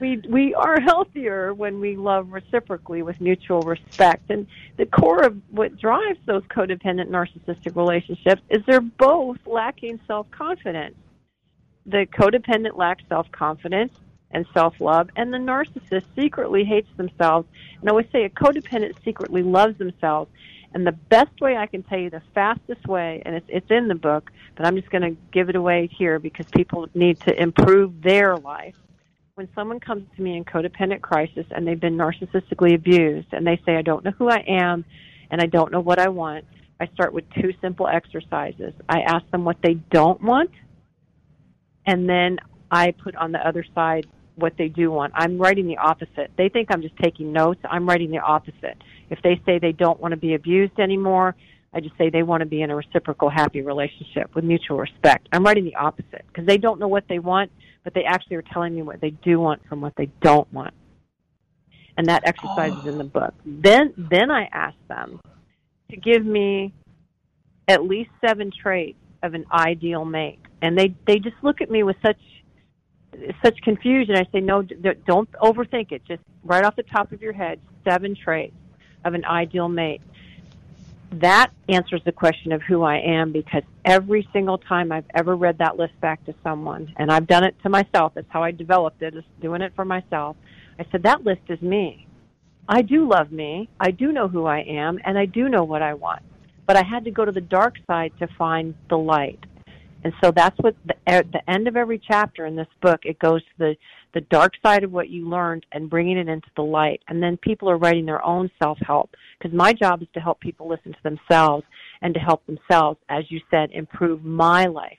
We 0.00 0.18
we 0.28 0.54
are 0.54 0.78
healthier 0.78 1.54
when 1.54 1.80
we 1.80 1.96
love 1.96 2.30
reciprocally 2.30 3.02
with 3.02 3.20
mutual 3.22 3.62
respect. 3.62 4.30
And 4.30 4.46
the 4.76 4.84
core 4.84 5.22
of 5.24 5.40
what 5.50 5.78
drives 5.78 6.18
those 6.26 6.42
codependent 6.44 7.08
narcissistic 7.08 7.74
relationships 7.74 8.42
is 8.50 8.62
they're 8.66 8.82
both 8.82 9.38
lacking 9.46 9.98
self-confidence. 10.06 10.94
The 11.86 12.06
codependent 12.06 12.76
lacks 12.76 13.02
self-confidence 13.08 13.94
and 14.30 14.46
self-love 14.52 15.08
and 15.16 15.32
the 15.32 15.38
narcissist 15.38 16.04
secretly 16.14 16.64
hates 16.64 16.90
themselves. 16.98 17.48
And 17.80 17.88
i 17.88 17.90
always 17.90 18.06
say 18.12 18.24
a 18.24 18.30
codependent 18.30 19.02
secretly 19.02 19.42
loves 19.42 19.78
themselves 19.78 20.30
and 20.74 20.86
the 20.86 20.92
best 20.92 21.40
way 21.40 21.56
I 21.56 21.66
can 21.66 21.82
tell 21.82 21.98
you, 21.98 22.10
the 22.10 22.22
fastest 22.34 22.86
way, 22.86 23.22
and 23.24 23.34
it's, 23.34 23.46
it's 23.48 23.70
in 23.70 23.88
the 23.88 23.94
book, 23.94 24.30
but 24.56 24.66
I'm 24.66 24.76
just 24.76 24.90
going 24.90 25.02
to 25.02 25.16
give 25.32 25.48
it 25.48 25.56
away 25.56 25.88
here 25.96 26.18
because 26.18 26.46
people 26.54 26.86
need 26.94 27.20
to 27.20 27.40
improve 27.40 28.02
their 28.02 28.36
life. 28.36 28.74
When 29.34 29.48
someone 29.54 29.80
comes 29.80 30.04
to 30.16 30.22
me 30.22 30.36
in 30.36 30.44
codependent 30.44 31.00
crisis 31.00 31.46
and 31.50 31.66
they've 31.66 31.80
been 31.80 31.96
narcissistically 31.96 32.74
abused 32.74 33.28
and 33.32 33.46
they 33.46 33.60
say, 33.64 33.76
I 33.76 33.82
don't 33.82 34.04
know 34.04 34.10
who 34.10 34.28
I 34.28 34.44
am 34.46 34.84
and 35.30 35.40
I 35.40 35.46
don't 35.46 35.72
know 35.72 35.80
what 35.80 35.98
I 35.98 36.08
want, 36.08 36.44
I 36.80 36.86
start 36.88 37.12
with 37.12 37.24
two 37.30 37.52
simple 37.60 37.88
exercises. 37.88 38.74
I 38.88 39.00
ask 39.00 39.28
them 39.30 39.44
what 39.44 39.56
they 39.62 39.74
don't 39.74 40.22
want, 40.22 40.50
and 41.86 42.08
then 42.08 42.38
I 42.70 42.92
put 42.92 43.16
on 43.16 43.32
the 43.32 43.46
other 43.46 43.64
side 43.74 44.06
what 44.38 44.54
they 44.56 44.68
do 44.68 44.90
want. 44.90 45.12
I'm 45.16 45.38
writing 45.38 45.66
the 45.66 45.78
opposite. 45.78 46.30
They 46.36 46.48
think 46.48 46.68
I'm 46.70 46.82
just 46.82 46.96
taking 46.96 47.32
notes. 47.32 47.60
I'm 47.68 47.88
writing 47.88 48.10
the 48.10 48.18
opposite. 48.18 48.76
If 49.10 49.20
they 49.22 49.40
say 49.44 49.58
they 49.58 49.72
don't 49.72 50.00
want 50.00 50.12
to 50.12 50.16
be 50.16 50.34
abused 50.34 50.78
anymore, 50.78 51.34
I 51.72 51.80
just 51.80 51.96
say 51.98 52.10
they 52.10 52.22
want 52.22 52.40
to 52.40 52.46
be 52.46 52.62
in 52.62 52.70
a 52.70 52.76
reciprocal, 52.76 53.28
happy 53.28 53.60
relationship 53.60 54.34
with 54.34 54.44
mutual 54.44 54.78
respect. 54.78 55.28
I'm 55.32 55.44
writing 55.44 55.64
the 55.64 55.76
opposite 55.76 56.24
because 56.28 56.46
they 56.46 56.56
don't 56.56 56.80
know 56.80 56.88
what 56.88 57.04
they 57.08 57.18
want, 57.18 57.50
but 57.84 57.94
they 57.94 58.04
actually 58.04 58.36
are 58.36 58.44
telling 58.52 58.74
me 58.74 58.82
what 58.82 59.00
they 59.00 59.10
do 59.10 59.38
want 59.40 59.66
from 59.68 59.80
what 59.80 59.94
they 59.96 60.10
don't 60.22 60.50
want. 60.52 60.74
And 61.96 62.06
that 62.06 62.22
exercise 62.26 62.72
is 62.80 62.86
in 62.86 62.96
the 62.96 63.04
book. 63.04 63.34
Then, 63.44 63.92
then 63.96 64.30
I 64.30 64.48
ask 64.52 64.76
them 64.88 65.20
to 65.90 65.96
give 65.96 66.24
me 66.24 66.72
at 67.66 67.84
least 67.84 68.10
seven 68.24 68.50
traits 68.50 68.98
of 69.22 69.34
an 69.34 69.44
ideal 69.52 70.04
mate, 70.04 70.38
and 70.62 70.76
they 70.76 70.94
they 71.06 71.18
just 71.18 71.36
look 71.42 71.60
at 71.60 71.70
me 71.70 71.82
with 71.82 71.96
such 72.04 72.16
such 73.42 73.60
confusion. 73.62 74.16
I 74.16 74.26
say, 74.32 74.40
no, 74.40 74.62
don't 74.62 75.30
overthink 75.32 75.92
it. 75.92 76.04
Just 76.06 76.22
right 76.44 76.64
off 76.64 76.76
the 76.76 76.82
top 76.82 77.12
of 77.12 77.22
your 77.22 77.32
head, 77.32 77.60
seven 77.84 78.14
traits 78.14 78.54
of 79.04 79.14
an 79.14 79.24
ideal 79.24 79.68
mate. 79.68 80.00
That 81.10 81.50
answers 81.68 82.02
the 82.04 82.12
question 82.12 82.52
of 82.52 82.60
who 82.60 82.82
I 82.82 82.96
am 82.98 83.32
because 83.32 83.62
every 83.84 84.28
single 84.32 84.58
time 84.58 84.92
I've 84.92 85.06
ever 85.14 85.34
read 85.34 85.58
that 85.58 85.78
list 85.78 85.98
back 86.00 86.24
to 86.26 86.34
someone, 86.42 86.92
and 86.96 87.10
I've 87.10 87.26
done 87.26 87.44
it 87.44 87.56
to 87.62 87.70
myself, 87.70 88.12
that's 88.14 88.30
how 88.30 88.42
I 88.42 88.50
developed 88.50 89.00
it, 89.02 89.14
is 89.14 89.24
doing 89.40 89.62
it 89.62 89.72
for 89.74 89.86
myself. 89.86 90.36
I 90.78 90.84
said, 90.92 91.04
that 91.04 91.24
list 91.24 91.42
is 91.48 91.62
me. 91.62 92.06
I 92.68 92.82
do 92.82 93.08
love 93.08 93.32
me. 93.32 93.70
I 93.80 93.90
do 93.90 94.12
know 94.12 94.28
who 94.28 94.44
I 94.44 94.58
am, 94.58 94.98
and 95.02 95.18
I 95.18 95.24
do 95.24 95.48
know 95.48 95.64
what 95.64 95.80
I 95.80 95.94
want. 95.94 96.22
But 96.66 96.76
I 96.76 96.82
had 96.82 97.06
to 97.06 97.10
go 97.10 97.24
to 97.24 97.32
the 97.32 97.40
dark 97.40 97.76
side 97.86 98.12
to 98.18 98.26
find 98.26 98.74
the 98.90 98.98
light. 98.98 99.40
And 100.04 100.12
so 100.22 100.30
that's 100.30 100.56
what 100.60 100.76
the, 100.86 100.94
at 101.08 101.30
the 101.32 101.50
end 101.50 101.66
of 101.66 101.76
every 101.76 101.98
chapter 101.98 102.46
in 102.46 102.54
this 102.56 102.68
book, 102.80 103.00
it 103.04 103.18
goes 103.18 103.42
to 103.42 103.50
the, 103.58 103.76
the 104.14 104.20
dark 104.22 104.52
side 104.62 104.84
of 104.84 104.92
what 104.92 105.08
you 105.08 105.28
learned 105.28 105.66
and 105.72 105.90
bringing 105.90 106.18
it 106.18 106.28
into 106.28 106.48
the 106.56 106.62
light. 106.62 107.02
And 107.08 107.22
then 107.22 107.36
people 107.36 107.68
are 107.68 107.78
writing 107.78 108.06
their 108.06 108.24
own 108.24 108.50
self 108.62 108.78
help 108.78 109.10
because 109.38 109.56
my 109.56 109.72
job 109.72 110.02
is 110.02 110.08
to 110.14 110.20
help 110.20 110.40
people 110.40 110.68
listen 110.68 110.92
to 110.92 111.02
themselves 111.02 111.64
and 112.02 112.14
to 112.14 112.20
help 112.20 112.46
themselves, 112.46 112.98
as 113.08 113.24
you 113.28 113.40
said, 113.50 113.70
improve 113.72 114.24
my 114.24 114.64
life. 114.66 114.98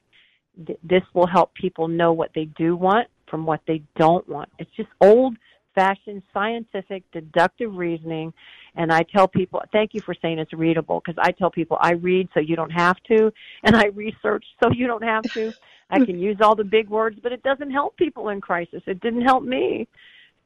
Th- 0.66 0.80
This 0.84 1.04
will 1.14 1.28
help 1.28 1.54
people 1.54 1.88
know 1.88 2.12
what 2.12 2.32
they 2.36 2.46
do 2.58 2.76
want 2.76 3.08
from 3.30 3.46
what 3.46 3.62
they 3.68 3.82
don't 3.96 4.28
want. 4.28 4.50
It's 4.60 4.72
just 4.76 4.90
old 5.00 5.38
fashioned 5.76 6.24
scientific 6.34 7.04
deductive 7.12 7.76
reasoning 7.76 8.34
and 8.76 8.92
I 8.92 9.04
tell 9.04 9.28
people, 9.28 9.62
thank 9.72 9.94
you 9.94 10.02
for 10.02 10.14
saying 10.22 10.40
it's 10.40 10.54
readable 10.54 11.02
because 11.04 11.22
I 11.22 11.32
tell 11.32 11.50
people 11.50 11.78
I 11.82 11.94
read 11.94 12.30
so 12.34 12.40
you 12.40 12.56
don't 12.56 12.70
have 12.72 12.98
to, 13.10 13.32
and 13.64 13.76
I 13.76 13.86
research 13.88 14.46
so 14.64 14.72
you 14.72 14.88
don't 14.88 15.04
have 15.04 15.24
to. 15.34 15.54
I 15.90 16.00
can 16.00 16.20
use 16.20 16.38
all 16.42 16.56
the 16.56 16.64
big 16.64 16.90
words, 16.90 17.20
but 17.22 17.32
it 17.32 17.44
doesn't 17.44 17.72
help 17.72 17.98
people 17.98 18.30
in 18.30 18.42
crisis. 18.42 18.82
It 18.86 19.00
didn't 19.02 19.24
help 19.24 19.44
me. 19.44 19.88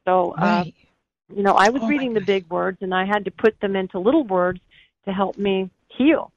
So, 0.05 0.31
uh, 0.41 0.63
Right. 0.63 0.73
you 1.35 1.43
know, 1.43 1.53
I 1.53 1.69
was 1.69 1.81
Oh, 1.83 1.87
reading 1.87 2.13
the 2.13 2.21
big 2.21 2.49
words 2.49 2.77
and 2.81 2.93
I 2.93 3.05
had 3.05 3.25
to 3.25 3.31
put 3.31 3.59
them 3.59 3.75
into 3.75 3.99
little 3.99 4.25
words 4.25 4.59
to 5.05 5.11
help 5.11 5.37
me 5.37 5.69
heal. 5.97 6.31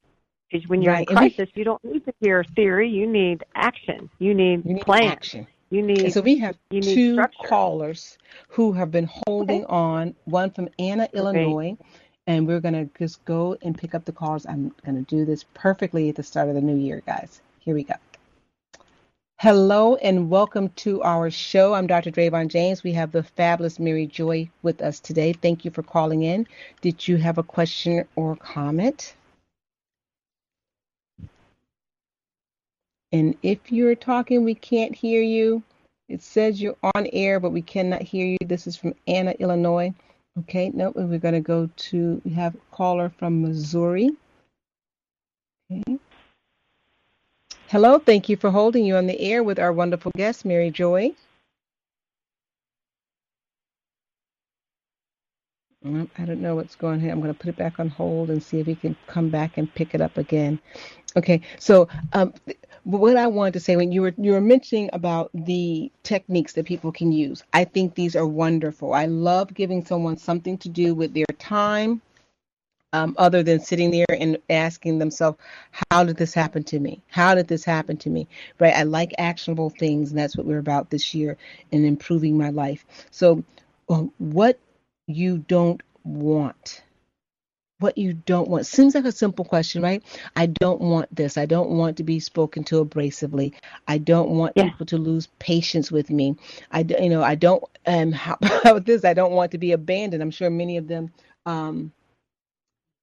Because 0.50 0.68
when 0.68 0.80
you're 0.82 0.94
Right, 0.94 1.08
in 1.08 1.16
and 1.16 1.20
we- 1.20 1.30
crisis, 1.30 1.48
you 1.54 1.64
don't 1.64 1.82
need 1.84 2.04
to 2.04 2.14
hear 2.20 2.44
theory. 2.54 2.88
You 2.88 3.06
need 3.06 3.42
action. 3.54 4.08
You 4.18 4.34
need, 4.34 4.64
You 4.64 4.74
need 4.74 4.82
plan. 4.84 5.12
action. 5.12 5.46
You 5.70 5.82
need. 5.82 6.02
And 6.02 6.12
so 6.12 6.20
we 6.20 6.38
have 6.38 6.56
two 6.70 7.14
structure. 7.14 7.48
callers 7.48 8.18
who 8.48 8.72
have 8.72 8.90
been 8.90 9.08
holding 9.26 9.64
on. 9.66 10.14
One 10.24 10.50
from 10.50 10.68
Anna, 10.78 11.08
Illinois, 11.12 11.76
and 12.26 12.46
we're 12.46 12.60
gonna 12.60 12.88
just 12.98 13.24
go 13.24 13.56
and 13.62 13.76
pick 13.76 13.94
up 13.94 14.04
the 14.04 14.12
calls. 14.12 14.46
I'm 14.46 14.72
gonna 14.84 15.02
do 15.02 15.24
this 15.24 15.44
perfectly 15.54 16.08
at 16.08 16.14
the 16.14 16.22
start 16.22 16.48
of 16.48 16.54
the 16.54 16.60
new 16.60 16.76
year, 16.76 17.02
guys. 17.04 17.40
Here 17.58 17.74
we 17.74 17.82
go. 17.82 17.94
Hello 19.38 19.96
and 19.96 20.30
welcome 20.30 20.70
to 20.76 21.02
our 21.02 21.30
show. 21.30 21.74
I'm 21.74 21.86
Dr. 21.86 22.10
Dravon 22.10 22.48
James. 22.48 22.82
We 22.82 22.92
have 22.92 23.12
the 23.12 23.22
fabulous 23.22 23.78
Mary 23.78 24.06
Joye 24.06 24.48
with 24.62 24.80
us 24.80 24.98
today. 24.98 25.34
Thank 25.34 25.64
you 25.64 25.70
for 25.70 25.82
calling 25.82 26.22
in. 26.22 26.46
Did 26.80 27.06
you 27.06 27.16
have 27.16 27.36
a 27.36 27.42
question 27.42 28.06
or 28.16 28.36
comment? 28.36 29.14
And 33.12 33.36
if 33.42 33.70
you're 33.70 33.94
talking, 33.94 34.44
we 34.44 34.54
can't 34.54 34.94
hear 34.94 35.22
you. 35.22 35.62
It 36.08 36.22
says 36.22 36.60
you're 36.60 36.76
on 36.94 37.08
air, 37.12 37.40
but 37.40 37.50
we 37.50 37.62
cannot 37.62 38.02
hear 38.02 38.26
you. 38.26 38.38
This 38.44 38.66
is 38.66 38.76
from 38.76 38.94
Anna, 39.06 39.32
Illinois. 39.38 39.92
Okay, 40.40 40.70
no, 40.74 40.92
we're 40.94 41.18
going 41.18 41.34
to 41.34 41.40
go 41.40 41.68
to, 41.76 42.20
we 42.24 42.30
have 42.32 42.54
a 42.54 42.58
caller 42.70 43.10
from 43.18 43.42
Missouri. 43.42 44.10
Okay. 45.72 45.98
Hello, 47.68 47.98
thank 47.98 48.28
you 48.28 48.36
for 48.36 48.50
holding 48.50 48.84
you 48.84 48.96
on 48.96 49.06
the 49.06 49.18
air 49.20 49.42
with 49.42 49.58
our 49.58 49.72
wonderful 49.72 50.12
guest, 50.14 50.44
Mary 50.44 50.70
Joye. 50.70 51.14
I 55.84 56.24
don't 56.24 56.40
know 56.40 56.56
what's 56.56 56.74
going 56.74 56.94
on. 56.94 57.00
Here. 57.00 57.12
I'm 57.12 57.20
going 57.20 57.32
to 57.32 57.38
put 57.38 57.48
it 57.48 57.56
back 57.56 57.78
on 57.78 57.88
hold 57.88 58.30
and 58.30 58.42
see 58.42 58.58
if 58.58 58.66
he 58.66 58.74
can 58.74 58.96
come 59.06 59.28
back 59.28 59.56
and 59.56 59.72
pick 59.72 59.94
it 59.94 60.00
up 60.00 60.16
again. 60.16 60.58
Okay, 61.16 61.40
so 61.58 61.88
um, 62.12 62.34
what 62.86 63.16
I 63.16 63.26
wanted 63.26 63.54
to 63.54 63.60
say 63.60 63.76
when 63.76 63.90
you 63.90 64.02
were 64.02 64.14
you 64.16 64.32
were 64.32 64.40
mentioning 64.40 64.90
about 64.92 65.30
the 65.34 65.90
techniques 66.04 66.52
that 66.52 66.66
people 66.66 66.92
can 66.92 67.10
use, 67.10 67.42
I 67.52 67.64
think 67.64 67.94
these 67.94 68.14
are 68.14 68.26
wonderful. 68.26 68.94
I 68.94 69.06
love 69.06 69.52
giving 69.52 69.84
someone 69.84 70.16
something 70.16 70.56
to 70.58 70.68
do 70.68 70.94
with 70.94 71.12
their 71.12 71.26
time, 71.38 72.00
um, 72.92 73.16
other 73.18 73.42
than 73.42 73.58
sitting 73.60 73.90
there 73.90 74.06
and 74.08 74.38
asking 74.50 75.00
themselves, 75.00 75.38
"How 75.90 76.04
did 76.04 76.16
this 76.16 76.32
happen 76.32 76.62
to 76.64 76.78
me? 76.78 77.02
How 77.08 77.34
did 77.34 77.48
this 77.48 77.64
happen 77.64 77.96
to 77.98 78.10
me?" 78.10 78.28
Right? 78.60 78.74
I 78.74 78.84
like 78.84 79.12
actionable 79.18 79.70
things, 79.70 80.10
and 80.10 80.18
that's 80.18 80.36
what 80.36 80.46
we're 80.46 80.58
about 80.58 80.90
this 80.90 81.12
year 81.12 81.36
in 81.72 81.84
improving 81.84 82.38
my 82.38 82.50
life. 82.50 82.86
So, 83.10 83.42
um, 83.88 84.12
what 84.18 84.60
you 85.08 85.38
don't 85.38 85.82
want. 86.04 86.82
What 87.78 87.98
you 87.98 88.14
don't 88.14 88.48
want. 88.48 88.64
Seems 88.64 88.94
like 88.94 89.04
a 89.04 89.12
simple 89.12 89.44
question, 89.44 89.82
right? 89.82 90.02
I 90.34 90.46
don't 90.46 90.80
want 90.80 91.14
this. 91.14 91.36
I 91.36 91.44
don't 91.44 91.70
want 91.70 91.98
to 91.98 92.04
be 92.04 92.20
spoken 92.20 92.64
to 92.64 92.82
abrasively. 92.82 93.52
I 93.86 93.98
don't 93.98 94.30
want 94.30 94.54
yeah. 94.56 94.70
people 94.70 94.86
to 94.86 94.96
lose 94.96 95.28
patience 95.38 95.92
with 95.92 96.08
me. 96.08 96.36
I, 96.72 96.80
you 96.80 97.10
know, 97.10 97.22
I 97.22 97.34
don't. 97.34 97.62
Um, 97.86 98.12
how 98.12 98.38
about 98.64 98.86
this? 98.86 99.04
I 99.04 99.12
don't 99.12 99.32
want 99.32 99.52
to 99.52 99.58
be 99.58 99.72
abandoned. 99.72 100.22
I'm 100.22 100.30
sure 100.30 100.48
many 100.48 100.78
of 100.78 100.88
them 100.88 101.12
um, 101.44 101.92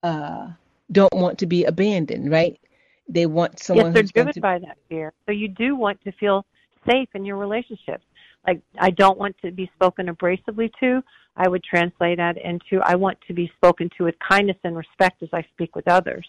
uh, 0.02 0.50
don't 0.92 1.14
want 1.14 1.38
to 1.40 1.46
be 1.46 1.66
abandoned, 1.66 2.32
right? 2.32 2.60
They 3.08 3.28
want 3.28 3.60
someone. 3.60 3.88
Yes, 3.88 3.94
they're 3.94 4.04
driven 4.04 4.34
to... 4.34 4.42
by 4.42 4.58
that 4.60 4.78
fear. 4.90 5.14
So 5.28 5.34
you 5.34 5.50
do 5.50 5.76
want 5.76 6.02
to 6.04 6.12
feel 6.14 6.46
safe 6.90 7.10
in 7.14 7.26
your 7.26 7.38
relationships. 7.38 8.04
Like 8.48 8.62
I 8.78 8.90
don't 8.90 9.18
want 9.18 9.36
to 9.44 9.52
be 9.52 9.70
spoken 9.76 10.08
abrasively 10.08 10.72
to. 10.80 11.04
I 11.36 11.48
would 11.48 11.64
translate 11.64 12.18
that 12.18 12.38
into 12.38 12.82
I 12.84 12.96
want 12.96 13.18
to 13.28 13.34
be 13.34 13.52
spoken 13.56 13.90
to 13.98 14.06
with 14.06 14.16
kindness 14.28 14.58
and 14.64 14.78
respect 14.78 15.24
as 15.24 15.30
I 15.34 15.44
speak 15.54 15.76
with 15.76 15.88
others. 15.88 16.28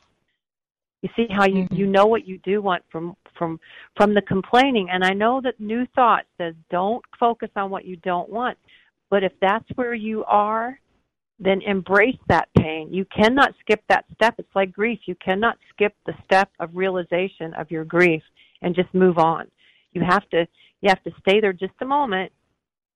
You 1.03 1.11
see 1.15 1.27
how 1.31 1.47
you 1.47 1.65
mm-hmm. 1.65 1.75
you 1.75 1.87
know 1.87 2.07
what 2.07 2.27
you 2.27 2.39
do 2.39 2.63
want 2.63 2.83
from 2.91 3.15
from 3.37 3.61
from 3.97 4.15
the 4.15 4.23
complaining 4.23 4.89
and 4.91 5.05
I 5.05 5.11
know 5.11 5.41
that 5.43 5.61
new 5.61 5.87
thought 5.95 6.25
says 6.39 6.55
don't 6.71 7.05
focus 7.21 7.51
on 7.57 7.71
what 7.71 7.85
you 7.85 7.97
don't 7.97 8.31
want. 8.31 8.57
But 9.11 9.23
if 9.23 9.33
that's 9.41 9.69
where 9.75 9.95
you 9.95 10.25
are, 10.25 10.79
then 11.39 11.61
embrace 11.63 12.19
that 12.29 12.49
pain. 12.57 12.93
You 12.93 13.05
cannot 13.07 13.55
skip 13.61 13.83
that 13.89 14.07
step. 14.15 14.35
It's 14.39 14.55
like 14.55 14.73
grief. 14.73 15.01
You 15.07 15.15
cannot 15.17 15.59
skip 15.71 15.95
the 16.07 16.15
step 16.25 16.49
of 16.59 16.71
realization 16.75 17.53
of 17.55 17.71
your 17.71 17.85
grief 17.85 18.23
and 18.63 18.75
just 18.75 18.93
move 18.95 19.19
on. 19.19 19.51
You 19.93 20.03
have 20.09 20.29
to 20.31 20.47
you 20.81 20.89
have 20.89 21.03
to 21.05 21.11
stay 21.21 21.41
there 21.41 21.53
just 21.53 21.75
a 21.81 21.85
moment 21.85 22.33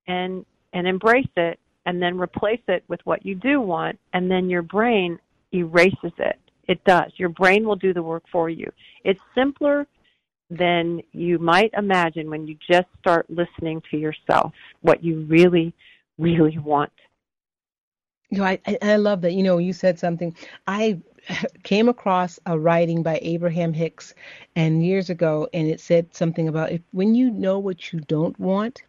and 0.06 0.46
and 0.72 0.86
embrace 0.86 1.28
it 1.36 1.58
and 1.88 2.02
then 2.02 2.18
replace 2.18 2.60
it 2.68 2.84
with 2.88 3.00
what 3.04 3.24
you 3.24 3.34
do 3.34 3.62
want, 3.62 3.98
and 4.12 4.30
then 4.30 4.50
your 4.50 4.60
brain 4.60 5.18
erases 5.54 6.12
it. 6.18 6.38
It 6.64 6.84
does. 6.84 7.10
Your 7.16 7.30
brain 7.30 7.66
will 7.66 7.76
do 7.76 7.94
the 7.94 8.02
work 8.02 8.24
for 8.30 8.50
you. 8.50 8.70
It's 9.04 9.22
simpler 9.34 9.86
than 10.50 11.00
you 11.12 11.38
might 11.38 11.72
imagine 11.72 12.28
when 12.28 12.46
you 12.46 12.58
just 12.70 12.88
start 13.00 13.24
listening 13.30 13.82
to 13.90 13.96
yourself, 13.96 14.52
what 14.82 15.02
you 15.02 15.20
really, 15.30 15.72
really 16.18 16.58
want. 16.58 16.92
You 18.28 18.38
know, 18.38 18.44
I, 18.44 18.60
I 18.82 18.96
love 18.96 19.22
that. 19.22 19.32
You 19.32 19.42
know, 19.42 19.56
you 19.56 19.72
said 19.72 19.98
something. 19.98 20.36
I 20.66 21.00
came 21.62 21.88
across 21.88 22.38
a 22.44 22.58
writing 22.58 23.02
by 23.02 23.18
Abraham 23.22 23.72
Hicks 23.72 24.12
and 24.56 24.84
years 24.84 25.08
ago, 25.08 25.48
and 25.54 25.66
it 25.66 25.80
said 25.80 26.14
something 26.14 26.48
about 26.48 26.70
if 26.70 26.82
when 26.92 27.14
you 27.14 27.30
know 27.30 27.58
what 27.58 27.94
you 27.94 28.00
don't 28.00 28.38
want, 28.38 28.82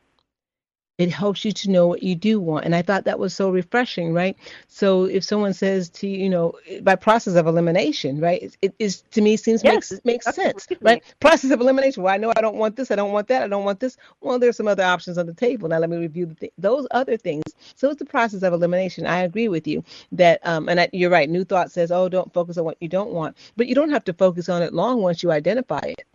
it 1.00 1.10
helps 1.10 1.46
you 1.46 1.52
to 1.54 1.72
know 1.72 1.88
what 1.88 2.04
you 2.04 2.14
do 2.14 2.40
want. 2.40 2.66
And 2.66 2.76
i 2.76 2.82
thought 2.82 3.06
that 3.06 3.18
was 3.18 3.34
so 3.34 3.50
refreshing 3.50 4.14
right? 4.14 4.38
So 4.68 5.06
if 5.06 5.24
someone 5.24 5.54
says 5.54 5.90
to 5.90 6.08
you 6.08 6.20
you 6.26 6.30
know 6.30 6.54
by 6.84 6.96
process 6.96 7.36
of 7.36 7.48
elimination 7.48 8.20
right 8.20 8.56
it 8.62 8.76
is 8.78 9.02
to 9.12 9.22
me 9.22 9.38
seems 9.38 9.64
yes, 9.64 9.92
makes 9.92 10.06
makes 10.06 10.36
sense 10.36 10.68
right? 10.82 11.02
process 11.20 11.52
of 11.52 11.62
elimination. 11.62 12.04
Well 12.04 12.14
i 12.14 12.18
know 12.18 12.32
i 12.36 12.42
don't 12.42 12.58
want 12.58 12.76
this 12.76 12.92
i 12.92 12.96
don't 12.96 13.14
want 13.14 13.28
that 13.30 13.42
i 13.42 13.48
don't 13.48 13.64
want 13.64 13.80
this. 13.80 13.98
Well 14.22 14.38
there's 14.38 14.58
some 14.58 14.68
other 14.68 14.84
options 14.84 15.18
on 15.18 15.26
the 15.26 15.34
table. 15.34 15.70
Now 15.70 15.80
let 15.80 15.90
me 15.90 15.98
review 15.98 16.26
the 16.28 16.36
th- 16.36 16.54
those 16.58 16.86
other 16.92 17.18
things. 17.18 17.44
So 17.76 17.90
it's 17.90 18.00
the 18.00 18.06
process 18.06 18.44
of 18.44 18.54
elimination. 18.54 19.08
I 19.08 19.20
agree 19.22 19.48
with 19.48 19.66
you 19.68 19.84
that 20.12 20.42
um 20.44 20.68
and 20.70 20.82
I, 20.82 20.90
you're 20.92 21.10
right. 21.10 21.30
New 21.30 21.46
thought 21.46 21.72
says 21.72 21.92
oh 21.92 22.10
don't 22.10 22.34
focus 22.34 22.58
on 22.58 22.66
what 22.66 22.78
you 22.82 22.90
don't 22.90 23.12
want. 23.12 23.38
But 23.56 23.68
you 23.68 23.76
don't 23.76 23.92
have 23.92 24.04
to 24.06 24.14
focus 24.14 24.50
on 24.50 24.62
it 24.62 24.74
long 24.74 25.02
once 25.02 25.24
you 25.24 25.32
identify 25.32 25.80
it 25.80 26.06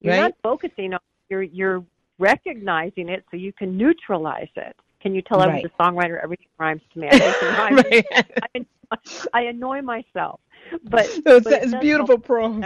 you're 0.00 0.14
right? 0.14 0.20
not 0.20 0.34
focusing 0.42 0.94
on 0.94 1.00
you're 1.28 1.42
you're 1.42 1.84
recognizing 2.24 3.08
it 3.10 3.24
so 3.30 3.36
you 3.36 3.52
can 3.52 3.76
neutralize 3.76 4.48
it. 4.56 4.74
Can 5.00 5.14
you 5.14 5.20
tell 5.20 5.40
I 5.42 5.46
was 5.46 5.64
a 5.64 5.82
songwriter? 5.82 6.18
Everything 6.22 6.46
rhymes 6.58 6.80
to 6.94 6.98
me. 6.98 7.08
I, 7.10 7.18
rhymes. 7.58 7.84
right. 7.90 8.66
I, 8.90 8.96
I 9.34 9.42
annoy 9.42 9.82
myself, 9.82 10.40
but, 10.84 11.06
so 11.26 11.36
it's, 11.36 11.44
but 11.44 11.52
it 11.52 11.62
it's 11.64 11.74
beautiful 11.74 12.18
prose. 12.18 12.64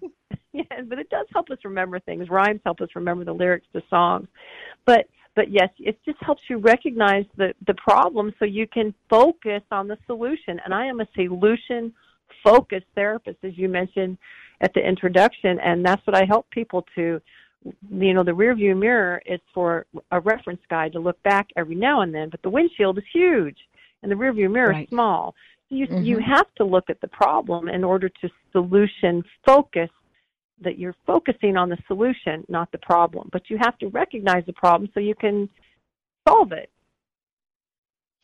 yeah, 0.52 0.82
but 0.84 0.98
it 0.98 1.08
does 1.08 1.26
help 1.32 1.50
us 1.50 1.58
remember 1.64 1.98
things. 2.00 2.28
Rhymes 2.28 2.60
help 2.64 2.82
us 2.82 2.90
remember 2.94 3.24
the 3.24 3.32
lyrics 3.32 3.66
to 3.72 3.82
songs, 3.88 4.28
but 4.84 5.06
but 5.34 5.50
yes, 5.50 5.70
it 5.78 5.98
just 6.04 6.18
helps 6.22 6.42
you 6.50 6.58
recognize 6.58 7.24
the 7.38 7.54
the 7.66 7.74
problem 7.74 8.34
so 8.38 8.44
you 8.44 8.66
can 8.66 8.92
focus 9.08 9.62
on 9.70 9.88
the 9.88 9.96
solution. 10.06 10.60
And 10.64 10.74
I 10.74 10.84
am 10.84 11.00
a 11.00 11.08
solution 11.14 11.94
focused 12.44 12.86
therapist, 12.94 13.38
as 13.42 13.56
you 13.56 13.70
mentioned 13.70 14.18
at 14.60 14.74
the 14.74 14.86
introduction, 14.86 15.58
and 15.60 15.82
that's 15.82 16.06
what 16.06 16.14
I 16.14 16.26
help 16.26 16.50
people 16.50 16.86
to 16.96 17.22
you 17.90 18.14
know 18.14 18.24
the 18.24 18.34
rear 18.34 18.54
view 18.54 18.74
mirror 18.74 19.22
is 19.26 19.40
for 19.52 19.86
a 20.12 20.20
reference 20.20 20.60
guide 20.70 20.92
to 20.92 20.98
look 20.98 21.22
back 21.22 21.48
every 21.56 21.74
now 21.74 22.00
and 22.00 22.14
then 22.14 22.28
but 22.30 22.40
the 22.42 22.50
windshield 22.50 22.96
is 22.98 23.04
huge 23.12 23.56
and 24.02 24.10
the 24.10 24.16
rear 24.16 24.32
view 24.32 24.48
mirror 24.48 24.70
right. 24.70 24.84
is 24.84 24.88
small 24.88 25.34
so 25.68 25.74
you 25.74 25.86
mm-hmm. 25.86 26.02
you 26.02 26.18
have 26.18 26.46
to 26.56 26.64
look 26.64 26.88
at 26.88 27.00
the 27.00 27.08
problem 27.08 27.68
in 27.68 27.84
order 27.84 28.08
to 28.08 28.28
solution 28.52 29.22
focus 29.44 29.90
that 30.62 30.78
you're 30.78 30.96
focusing 31.06 31.56
on 31.56 31.68
the 31.68 31.76
solution 31.86 32.44
not 32.48 32.70
the 32.72 32.78
problem 32.78 33.28
but 33.32 33.50
you 33.50 33.58
have 33.58 33.76
to 33.78 33.88
recognize 33.88 34.44
the 34.46 34.52
problem 34.54 34.88
so 34.94 35.00
you 35.00 35.14
can 35.14 35.48
solve 36.26 36.52
it 36.52 36.70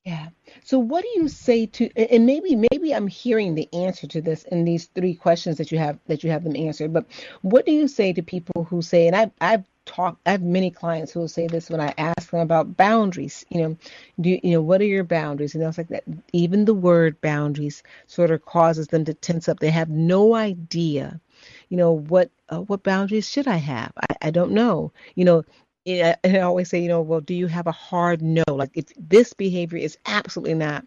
yeah. 0.07 0.29
So 0.63 0.79
what 0.79 1.03
do 1.03 1.09
you 1.17 1.27
say 1.27 1.67
to 1.67 1.91
and 1.97 2.27
maybe 2.27 2.55
maybe 2.55 2.95
I'm 2.95 3.09
hearing 3.09 3.57
the 3.57 3.69
answer 3.75 4.07
to 4.07 4.21
this 4.21 4.45
in 4.45 4.65
these 4.65 4.87
three 4.95 5.15
questions 5.15 5.59
that 5.59 5.73
you 5.73 5.79
have 5.79 5.99
that 6.07 6.23
you 6.23 6.31
have 6.31 6.45
them 6.45 6.55
answered, 6.55 6.93
but 6.93 7.07
what 7.43 7.67
do 7.67 7.73
you 7.73 7.89
say 7.89 8.13
to 8.13 8.23
people 8.23 8.63
who 8.63 8.83
say 8.83 9.09
and 9.09 9.17
I 9.17 9.33
I've 9.41 9.65
talked 9.85 10.21
I 10.25 10.31
have 10.31 10.43
many 10.43 10.71
clients 10.71 11.11
who 11.11 11.19
will 11.19 11.29
say 11.29 11.49
this 11.49 11.69
when 11.71 11.81
I 11.81 11.93
ask 11.99 12.31
them 12.31 12.39
about 12.39 12.77
boundaries, 12.77 13.45
you 13.51 13.61
know, 13.63 13.77
do 14.21 14.31
you, 14.31 14.53
know 14.53 14.63
what 14.63 14.81
are 14.81 14.85
your 14.85 15.03
boundaries? 15.03 15.57
And 15.57 15.65
it's 15.65 15.77
like 15.77 15.89
that 15.89 16.05
even 16.33 16.67
the 16.67 16.75
word 16.75 17.21
boundaries 17.21 17.83
sort 18.07 18.31
of 18.31 18.45
causes 18.45 18.87
them 18.87 19.05
to 19.07 19.15
tense 19.15 19.49
up. 19.49 19.59
They 19.59 19.71
have 19.71 19.91
no 19.91 20.37
idea 20.37 21.21
you 21.69 21.77
know 21.77 21.93
what 21.93 22.31
uh, 22.49 22.61
what 22.61 22.83
boundaries 22.83 23.29
should 23.29 23.49
I 23.49 23.57
have? 23.57 23.93
I, 23.99 24.29
I 24.29 24.31
don't 24.31 24.53
know. 24.53 24.93
You 25.17 25.25
know, 25.25 25.45
and 25.87 26.17
I 26.25 26.41
always 26.41 26.69
say, 26.69 26.81
you 26.81 26.89
know, 26.89 27.01
well, 27.01 27.21
do 27.21 27.35
you 27.35 27.47
have 27.47 27.67
a 27.67 27.73
hard 27.73 28.21
no? 28.23 28.45
Like 28.49 28.71
if 28.75 28.87
this 28.99 29.33
behavior 29.33 29.79
is 29.79 29.99
absolutely 30.07 30.55
not, 30.55 30.85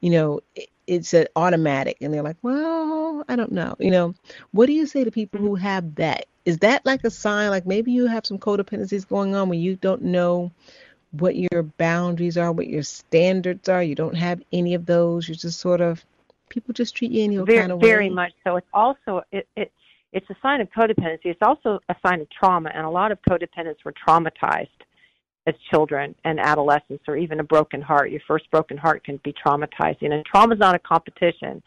you 0.00 0.10
know, 0.10 0.40
it's 0.86 1.14
an 1.14 1.26
automatic, 1.36 1.98
and 2.00 2.12
they're 2.12 2.22
like, 2.22 2.36
well, 2.42 3.24
I 3.28 3.36
don't 3.36 3.52
know, 3.52 3.74
you 3.78 3.90
know, 3.90 4.14
what 4.50 4.66
do 4.66 4.72
you 4.72 4.86
say 4.86 5.04
to 5.04 5.10
people 5.10 5.40
who 5.40 5.54
have 5.54 5.94
that? 5.94 6.26
Is 6.44 6.58
that 6.58 6.84
like 6.84 7.04
a 7.04 7.10
sign, 7.10 7.50
like 7.50 7.66
maybe 7.66 7.92
you 7.92 8.06
have 8.06 8.26
some 8.26 8.38
codependencies 8.38 9.08
going 9.08 9.34
on 9.34 9.48
when 9.48 9.60
you 9.60 9.76
don't 9.76 10.02
know 10.02 10.50
what 11.12 11.36
your 11.36 11.62
boundaries 11.62 12.36
are, 12.36 12.50
what 12.50 12.66
your 12.66 12.82
standards 12.82 13.68
are, 13.68 13.82
you 13.82 13.94
don't 13.94 14.16
have 14.16 14.42
any 14.52 14.74
of 14.74 14.86
those, 14.86 15.28
you're 15.28 15.36
just 15.36 15.60
sort 15.60 15.80
of 15.80 16.04
people 16.48 16.74
just 16.74 16.94
treat 16.96 17.12
you 17.12 17.24
any 17.24 17.36
very, 17.36 17.58
kind 17.60 17.72
of 17.72 17.80
way. 17.80 17.88
Very 17.88 18.10
much 18.10 18.32
so. 18.44 18.56
It's 18.56 18.66
also 18.74 19.22
it, 19.30 19.46
it 19.56 19.72
it's 20.12 20.28
a 20.30 20.36
sign 20.42 20.60
of 20.60 20.68
codependency. 20.70 21.26
It's 21.26 21.40
also 21.42 21.80
a 21.88 21.96
sign 22.06 22.20
of 22.20 22.28
trauma, 22.30 22.70
and 22.74 22.84
a 22.84 22.90
lot 22.90 23.12
of 23.12 23.18
codependents 23.28 23.84
were 23.84 23.94
traumatized 24.06 24.68
as 25.46 25.54
children 25.70 26.14
and 26.24 26.38
adolescents, 26.38 27.04
or 27.08 27.16
even 27.16 27.40
a 27.40 27.44
broken 27.44 27.80
heart. 27.80 28.10
Your 28.10 28.20
first 28.28 28.50
broken 28.50 28.76
heart 28.76 29.04
can 29.04 29.18
be 29.24 29.34
traumatizing, 29.44 30.12
and 30.12 30.24
trauma 30.24 30.54
is 30.54 30.60
not 30.60 30.74
a 30.74 30.78
competition, 30.78 31.62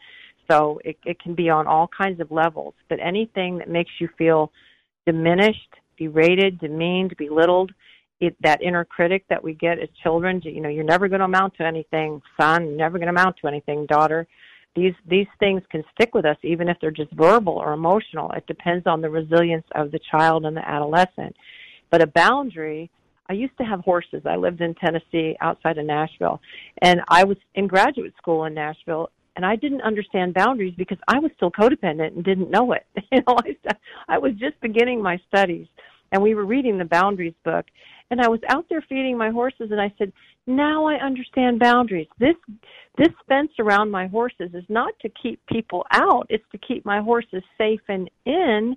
so 0.50 0.80
it, 0.84 0.96
it 1.04 1.20
can 1.20 1.34
be 1.34 1.50
on 1.50 1.66
all 1.66 1.88
kinds 1.88 2.20
of 2.20 2.30
levels. 2.30 2.74
But 2.88 3.00
anything 3.02 3.58
that 3.58 3.68
makes 3.68 3.90
you 3.98 4.08
feel 4.16 4.52
diminished, 5.04 5.74
berated, 5.98 6.58
demeaned, 6.60 7.16
belittled, 7.18 7.72
it, 8.20 8.34
that 8.42 8.62
inner 8.62 8.84
critic 8.84 9.24
that 9.28 9.42
we 9.42 9.52
get 9.54 9.78
as 9.78 9.88
children, 10.02 10.40
you 10.42 10.60
know, 10.60 10.70
you're 10.70 10.84
never 10.84 11.08
going 11.08 11.18
to 11.18 11.26
amount 11.26 11.54
to 11.56 11.66
anything, 11.66 12.22
son, 12.40 12.66
you're 12.66 12.76
never 12.76 12.96
going 12.98 13.12
to 13.12 13.20
amount 13.20 13.36
to 13.42 13.48
anything, 13.48 13.86
daughter 13.86 14.26
these 14.76 14.94
these 15.08 15.26
things 15.40 15.62
can 15.70 15.82
stick 15.94 16.14
with 16.14 16.24
us 16.24 16.36
even 16.42 16.68
if 16.68 16.76
they're 16.80 16.90
just 16.90 17.10
verbal 17.12 17.54
or 17.54 17.72
emotional. 17.72 18.30
It 18.32 18.46
depends 18.46 18.86
on 18.86 19.00
the 19.00 19.10
resilience 19.10 19.66
of 19.74 19.90
the 19.90 20.00
child 20.10 20.44
and 20.44 20.56
the 20.56 20.68
adolescent. 20.68 21.34
But 21.90 22.02
a 22.02 22.06
boundary 22.06 22.90
I 23.28 23.32
used 23.32 23.56
to 23.58 23.64
have 23.64 23.80
horses. 23.80 24.22
I 24.24 24.36
lived 24.36 24.60
in 24.60 24.74
Tennessee 24.74 25.36
outside 25.40 25.78
of 25.78 25.86
Nashville. 25.86 26.40
And 26.82 27.00
I 27.08 27.24
was 27.24 27.36
in 27.54 27.66
graduate 27.66 28.14
school 28.16 28.44
in 28.44 28.54
Nashville 28.54 29.10
and 29.34 29.44
I 29.44 29.56
didn't 29.56 29.82
understand 29.82 30.34
boundaries 30.34 30.74
because 30.76 30.98
I 31.08 31.18
was 31.18 31.30
still 31.36 31.50
codependent 31.50 32.14
and 32.14 32.24
didn't 32.24 32.50
know 32.50 32.72
it. 32.72 32.86
You 33.12 33.22
know, 33.26 33.36
I 33.38 33.74
I 34.08 34.18
was 34.18 34.32
just 34.34 34.60
beginning 34.60 35.00
my 35.02 35.18
studies 35.28 35.66
and 36.12 36.22
we 36.22 36.34
were 36.34 36.44
reading 36.44 36.78
the 36.78 36.84
boundaries 36.84 37.34
book 37.44 37.66
and 38.10 38.20
I 38.20 38.28
was 38.28 38.40
out 38.48 38.66
there 38.68 38.84
feeding 38.88 39.16
my 39.16 39.30
horses 39.30 39.70
and 39.70 39.80
I 39.80 39.92
said, 39.98 40.12
now 40.46 40.86
I 40.86 40.94
understand 40.94 41.58
boundaries. 41.58 42.08
This 42.18 42.36
this 42.98 43.12
fence 43.28 43.50
around 43.58 43.90
my 43.90 44.06
horses 44.06 44.50
is 44.54 44.64
not 44.68 44.94
to 45.00 45.10
keep 45.22 45.44
people 45.46 45.84
out, 45.90 46.26
it's 46.30 46.44
to 46.52 46.58
keep 46.58 46.84
my 46.84 47.00
horses 47.00 47.42
safe 47.58 47.80
and 47.88 48.10
in. 48.24 48.76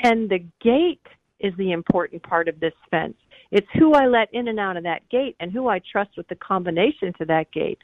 And 0.00 0.28
the 0.28 0.44
gate 0.62 1.06
is 1.40 1.52
the 1.56 1.72
important 1.72 2.22
part 2.22 2.48
of 2.48 2.60
this 2.60 2.74
fence. 2.90 3.16
It's 3.50 3.66
who 3.78 3.94
I 3.94 4.06
let 4.06 4.28
in 4.32 4.48
and 4.48 4.58
out 4.58 4.76
of 4.76 4.82
that 4.82 5.08
gate 5.08 5.36
and 5.40 5.50
who 5.50 5.68
I 5.68 5.80
trust 5.90 6.10
with 6.16 6.28
the 6.28 6.34
combination 6.36 7.12
to 7.18 7.24
that 7.26 7.50
gate 7.52 7.78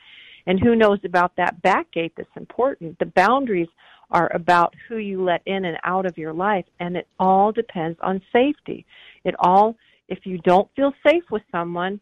and 0.46 0.60
who 0.60 0.76
knows 0.76 0.98
about 1.04 1.34
that 1.36 1.62
back 1.62 1.90
gate 1.92 2.12
that's 2.16 2.28
important. 2.36 2.98
The 2.98 3.06
boundaries 3.06 3.68
are 4.10 4.30
about 4.34 4.74
who 4.88 4.98
you 4.98 5.24
let 5.24 5.40
in 5.46 5.64
and 5.64 5.78
out 5.84 6.04
of 6.04 6.18
your 6.18 6.34
life 6.34 6.66
and 6.80 6.96
it 6.96 7.08
all 7.18 7.52
depends 7.52 7.98
on 8.02 8.20
safety. 8.32 8.84
It 9.24 9.34
all 9.38 9.76
if 10.08 10.26
you 10.26 10.38
don't 10.38 10.68
feel 10.76 10.92
safe 11.06 11.24
with 11.30 11.42
someone, 11.50 11.98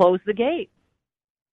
close 0.00 0.20
the 0.24 0.32
gate. 0.32 0.70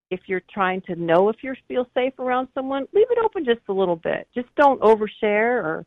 If 0.09 0.21
you're 0.27 0.43
trying 0.49 0.81
to 0.83 0.95
know 0.95 1.27
if 1.27 1.37
you 1.41 1.53
feel 1.67 1.85
safe 1.93 2.17
around 2.17 2.47
someone, 2.53 2.87
leave 2.93 3.07
it 3.09 3.17
open 3.23 3.43
just 3.43 3.59
a 3.67 3.73
little 3.73 3.97
bit. 3.97 4.27
Just 4.33 4.47
don't 4.55 4.79
overshare 4.81 5.63
or 5.63 5.85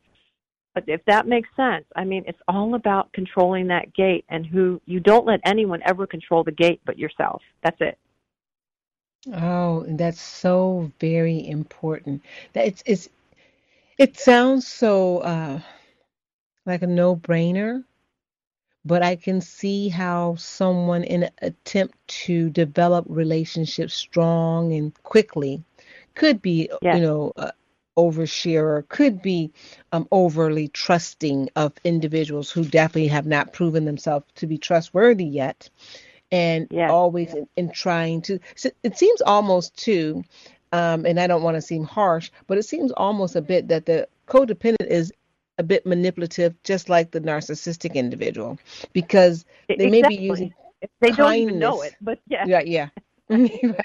but 0.73 0.85
if 0.87 1.01
that 1.07 1.27
makes 1.27 1.49
sense, 1.57 1.85
I 1.97 2.05
mean, 2.05 2.23
it's 2.29 2.39
all 2.47 2.77
about 2.77 3.13
controlling 3.13 3.67
that 3.69 3.93
gate 3.93 4.25
and 4.29 4.47
who 4.47 4.81
you 4.87 5.01
don't 5.01 5.27
let 5.27 5.41
anyone 5.45 5.81
ever 5.85 6.07
control 6.07 6.45
the 6.45 6.53
gate 6.53 6.81
but 6.87 6.97
yourself. 6.97 7.43
That's 7.65 7.81
it. 7.81 7.99
Oh, 9.35 9.85
that's 9.89 10.21
so 10.21 10.93
very 11.01 11.49
important. 11.49 12.23
That 12.53 12.67
it's 12.67 12.83
it's 12.87 13.09
it 13.99 14.19
sounds 14.19 14.69
so 14.69 15.19
uh 15.19 15.61
like 16.67 16.83
a 16.83 16.87
no-brainer, 16.87 17.85
but 18.85 19.03
I 19.03 19.17
can 19.17 19.41
see 19.41 19.89
how 19.89 20.37
someone 20.37 21.05
in 21.05 21.25
an 21.25 21.31
attempt 21.43 21.97
to 22.25 22.51
develop 22.51 23.05
relationships 23.09 23.95
strong 23.95 24.73
and 24.73 24.95
quickly 25.03 25.63
could 26.15 26.41
be, 26.41 26.71
Yes. 26.83 26.97
you 26.97 27.03
know, 27.03 27.33
uh, 27.37 27.51
oversharer, 27.99 28.89
could 28.89 29.21
be 29.21 29.53
um, 29.93 30.09
overly 30.11 30.69
trusting 30.69 31.51
of 31.57 31.73
individuals 31.85 32.51
who 32.51 32.65
definitely 32.65 33.09
have 33.09 33.27
not 33.27 33.53
proven 33.53 33.85
themselves 33.85 34.27
to 34.37 34.47
be 34.47 34.57
trustworthy 34.57 35.25
yet, 35.25 35.69
and 36.33 36.69
Yes. 36.71 36.91
always 36.91 37.35
in, 37.35 37.47
in 37.57 37.71
trying 37.71 38.23
to. 38.23 38.39
So 38.55 38.71
it 38.83 38.97
seems 38.97 39.21
almost 39.21 39.77
too, 39.77 40.25
um, 40.73 41.05
and 41.05 41.21
I 41.21 41.27
don't 41.27 41.43
want 41.43 41.57
to 41.57 41.63
seem 41.63 41.85
harsh, 41.85 42.31
but 42.47 42.57
it 42.57 42.63
seems 42.63 42.93
almost 42.93 43.37
a 43.37 43.43
bit 43.43 43.69
that 43.69 43.87
the 43.87 44.09
codependent 44.27 44.87
is 44.87 45.13
a 45.61 45.65
bit 45.65 45.87
manipulative, 45.87 46.57
just 46.65 46.91
like 46.91 47.13
the 47.13 47.21
narcissistic 47.23 47.95
individual, 47.95 48.59
because 48.95 49.47
they 49.77 49.87
may 49.87 50.03
be 50.03 50.17
Exactly. 50.17 50.17
using 50.17 50.55
They 51.01 51.13
don't 51.13 51.35
even 51.37 51.59
know 51.59 51.83
it, 51.83 51.95
but 52.01 52.21
yeah. 52.29 52.47
yeah, 52.47 52.63
yeah. 52.63 52.89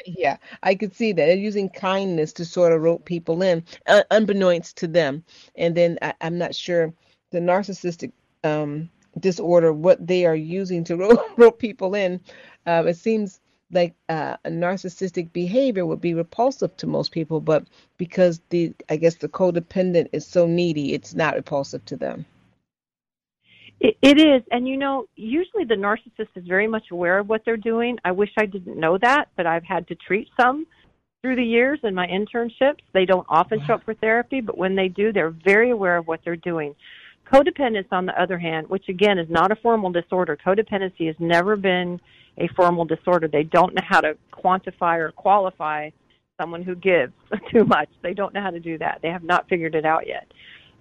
Yeah, 0.08 0.38
I 0.64 0.76
could 0.76 0.96
see 0.96 1.14
that. 1.14 1.26
They're 1.28 1.36
using 1.38 1.70
kindness 1.70 2.34
to 2.36 2.46
sort 2.46 2.74
of 2.74 2.82
rope 2.82 3.06
people 3.06 3.44
in, 3.44 3.64
uh, 3.88 4.04
unbeknownst 4.12 4.78
to 4.78 4.88
them. 4.88 5.24
And 5.56 5.76
then 5.76 6.00
I, 6.02 6.14
I'm 6.22 6.38
not 6.40 6.56
sure 6.56 6.94
the 7.32 7.40
narcissistic 7.40 8.14
um, 8.44 8.90
disorder, 9.20 9.74
what 9.74 10.06
they 10.06 10.26
are 10.26 10.36
using 10.36 10.84
to 10.86 10.98
rope, 10.98 11.20
rope 11.38 11.60
people 11.60 11.96
in. 11.96 12.22
Uh, 12.66 12.86
it 12.88 12.98
seems 12.98 13.42
like 13.72 13.96
uh, 14.10 14.38
a 14.46 14.50
narcissistic 14.50 15.34
behavior 15.34 15.86
would 15.86 16.02
be 16.02 16.14
repulsive 16.14 16.76
to 16.78 16.88
most 16.88 17.12
people, 17.12 17.42
but 17.42 17.66
because 17.98 18.42
the, 18.50 18.74
I 18.90 18.98
guess 18.98 19.16
the 19.16 19.30
codependent 19.30 20.10
is 20.14 20.26
so 20.26 20.46
needy, 20.46 20.94
it's 20.94 21.14
not 21.14 21.36
repulsive 21.36 21.84
to 21.86 21.98
them. 21.98 22.26
It, 23.80 23.98
it 24.02 24.20
is, 24.20 24.42
and 24.52 24.68
you 24.68 24.78
know, 24.78 25.06
usually 25.16 25.66
the 25.66 25.76
narcissist 25.76 26.30
is 26.36 26.48
very 26.48 26.68
much 26.68 26.86
aware 26.92 27.20
of 27.20 27.28
what 27.28 27.42
they're 27.44 27.58
doing. 27.58 27.98
I 28.06 28.12
wish 28.12 28.30
I 28.38 28.46
didn't 28.46 28.80
know 28.80 28.98
that, 29.00 29.26
but 29.36 29.46
I've 29.46 29.66
had 29.66 29.88
to 29.90 29.96
treat 29.96 30.30
some 30.40 30.66
through 31.22 31.36
the 31.36 31.44
years 31.44 31.80
in 31.84 31.94
my 31.94 32.08
internships. 32.08 32.80
They 32.94 33.06
don't 33.06 33.26
often 33.30 33.60
show 33.66 33.74
up 33.74 33.84
for 33.84 33.94
therapy, 33.96 34.42
but 34.42 34.58
when 34.58 34.76
they 34.76 34.88
do, 34.88 35.12
they're 35.12 35.32
very 35.32 35.72
aware 35.72 35.98
of 35.98 36.08
what 36.08 36.22
they're 36.24 36.36
doing. 36.36 36.76
Codependence, 37.32 37.88
on 37.92 38.06
the 38.06 38.22
other 38.22 38.38
hand, 38.38 38.70
which 38.70 38.88
again 38.88 39.18
is 39.18 39.30
not 39.30 39.52
a 39.52 39.56
formal 39.56 39.92
disorder, 39.92 40.38
codependency 40.38 41.08
has 41.08 41.16
never 41.20 41.56
been 41.56 42.00
a 42.38 42.48
formal 42.56 42.86
disorder. 42.86 43.28
They 43.28 43.44
don't 43.44 43.74
know 43.74 43.84
how 43.88 44.02
to 44.02 44.18
quantify 44.34 44.98
or 44.98 45.12
qualify 45.12 45.90
someone 46.40 46.64
who 46.64 46.76
gives 46.76 47.14
too 47.52 47.64
much. 47.66 47.90
They 48.02 48.14
don't 48.14 48.34
know 48.34 48.42
how 48.42 48.52
to 48.52 48.60
do 48.60 48.78
that. 48.80 49.00
They 49.02 49.10
have 49.10 49.24
not 49.24 49.48
figured 49.50 49.76
it 49.76 49.86
out 49.86 50.08
yet. 50.08 50.32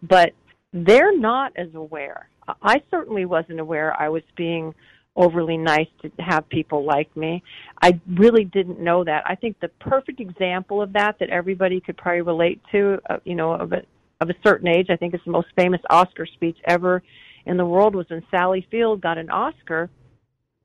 But 0.03 0.33
they're 0.73 1.17
not 1.17 1.53
as 1.57 1.69
aware. 1.75 2.29
I 2.63 2.83
certainly 2.91 3.25
wasn't 3.25 3.61
aware 3.61 3.99
I 3.99 4.09
was 4.09 4.23
being 4.37 4.75
overly 5.17 5.57
nice 5.57 5.87
to 6.03 6.11
have 6.19 6.49
people 6.49 6.85
like 6.85 7.17
me. 7.17 7.43
I 7.81 8.01
really 8.19 8.45
didn't 8.45 8.81
know 8.81 9.05
that. 9.05 9.23
I 9.27 9.37
think 9.37 9.61
the 9.61 9.69
perfect 9.69 10.21
example 10.21 10.83
of 10.83 10.93
that 10.95 11.19
that 11.21 11.31
everybody 11.31 11.81
could 11.81 11.97
probably 11.97 12.23
relate 12.23 12.61
to, 12.73 12.99
uh, 13.09 13.19
you 13.25 13.37
know, 13.37 13.53
of 13.53 13.73
a 13.73 13.83
of 14.21 14.31
a 14.31 14.35
certain 14.47 14.69
age, 14.69 14.87
I 14.91 14.97
think 14.97 15.13
it's 15.13 15.25
the 15.25 15.33
most 15.33 15.49
famous 15.57 15.81
Oscar 15.91 16.25
speech 16.25 16.57
ever 16.67 17.03
in 17.47 17.57
the 17.57 17.67
world 17.67 17.95
was 17.95 18.07
when 18.09 18.23
Sally 18.31 18.67
Field 18.71 19.01
got 19.01 19.19
an 19.19 19.29
Oscar 19.29 19.91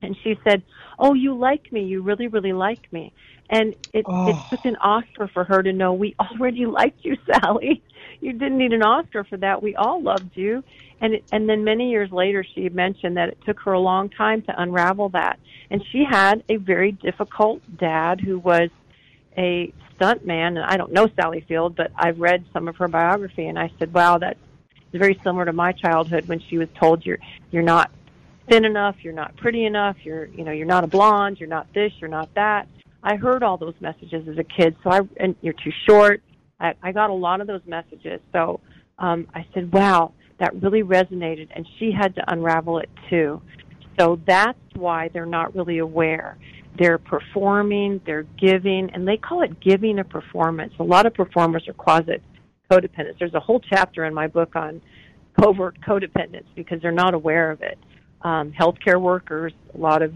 and 0.02 0.16
she 0.24 0.38
said, 0.44 0.62
"Oh, 0.98 1.14
you 1.14 1.34
like 1.34 1.72
me. 1.72 1.84
You 1.84 2.02
really 2.02 2.28
really 2.28 2.54
like 2.54 2.92
me." 2.92 3.12
And 3.50 3.76
it 3.94 4.06
Oh. 4.08 4.28
it 4.30 4.36
took 4.50 4.66
an 4.66 4.76
Oscar 4.78 5.28
for 5.28 5.44
her 5.44 5.62
to 5.64 5.74
know 5.74 5.94
we 5.94 6.16
already 6.20 6.66
liked 6.80 7.04
you, 7.04 7.18
Sally. 7.26 7.82
You 8.22 8.34
didn't 8.34 8.58
need 8.58 8.74
an 8.74 8.84
Oscar 8.84 9.24
for 9.24 9.38
that. 9.38 9.62
We 9.62 9.76
all 9.76 10.02
loved 10.02 10.36
you. 10.36 10.64
And 11.02 11.16
it, 11.16 11.24
and 11.32 11.48
then 11.48 11.64
many 11.64 11.90
years 11.90 12.12
later 12.12 12.44
she 12.44 12.68
mentioned 12.70 13.18
that 13.18 13.30
it 13.30 13.38
took 13.46 13.60
her 13.62 13.74
a 13.74 13.80
long 13.80 14.10
time 14.10 14.42
to 14.44 14.62
unravel 14.62 15.10
that. 15.10 15.40
And 15.70 15.84
she 15.92 16.04
had 16.04 16.44
a 16.50 16.58
very 16.58 16.92
difficult 16.92 17.62
dad 17.78 18.20
who 18.20 18.38
was 18.40 18.70
a 19.38 19.72
stunt 19.96 20.26
man 20.26 20.58
and 20.58 20.66
I 20.66 20.76
don't 20.76 20.92
know 20.92 21.08
Sally 21.16 21.42
Field, 21.42 21.76
but 21.76 21.92
I've 21.96 22.20
read 22.20 22.44
some 22.52 22.68
of 22.68 22.76
her 22.78 22.88
biography 22.88 23.48
and 23.48 23.58
I 23.58 23.72
said, 23.80 23.94
"Wow, 23.94 24.18
that's 24.18 24.40
very 24.92 25.20
similar 25.24 25.46
to 25.46 25.54
my 25.54 25.72
childhood 25.72 26.28
when 26.28 26.40
she 26.40 26.58
was 26.58 26.68
told 26.76 27.06
you're 27.06 27.20
you're 27.52 27.64
not 27.64 27.92
thin 28.50 28.66
enough, 28.66 28.96
you're 29.02 29.14
not 29.14 29.36
pretty 29.38 29.66
enough, 29.66 29.98
you're 30.04 30.26
you 30.26 30.44
know, 30.44 30.52
you're 30.52 30.66
not 30.66 30.84
a 30.84 30.88
blonde, 30.88 31.40
you're 31.40 31.50
not 31.50 31.68
this, 31.74 31.92
you're 32.00 32.10
not 32.10 32.34
that. 32.36 32.68
I 33.04 33.16
heard 33.16 33.44
all 33.44 33.58
those 33.58 33.76
messages 33.80 34.28
as 34.28 34.38
a 34.38 34.44
kid, 34.44 34.76
so 34.84 34.92
I 34.92 35.02
and 35.18 35.36
you're 35.42 35.54
too 35.54 35.72
short. 35.88 36.22
I, 36.60 36.74
I 36.84 36.92
got 36.92 37.10
a 37.10 37.14
lot 37.14 37.40
of 37.40 37.48
those 37.48 37.62
messages. 37.66 38.20
So 38.34 38.60
um, 38.98 39.28
I 39.34 39.46
said, 39.54 39.72
"Wow, 39.72 40.14
that 40.40 40.62
really 40.62 40.84
resonated," 40.84 41.48
and 41.56 41.66
she 41.78 41.92
had 41.92 42.16
to 42.16 42.32
unravel 42.32 42.80
it 42.80 42.90
too. 43.10 43.42
So 43.98 44.20
that's 44.28 44.60
why 44.76 45.10
they're 45.10 45.26
not 45.26 45.56
really 45.56 45.78
aware. 45.80 46.38
They're 46.78 46.98
performing, 46.98 48.00
they're 48.06 48.28
giving, 48.40 48.90
and 48.94 49.08
they 49.08 49.18
call 49.18 49.42
it 49.42 49.60
giving 49.60 50.00
a 50.00 50.04
performance. 50.04 50.74
A 50.80 50.84
lot 50.84 51.06
of 51.06 51.14
performers 51.14 51.68
are 51.68 51.74
closet 51.74 52.22
codependents. 52.72 53.20
There's 53.20 53.34
a 53.34 53.40
whole 53.40 53.60
chapter 53.60 54.06
in 54.06 54.14
my 54.14 54.28
book 54.28 54.56
on 54.56 54.82
covert 55.40 55.80
codependence 55.82 56.46
because 56.56 56.82
they're 56.82 56.92
not 56.92 57.14
aware 57.14 57.52
of 57.52 57.62
it. 57.62 57.78
Um, 58.22 58.52
healthcare 58.52 59.00
workers, 59.00 59.54
a 59.74 59.78
lot 59.78 60.02
of 60.02 60.14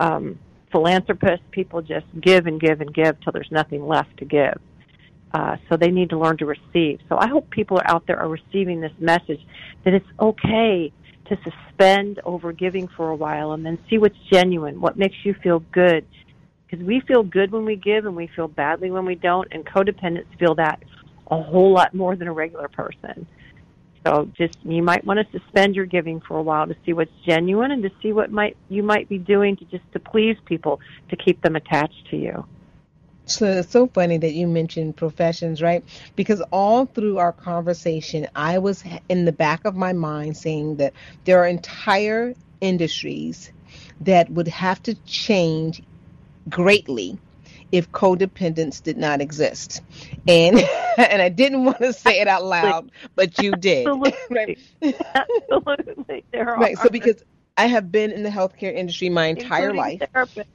um, 0.00 0.38
philanthropists, 0.72 1.44
people 1.52 1.82
just 1.82 2.06
give 2.20 2.46
and 2.46 2.60
give 2.60 2.80
and 2.80 2.92
give 2.92 3.20
till 3.20 3.32
there's 3.32 3.50
nothing 3.50 3.86
left 3.86 4.16
to 4.18 4.24
give. 4.24 4.58
Uh, 5.32 5.56
so 5.68 5.76
they 5.76 5.90
need 5.90 6.10
to 6.10 6.18
learn 6.18 6.36
to 6.38 6.46
receive. 6.46 7.00
So 7.08 7.16
I 7.18 7.28
hope 7.28 7.50
people 7.50 7.78
are 7.78 7.90
out 7.90 8.06
there 8.06 8.18
are 8.18 8.28
receiving 8.28 8.80
this 8.80 8.92
message 8.98 9.40
that 9.84 9.94
it's 9.94 10.06
okay 10.20 10.92
to 11.26 11.38
suspend 11.42 12.20
over 12.24 12.52
giving 12.52 12.88
for 12.88 13.10
a 13.10 13.16
while 13.16 13.52
and 13.52 13.64
then 13.64 13.78
see 13.88 13.98
what's 13.98 14.18
genuine, 14.32 14.80
what 14.80 14.96
makes 14.96 15.16
you 15.24 15.34
feel 15.42 15.60
good. 15.72 16.06
Because 16.66 16.84
we 16.84 17.00
feel 17.00 17.22
good 17.22 17.50
when 17.50 17.64
we 17.64 17.76
give 17.76 18.06
and 18.06 18.14
we 18.14 18.28
feel 18.34 18.48
badly 18.48 18.90
when 18.90 19.04
we 19.04 19.14
don't, 19.14 19.48
and 19.52 19.64
codependents 19.64 20.26
feel 20.38 20.54
that 20.56 20.82
a 21.30 21.42
whole 21.42 21.72
lot 21.72 21.94
more 21.94 22.16
than 22.16 22.28
a 22.28 22.32
regular 22.32 22.68
person. 22.68 23.26
So 24.06 24.30
just 24.36 24.56
you 24.64 24.82
might 24.82 25.04
want 25.04 25.20
to 25.20 25.38
suspend 25.38 25.74
your 25.74 25.86
giving 25.86 26.20
for 26.20 26.36
a 26.36 26.42
while 26.42 26.66
to 26.66 26.76
see 26.84 26.92
what's 26.92 27.10
genuine 27.26 27.70
and 27.70 27.82
to 27.82 27.90
see 28.02 28.12
what 28.12 28.30
might 28.30 28.56
you 28.68 28.82
might 28.82 29.08
be 29.08 29.18
doing 29.18 29.56
to 29.56 29.64
just 29.66 29.84
to 29.92 29.98
please 29.98 30.36
people 30.44 30.80
to 31.08 31.16
keep 31.16 31.40
them 31.42 31.56
attached 31.56 32.08
to 32.10 32.16
you. 32.16 32.44
So 33.26 33.46
it's 33.46 33.70
so 33.70 33.86
funny 33.86 34.18
that 34.18 34.32
you 34.32 34.46
mentioned 34.46 34.96
professions, 34.96 35.62
right? 35.62 35.82
Because 36.14 36.42
all 36.50 36.84
through 36.84 37.16
our 37.16 37.32
conversation, 37.32 38.28
I 38.36 38.58
was 38.58 38.84
in 39.08 39.24
the 39.24 39.32
back 39.32 39.64
of 39.64 39.74
my 39.74 39.94
mind 39.94 40.36
saying 40.36 40.76
that 40.76 40.92
there 41.24 41.38
are 41.38 41.46
entire 41.46 42.34
industries 42.60 43.50
that 44.02 44.28
would 44.30 44.48
have 44.48 44.82
to 44.82 44.94
change 45.06 45.82
greatly 46.50 47.18
if 47.74 47.90
codependence 47.92 48.82
did 48.82 48.96
not 48.96 49.20
exist. 49.20 49.82
And 50.28 50.60
and 50.98 51.20
I 51.22 51.28
didn't 51.28 51.64
want 51.64 51.78
to 51.80 51.92
say 51.92 52.20
it 52.20 52.28
out 52.28 52.44
loud, 52.44 52.90
but 53.16 53.38
you 53.40 53.56
did. 53.56 53.86
Absolutely. 53.88 54.18
right. 54.30 54.58
Absolutely. 55.14 56.24
There 56.32 56.48
are 56.50 56.58
right. 56.60 56.78
So 56.78 56.88
because 56.88 57.22
I 57.56 57.66
have 57.66 57.90
been 57.90 58.12
in 58.12 58.22
the 58.22 58.30
healthcare 58.30 58.74
industry 58.74 59.08
my 59.10 59.26
entire 59.26 59.72
including 59.72 59.76
life. 59.76 60.02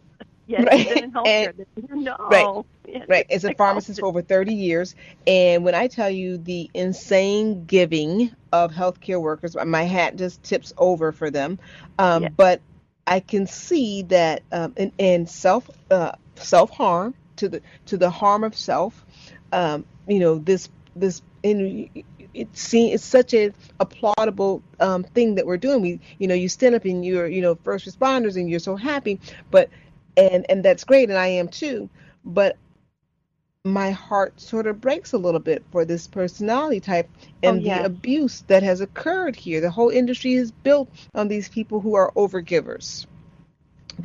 Yes, 0.47 0.63
Right. 0.65 0.79
you've 0.79 0.87
been 0.89 1.03
in 1.03 1.11
healthcare. 1.11 1.53
And- 1.53 2.03
no. 2.05 2.15
right. 2.19 2.65
Yes, 2.87 3.07
right 3.07 3.25
as 3.29 3.43
a 3.45 3.51
pharmacist 3.51 3.99
for 3.99 4.07
over 4.07 4.21
30 4.21 4.53
years 4.55 4.95
and 5.27 5.63
when 5.63 5.75
i 5.75 5.87
tell 5.87 6.09
you 6.09 6.37
the 6.37 6.69
insane 6.73 7.65
giving 7.65 8.31
of 8.51 8.71
healthcare 8.71 9.21
workers 9.21 9.55
my 9.65 9.83
hat 9.83 10.15
just 10.15 10.41
tips 10.43 10.73
over 10.77 11.11
for 11.11 11.29
them 11.29 11.59
um, 11.99 12.23
Yeah. 12.23 12.29
but 12.35 12.61
I 13.07 13.19
can 13.21 13.47
see 13.47 14.03
that 14.03 14.43
um, 14.51 14.73
and, 14.77 14.91
and 14.99 15.29
self 15.29 15.69
uh, 15.89 16.13
self 16.43 16.69
harm 16.69 17.13
to 17.37 17.49
the 17.49 17.61
to 17.87 17.97
the 17.97 18.09
harm 18.09 18.43
of 18.43 18.55
self. 18.55 19.05
Um, 19.51 19.85
you 20.07 20.19
know 20.19 20.37
this 20.39 20.69
this 20.95 21.21
in 21.43 21.89
it 22.33 22.55
seems 22.55 22.95
it's 22.95 23.03
such 23.03 23.33
a 23.33 23.51
applaudable 23.79 24.61
um, 24.79 25.03
thing 25.03 25.35
that 25.35 25.45
we're 25.45 25.57
doing. 25.57 25.81
We 25.81 25.99
you 26.17 26.27
know 26.27 26.35
you 26.35 26.49
stand 26.49 26.75
up 26.75 26.85
and 26.85 27.05
you're 27.05 27.27
you 27.27 27.41
know 27.41 27.55
first 27.55 27.87
responders 27.87 28.35
and 28.35 28.49
you're 28.49 28.59
so 28.59 28.75
happy, 28.75 29.19
but 29.51 29.69
and 30.15 30.45
and 30.49 30.63
that's 30.63 30.83
great 30.83 31.09
and 31.09 31.17
I 31.17 31.27
am 31.27 31.47
too. 31.47 31.89
But 32.23 32.57
my 33.65 33.91
heart 33.91 34.39
sort 34.39 34.67
of 34.67 34.79
breaks 34.79 35.13
a 35.13 35.17
little 35.17 35.39
bit 35.39 35.63
for 35.71 35.83
this 35.83 36.07
personality 36.07 36.79
type 36.79 37.09
and 37.43 37.57
oh, 37.57 37.61
yes. 37.61 37.79
the 37.79 37.85
abuse 37.85 38.41
that 38.47 38.63
has 38.63 38.79
occurred 38.79 39.35
here. 39.35 39.59
The 39.59 39.69
whole 39.69 39.89
industry 39.89 40.33
is 40.33 40.51
built 40.51 40.89
on 41.13 41.27
these 41.27 41.49
people 41.49 41.81
who 41.81 41.95
are 41.95 42.11
overgivers. 42.13 43.05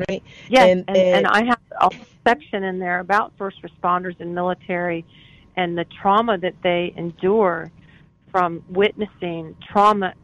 Right? 0.08 0.22
Yes, 0.48 0.70
and, 0.70 0.84
and, 0.88 0.96
and, 0.96 1.16
and 1.16 1.26
I 1.26 1.44
have 1.44 1.60
a 1.80 1.90
section 2.26 2.64
in 2.64 2.78
there 2.78 3.00
about 3.00 3.32
first 3.36 3.62
responders 3.62 4.18
and 4.20 4.34
military 4.34 5.04
and 5.56 5.78
the 5.78 5.84
trauma 5.84 6.38
that 6.38 6.54
they 6.62 6.92
endure 6.96 7.70
from 8.30 8.64
witnessing 8.68 9.56
trauma 9.70 10.14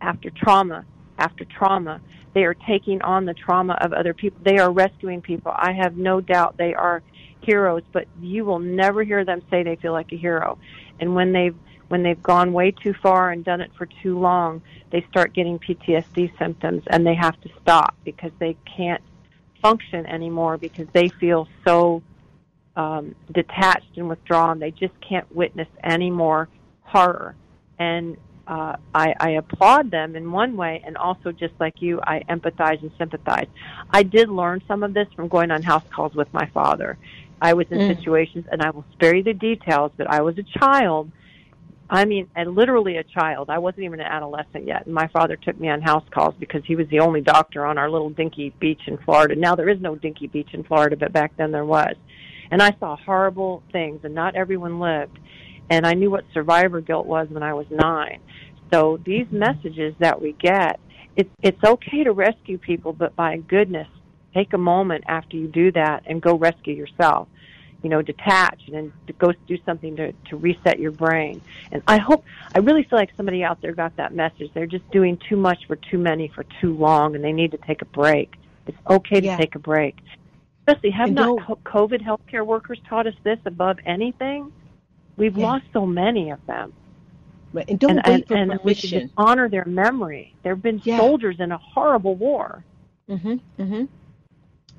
after 0.00 0.30
trauma 0.30 0.84
after 1.18 1.44
trauma. 1.44 2.00
They 2.34 2.44
are 2.44 2.54
taking 2.54 3.02
on 3.02 3.24
the 3.24 3.34
trauma 3.34 3.76
of 3.80 3.92
other 3.92 4.14
people. 4.14 4.40
They 4.44 4.58
are 4.58 4.70
rescuing 4.70 5.20
people. 5.20 5.52
I 5.54 5.72
have 5.72 5.96
no 5.96 6.20
doubt 6.20 6.56
they 6.56 6.74
are 6.74 7.02
heroes, 7.42 7.82
but 7.92 8.06
you 8.20 8.44
will 8.44 8.58
never 8.58 9.02
hear 9.02 9.24
them 9.24 9.42
say 9.50 9.62
they 9.62 9.76
feel 9.76 9.92
like 9.92 10.12
a 10.12 10.16
hero. 10.16 10.58
And 11.00 11.14
when 11.14 11.32
they've 11.32 11.56
when 11.88 12.02
they've 12.02 12.22
gone 12.22 12.52
way 12.52 12.70
too 12.70 12.92
far 13.02 13.30
and 13.30 13.42
done 13.42 13.62
it 13.62 13.70
for 13.76 13.86
too 14.02 14.18
long, 14.18 14.60
they 14.90 15.04
start 15.10 15.32
getting 15.32 15.58
PTSD 15.58 16.38
symptoms 16.38 16.82
and 16.88 17.06
they 17.06 17.14
have 17.14 17.40
to 17.40 17.48
stop 17.62 17.96
because 18.04 18.30
they 18.38 18.56
can't 18.76 19.02
function 19.60 20.06
anymore 20.06 20.56
because 20.56 20.86
they 20.92 21.08
feel 21.08 21.48
so 21.66 22.02
um, 22.76 23.14
detached 23.32 23.96
and 23.96 24.08
withdrawn. 24.08 24.58
They 24.58 24.70
just 24.70 24.94
can't 25.00 25.30
witness 25.34 25.68
any 25.82 26.10
more 26.10 26.48
horror. 26.82 27.34
And 27.78 28.16
uh, 28.46 28.76
I, 28.94 29.14
I 29.20 29.30
applaud 29.32 29.90
them 29.90 30.16
in 30.16 30.32
one 30.32 30.56
way, 30.56 30.82
and 30.86 30.96
also 30.96 31.32
just 31.32 31.52
like 31.60 31.82
you, 31.82 32.00
I 32.02 32.22
empathize 32.30 32.80
and 32.80 32.90
sympathize. 32.96 33.46
I 33.90 34.02
did 34.02 34.30
learn 34.30 34.62
some 34.66 34.82
of 34.82 34.94
this 34.94 35.06
from 35.14 35.28
going 35.28 35.50
on 35.50 35.62
house 35.62 35.84
calls 35.90 36.14
with 36.14 36.32
my 36.32 36.46
father, 36.46 36.96
I 37.40 37.54
was 37.54 37.66
in 37.70 37.78
mm. 37.78 37.96
situations, 37.96 38.46
and 38.50 38.62
I 38.62 38.70
will 38.70 38.84
spare 38.92 39.14
you 39.14 39.22
the 39.22 39.34
details, 39.34 39.92
but 39.96 40.08
I 40.08 40.22
was 40.22 40.36
a 40.38 40.42
child. 40.42 41.10
I 41.90 42.04
mean, 42.04 42.28
and 42.36 42.54
literally 42.54 42.98
a 42.98 43.04
child. 43.04 43.48
I 43.48 43.58
wasn't 43.58 43.84
even 43.84 44.00
an 44.00 44.06
adolescent 44.06 44.66
yet. 44.66 44.84
And 44.84 44.94
my 44.94 45.08
father 45.08 45.36
took 45.36 45.58
me 45.58 45.70
on 45.70 45.80
house 45.80 46.04
calls 46.10 46.34
because 46.38 46.62
he 46.66 46.76
was 46.76 46.86
the 46.88 47.00
only 47.00 47.22
doctor 47.22 47.64
on 47.64 47.78
our 47.78 47.90
little 47.90 48.10
dinky 48.10 48.50
beach 48.60 48.82
in 48.86 48.98
Florida. 48.98 49.34
Now 49.36 49.54
there 49.54 49.70
is 49.70 49.80
no 49.80 49.94
dinky 49.94 50.26
beach 50.26 50.50
in 50.52 50.64
Florida, 50.64 50.96
but 50.96 51.12
back 51.12 51.36
then 51.38 51.50
there 51.50 51.64
was. 51.64 51.94
And 52.50 52.62
I 52.62 52.74
saw 52.78 52.96
horrible 52.96 53.62
things, 53.72 54.00
and 54.04 54.14
not 54.14 54.36
everyone 54.36 54.80
lived. 54.80 55.18
And 55.70 55.86
I 55.86 55.94
knew 55.94 56.10
what 56.10 56.24
survivor 56.32 56.80
guilt 56.80 57.06
was 57.06 57.28
when 57.30 57.42
I 57.42 57.54
was 57.54 57.66
nine. 57.70 58.20
So 58.72 58.98
these 59.04 59.26
messages 59.30 59.94
that 59.98 60.20
we 60.20 60.32
get, 60.32 60.80
it's 61.16 61.30
it's 61.42 61.62
okay 61.64 62.04
to 62.04 62.12
rescue 62.12 62.58
people, 62.58 62.92
but 62.92 63.16
by 63.16 63.38
goodness, 63.38 63.88
take 64.34 64.52
a 64.52 64.58
moment 64.58 65.04
after 65.08 65.36
you 65.36 65.48
do 65.48 65.72
that 65.72 66.02
and 66.06 66.20
go 66.20 66.36
rescue 66.36 66.74
yourself 66.74 67.28
you 67.82 67.88
know 67.88 68.02
detach 68.02 68.60
and 68.66 68.74
then 68.74 68.92
go 69.18 69.32
do 69.46 69.56
something 69.64 69.96
to 69.96 70.12
to 70.28 70.36
reset 70.36 70.78
your 70.78 70.90
brain 70.90 71.40
and 71.70 71.82
i 71.86 71.96
hope 71.96 72.24
i 72.54 72.58
really 72.58 72.82
feel 72.82 72.98
like 72.98 73.10
somebody 73.16 73.44
out 73.44 73.60
there 73.60 73.72
got 73.72 73.94
that 73.96 74.12
message 74.14 74.50
they're 74.54 74.66
just 74.66 74.88
doing 74.90 75.16
too 75.28 75.36
much 75.36 75.66
for 75.66 75.76
too 75.76 75.98
many 75.98 76.28
for 76.28 76.44
too 76.60 76.74
long 76.74 77.14
and 77.14 77.22
they 77.22 77.32
need 77.32 77.50
to 77.50 77.58
take 77.58 77.82
a 77.82 77.86
break 77.86 78.34
it's 78.66 78.78
okay 78.88 79.20
to 79.20 79.26
yeah. 79.26 79.36
take 79.36 79.54
a 79.54 79.58
break 79.58 79.96
especially 80.66 80.90
have 80.90 81.08
and 81.08 81.16
not 81.16 81.38
covid 81.64 82.02
healthcare 82.02 82.44
workers 82.44 82.80
taught 82.88 83.06
us 83.06 83.14
this 83.22 83.38
above 83.44 83.78
anything 83.86 84.52
we've 85.16 85.36
yeah. 85.36 85.46
lost 85.46 85.64
so 85.72 85.86
many 85.86 86.30
of 86.30 86.44
them 86.46 86.72
Right. 87.52 87.68
And 87.68 87.78
don't 87.78 87.98
and, 87.98 88.06
wait 88.06 88.28
for 88.28 88.34
and, 88.34 88.50
permission. 88.50 88.64
We 88.64 88.74
should 88.74 89.10
honor 89.16 89.48
their 89.48 89.64
memory. 89.64 90.34
There 90.42 90.54
have 90.54 90.62
been 90.62 90.82
yeah. 90.84 90.98
soldiers 90.98 91.36
in 91.40 91.52
a 91.52 91.58
horrible 91.58 92.14
war. 92.14 92.62
Mhm. 93.08 93.40
Mhm. 93.58 93.88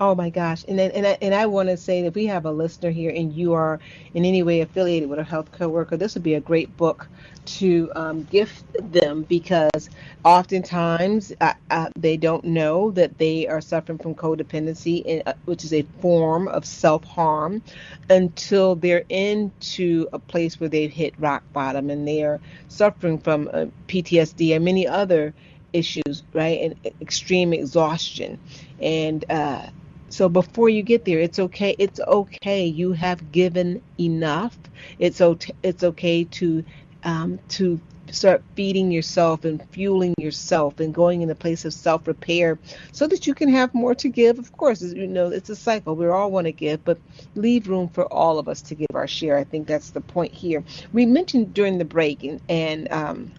Oh 0.01 0.15
my 0.15 0.29
gosh. 0.29 0.63
And 0.69 0.79
then, 0.79 0.91
and 0.91 1.05
I, 1.05 1.17
and 1.21 1.35
I 1.35 1.45
want 1.45 1.67
to 1.67 1.75
say 1.75 2.01
that 2.01 2.07
if 2.07 2.15
we 2.15 2.25
have 2.27 2.45
a 2.45 2.51
listener 2.51 2.89
here 2.89 3.11
and 3.13 3.33
you 3.33 3.51
are 3.51 3.81
in 4.13 4.23
any 4.23 4.43
way 4.43 4.61
affiliated 4.61 5.09
with 5.09 5.19
a 5.19 5.23
healthcare 5.23 5.69
worker, 5.69 5.97
this 5.97 6.13
would 6.13 6.23
be 6.23 6.35
a 6.35 6.39
great 6.39 6.77
book 6.77 7.09
to 7.45 7.91
um, 7.97 8.23
gift 8.23 8.63
them 8.93 9.23
because 9.23 9.89
oftentimes 10.23 11.33
uh, 11.41 11.51
uh, 11.69 11.89
they 11.97 12.15
don't 12.15 12.45
know 12.45 12.91
that 12.91 13.17
they 13.17 13.45
are 13.47 13.59
suffering 13.59 13.97
from 13.97 14.15
codependency, 14.15 15.21
uh, 15.25 15.33
which 15.43 15.65
is 15.65 15.73
a 15.73 15.81
form 15.99 16.47
of 16.47 16.63
self 16.65 17.03
harm, 17.03 17.61
until 18.09 18.75
they're 18.75 19.03
into 19.09 20.07
a 20.13 20.19
place 20.19 20.61
where 20.61 20.69
they've 20.69 20.93
hit 20.93 21.13
rock 21.19 21.43
bottom 21.51 21.89
and 21.89 22.07
they 22.07 22.23
are 22.23 22.39
suffering 22.69 23.17
from 23.19 23.49
uh, 23.51 23.65
PTSD 23.87 24.55
and 24.55 24.63
many 24.63 24.87
other 24.87 25.33
issues, 25.73 26.23
right? 26.33 26.61
And 26.61 26.75
extreme 27.01 27.51
exhaustion. 27.53 28.39
And 28.79 29.25
uh, 29.29 29.67
so 30.09 30.29
before 30.29 30.69
you 30.69 30.81
get 30.81 31.05
there, 31.05 31.19
it's 31.19 31.39
okay. 31.39 31.75
It's 31.77 31.99
okay. 31.99 32.65
You 32.65 32.93
have 32.93 33.31
given 33.31 33.81
enough. 33.99 34.57
It's 34.97 35.21
okay. 35.21 35.53
It's 35.63 35.83
okay 35.83 36.23
to 36.25 36.63
um, 37.03 37.39
to 37.49 37.79
start 38.11 38.43
feeding 38.55 38.91
yourself 38.91 39.45
and 39.45 39.63
fueling 39.69 40.15
yourself 40.17 40.79
and 40.79 40.93
going 40.93 41.21
in 41.21 41.27
the 41.27 41.35
place 41.35 41.65
of 41.65 41.73
self 41.73 42.07
repair 42.07 42.57
so 42.91 43.07
that 43.07 43.27
you 43.27 43.33
can 43.33 43.49
have 43.49 43.73
more 43.73 43.95
to 43.95 44.09
give. 44.09 44.39
Of 44.39 44.51
course, 44.57 44.81
you 44.81 45.07
know 45.07 45.27
it's 45.27 45.49
a 45.49 45.55
cycle. 45.55 45.95
We 45.95 46.07
all 46.07 46.31
want 46.31 46.45
to 46.45 46.51
give, 46.51 46.83
but 46.83 46.97
leave 47.35 47.67
room 47.67 47.89
for 47.89 48.11
all 48.11 48.39
of 48.39 48.47
us 48.47 48.61
to 48.63 48.75
give 48.75 48.87
our 48.93 49.07
share. 49.07 49.37
I 49.37 49.43
think 49.43 49.67
that's 49.67 49.91
the 49.91 50.01
point 50.01 50.33
here. 50.33 50.63
We 50.91 51.05
mentioned 51.05 51.53
during 51.53 51.77
the 51.77 51.85
break 51.85 52.23
and, 52.23 52.41
and 52.49 52.91
um, 52.91 53.31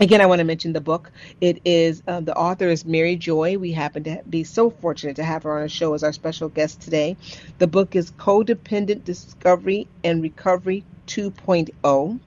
Again, 0.00 0.20
I 0.20 0.26
want 0.26 0.40
to 0.40 0.44
mention 0.44 0.74
the 0.74 0.80
book. 0.82 1.12
It 1.40 1.60
is 1.64 2.02
uh, 2.06 2.20
the 2.20 2.36
author 2.36 2.68
is 2.68 2.84
Mary 2.84 3.16
Joye. 3.16 3.56
We 3.58 3.72
happen 3.72 4.04
to 4.04 4.22
be 4.28 4.44
so 4.44 4.70
fortunate 4.70 5.16
to 5.16 5.24
have 5.24 5.44
her 5.44 5.56
on 5.56 5.62
the 5.62 5.68
show 5.70 5.94
as 5.94 6.04
our 6.04 6.12
special 6.12 6.50
guest 6.50 6.82
today. 6.82 7.16
The 7.58 7.66
book 7.68 7.96
is 7.96 8.10
Codependent 8.12 9.04
Discovery 9.04 9.88
and 10.04 10.22
Recovery 10.22 10.84
2.0 11.08 12.20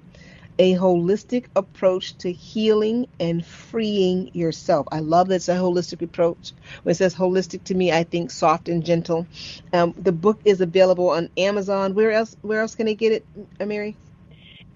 a 0.59 0.75
holistic 0.75 1.47
approach 1.55 2.17
to 2.19 2.31
healing 2.31 3.07
and 3.19 3.45
freeing 3.45 4.29
yourself. 4.33 4.87
I 4.91 4.99
love 4.99 5.27
that 5.29 5.35
it's 5.35 5.49
a 5.49 5.55
holistic 5.55 6.01
approach. 6.01 6.53
When 6.83 6.91
it 6.91 6.95
says 6.95 7.15
holistic 7.15 7.63
to 7.65 7.75
me, 7.75 7.91
I 7.91 8.03
think 8.03 8.31
soft 8.31 8.69
and 8.69 8.85
gentle. 8.85 9.27
Um, 9.73 9.93
the 9.97 10.11
book 10.11 10.41
is 10.45 10.61
available 10.61 11.09
on 11.09 11.29
Amazon. 11.37 11.93
Where 11.95 12.11
else? 12.11 12.35
Where 12.41 12.61
else 12.61 12.75
can 12.75 12.87
I 12.87 12.93
get 12.93 13.11
it, 13.13 13.27
Mary? 13.65 13.97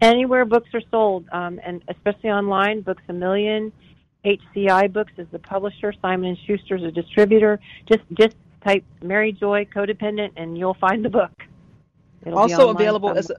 Anywhere 0.02 0.46
books 0.46 0.70
are 0.74 0.82
sold, 0.91 1.26
um, 1.32 1.60
and 1.64 1.82
especially 1.88 2.30
online. 2.30 2.82
Books 2.82 3.04
a 3.08 3.14
Million, 3.14 3.72
HCI 4.26 4.91
Books 4.91 5.14
is 5.18 5.28
the 5.32 5.39
publisher. 5.39 5.93
Simon 6.02 6.30
and 6.30 6.38
Schuster 6.46 6.76
is 6.76 6.84
a 6.84 6.91
distributor. 6.91 7.60
Just 7.88 8.04
just 8.20 8.36
type 8.64 8.84
Mary 9.02 9.32
Joye 9.32 9.66
Codependent, 9.66 10.32
and 10.36 10.58
you'll 10.58 10.74
find 10.76 11.06
the 11.06 11.10
book. 11.10 11.32
It'll 12.26 12.39
also 12.39 12.70
available 12.70 13.10
somewhere. 13.10 13.20
as 13.20 13.30
an 13.30 13.38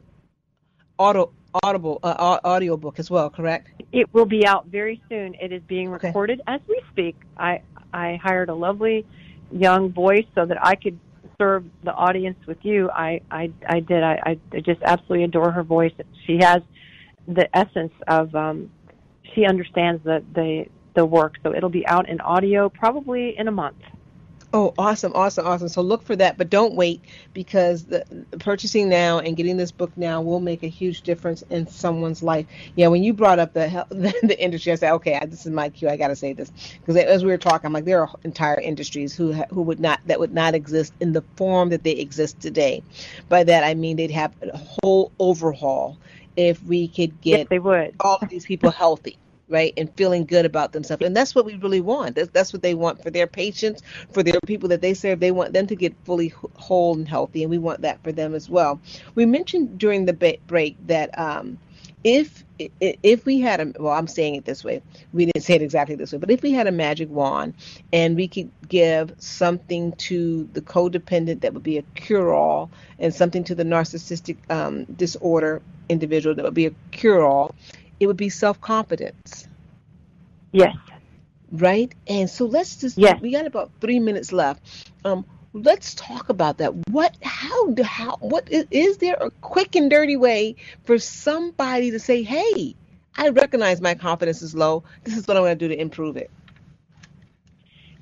auto 0.99 1.33
audible 1.63 1.99
uh, 2.03 2.39
audio 2.45 2.77
book 2.77 2.99
as 2.99 3.11
well. 3.11 3.29
Correct? 3.29 3.69
It 3.93 4.13
will 4.15 4.27
be 4.27 4.47
out 4.47 4.67
very 4.67 5.03
soon. 5.09 5.35
It 5.35 5.53
is 5.53 5.63
being 5.67 5.91
recorded 5.91 6.41
okay. 6.41 6.55
as 6.55 6.61
we 6.69 6.81
speak. 6.91 7.17
I 7.37 7.61
I 7.93 8.19
hired 8.23 8.49
a 8.49 8.55
lovely 8.55 9.05
young 9.51 9.93
voice 9.93 10.27
so 10.35 10.47
that 10.47 10.65
I 10.65 10.75
could 10.75 10.99
serve 11.39 11.65
the 11.85 11.93
audience 11.93 12.39
with 12.47 12.59
you, 12.63 12.91
I 12.91 13.21
I, 13.31 13.51
I 13.69 13.81
did. 13.81 14.03
I, 14.03 14.39
I 14.53 14.61
just 14.61 14.83
absolutely 14.83 15.25
adore 15.25 15.51
her 15.51 15.63
voice. 15.63 15.93
She 16.27 16.39
has 16.41 16.63
the 17.29 17.49
essence 17.57 17.93
of 18.09 18.35
um, 18.35 18.71
she 19.35 19.45
understands 19.45 20.03
the 20.05 20.25
the 20.35 20.67
the 20.95 21.05
work. 21.05 21.35
So 21.43 21.55
it'll 21.55 21.71
be 21.71 21.87
out 21.87 22.09
in 22.09 22.21
audio 22.21 22.69
probably 22.69 23.37
in 23.39 23.49
a 23.49 23.53
month. 23.53 23.77
Oh, 24.59 24.73
awesome, 24.79 25.13
awesome, 25.15 25.47
awesome. 25.47 25.69
So 25.69 25.83
look 25.83 26.03
for 26.03 26.17
that, 26.17 26.39
but 26.39 26.49
don't 26.49 26.75
wait 26.75 27.03
because 27.35 27.85
the, 27.85 28.07
the, 28.31 28.39
purchasing 28.39 28.89
now 28.89 29.19
and 29.19 29.37
getting 29.37 29.59
this 29.59 29.71
book 29.71 29.95
now 29.97 30.23
will 30.23 30.41
make 30.41 30.63
a 30.63 30.67
huge 30.67 31.03
difference 31.03 31.43
in 31.51 31.67
someone's 31.67 32.23
life. 32.23 32.47
Yeah, 32.75 32.87
when 32.87 33.03
you 33.03 33.13
brought 33.13 33.39
up 33.39 33.53
the 33.53 33.85
the, 33.91 34.15
the 34.23 34.43
industry, 34.43 34.73
I 34.73 34.77
said, 34.77 34.93
okay, 34.95 35.21
this 35.27 35.45
is 35.45 35.53
my 35.53 35.69
cue. 35.69 35.91
I 35.91 35.99
got 35.99 36.09
to 36.09 36.17
say 36.17 36.33
this 36.33 36.51
because 36.81 36.97
as 36.97 37.23
we 37.23 37.31
were 37.33 37.37
talking, 37.37 37.67
I'm 37.67 37.75
like, 37.75 37.85
there 37.85 38.01
are 38.01 38.09
entire 38.25 38.59
industries 38.59 39.15
who 39.15 39.35
who 39.35 39.61
would 39.61 39.79
not 39.79 40.01
that 40.07 40.21
would 40.21 40.33
not 40.33 40.55
exist 40.55 40.95
in 41.01 41.13
the 41.13 41.21
form 41.37 41.69
that 41.69 41.83
they 41.85 41.93
exist 41.93 42.41
today. 42.41 42.83
By 43.29 43.45
that 43.45 43.63
I 43.63 43.75
mean 43.75 43.99
they'd 43.99 44.11
have 44.13 44.33
a 44.41 44.57
whole 44.57 45.13
overhaul 45.19 45.99
if 46.35 46.63
we 46.63 46.89
could 46.89 47.21
get 47.21 47.41
yes, 47.41 47.47
they 47.51 47.59
would. 47.59 47.95
all 48.01 48.17
of 48.23 48.31
these 48.31 48.47
people 48.47 48.71
healthy 48.71 49.19
right 49.49 49.73
and 49.77 49.95
feeling 49.97 50.25
good 50.25 50.45
about 50.45 50.73
themselves. 50.73 51.03
And 51.05 51.17
that's 51.17 51.35
what 51.35 51.45
we 51.45 51.57
really 51.57 51.81
want. 51.81 52.17
That's, 52.17 52.31
that's 52.31 52.53
what 52.53 52.63
they 52.63 52.75
want 52.75 53.03
for 53.03 53.11
their 53.11 53.27
patients 53.27 53.83
for 54.13 54.23
their 54.23 54.41
people 54.47 54.69
that 54.71 54.81
they 54.81 54.95
serve. 54.95 55.21
They 55.21 55.31
want 55.31 55.53
them 55.53 55.67
to 55.67 55.77
get 55.77 55.95
fully 56.05 56.33
whole 56.55 56.95
and 56.95 57.09
healthy 57.09 57.43
and 57.43 57.51
we 57.51 57.59
want 57.59 57.83
that 57.83 58.03
for 58.03 58.13
them 58.13 58.35
as 58.35 58.49
well. 58.49 58.81
We 59.15 59.27
mentioned 59.27 59.79
during 59.79 60.07
the 60.07 60.39
break 60.47 60.77
that 60.87 61.17
um, 61.19 61.59
if 62.05 62.45
if 62.81 63.27
we 63.27 63.41
had 63.41 63.61
a 63.61 63.73
well 63.81 63.93
i'm 63.93 64.07
saying 64.07 64.37
it 64.37 64.45
this 64.45 64.63
way. 64.63 64.81
We 65.13 65.27
didn't 65.27 65.43
say 65.43 65.55
it 65.57 65.63
exactly 65.63 65.97
this 65.97 66.13
way 66.13 66.19
but 66.19 66.31
if 66.31 66.41
we 66.41 66.53
had 66.53 66.67
a 66.67 66.73
magic 66.73 67.11
wand 67.11 67.55
and 67.93 68.15
we 68.17 68.29
could 68.29 68.51
give 68.69 69.13
something 69.19 69.93
to 69.93 70.49
the 70.53 70.61
codependent 70.61 71.41
that 71.41 71.53
would 71.53 71.65
be 71.65 71.79
a 71.79 71.83
cure-all 71.97 72.71
and 72.99 73.13
something 73.13 73.43
to 73.45 73.55
the 73.55 73.65
narcissistic 73.65 74.37
um, 74.51 74.85
disorder 74.85 75.61
individual 75.89 76.35
that 76.35 76.45
would 76.45 76.55
be 76.55 76.67
a 76.67 76.75
cure-all 76.93 77.55
it 78.01 78.07
would 78.07 78.17
be 78.17 78.29
self-confidence 78.29 79.49
yes 80.53 80.77
right 81.53 81.95
and 82.07 82.29
so 82.29 82.47
let's 82.47 82.77
just 82.77 82.99
yes. 82.99 83.21
we 83.21 83.33
got 83.33 83.47
about 83.47 83.71
three 83.81 84.01
minutes 84.01 84.33
left 84.33 84.91
um, 85.05 85.25
let's 85.57 85.95
talk 85.95 86.29
about 86.29 86.59
that. 86.59 86.75
What, 86.91 87.17
how, 87.23 87.75
how, 87.83 88.17
what 88.21 88.51
is, 88.51 88.67
is 88.71 88.99
there 88.99 89.17
a 89.21 89.31
quick 89.31 89.75
and 89.75 89.91
dirty 89.91 90.17
way 90.17 90.57
for 90.85 90.99
somebody 90.99 91.91
to 91.93 91.99
say, 91.99 92.23
hey, 92.23 92.75
I 93.17 93.31
recognize 93.31 93.81
my 93.81 93.95
confidence 93.95 94.43
is 94.43 94.55
low. 94.55 94.85
This 95.05 95.17
is 95.17 95.27
what 95.27 95.37
I'm 95.37 95.43
going 95.43 95.59
to 95.59 95.69
do 95.69 95.75
to 95.75 95.81
improve 95.81 96.17
it. 96.17 96.31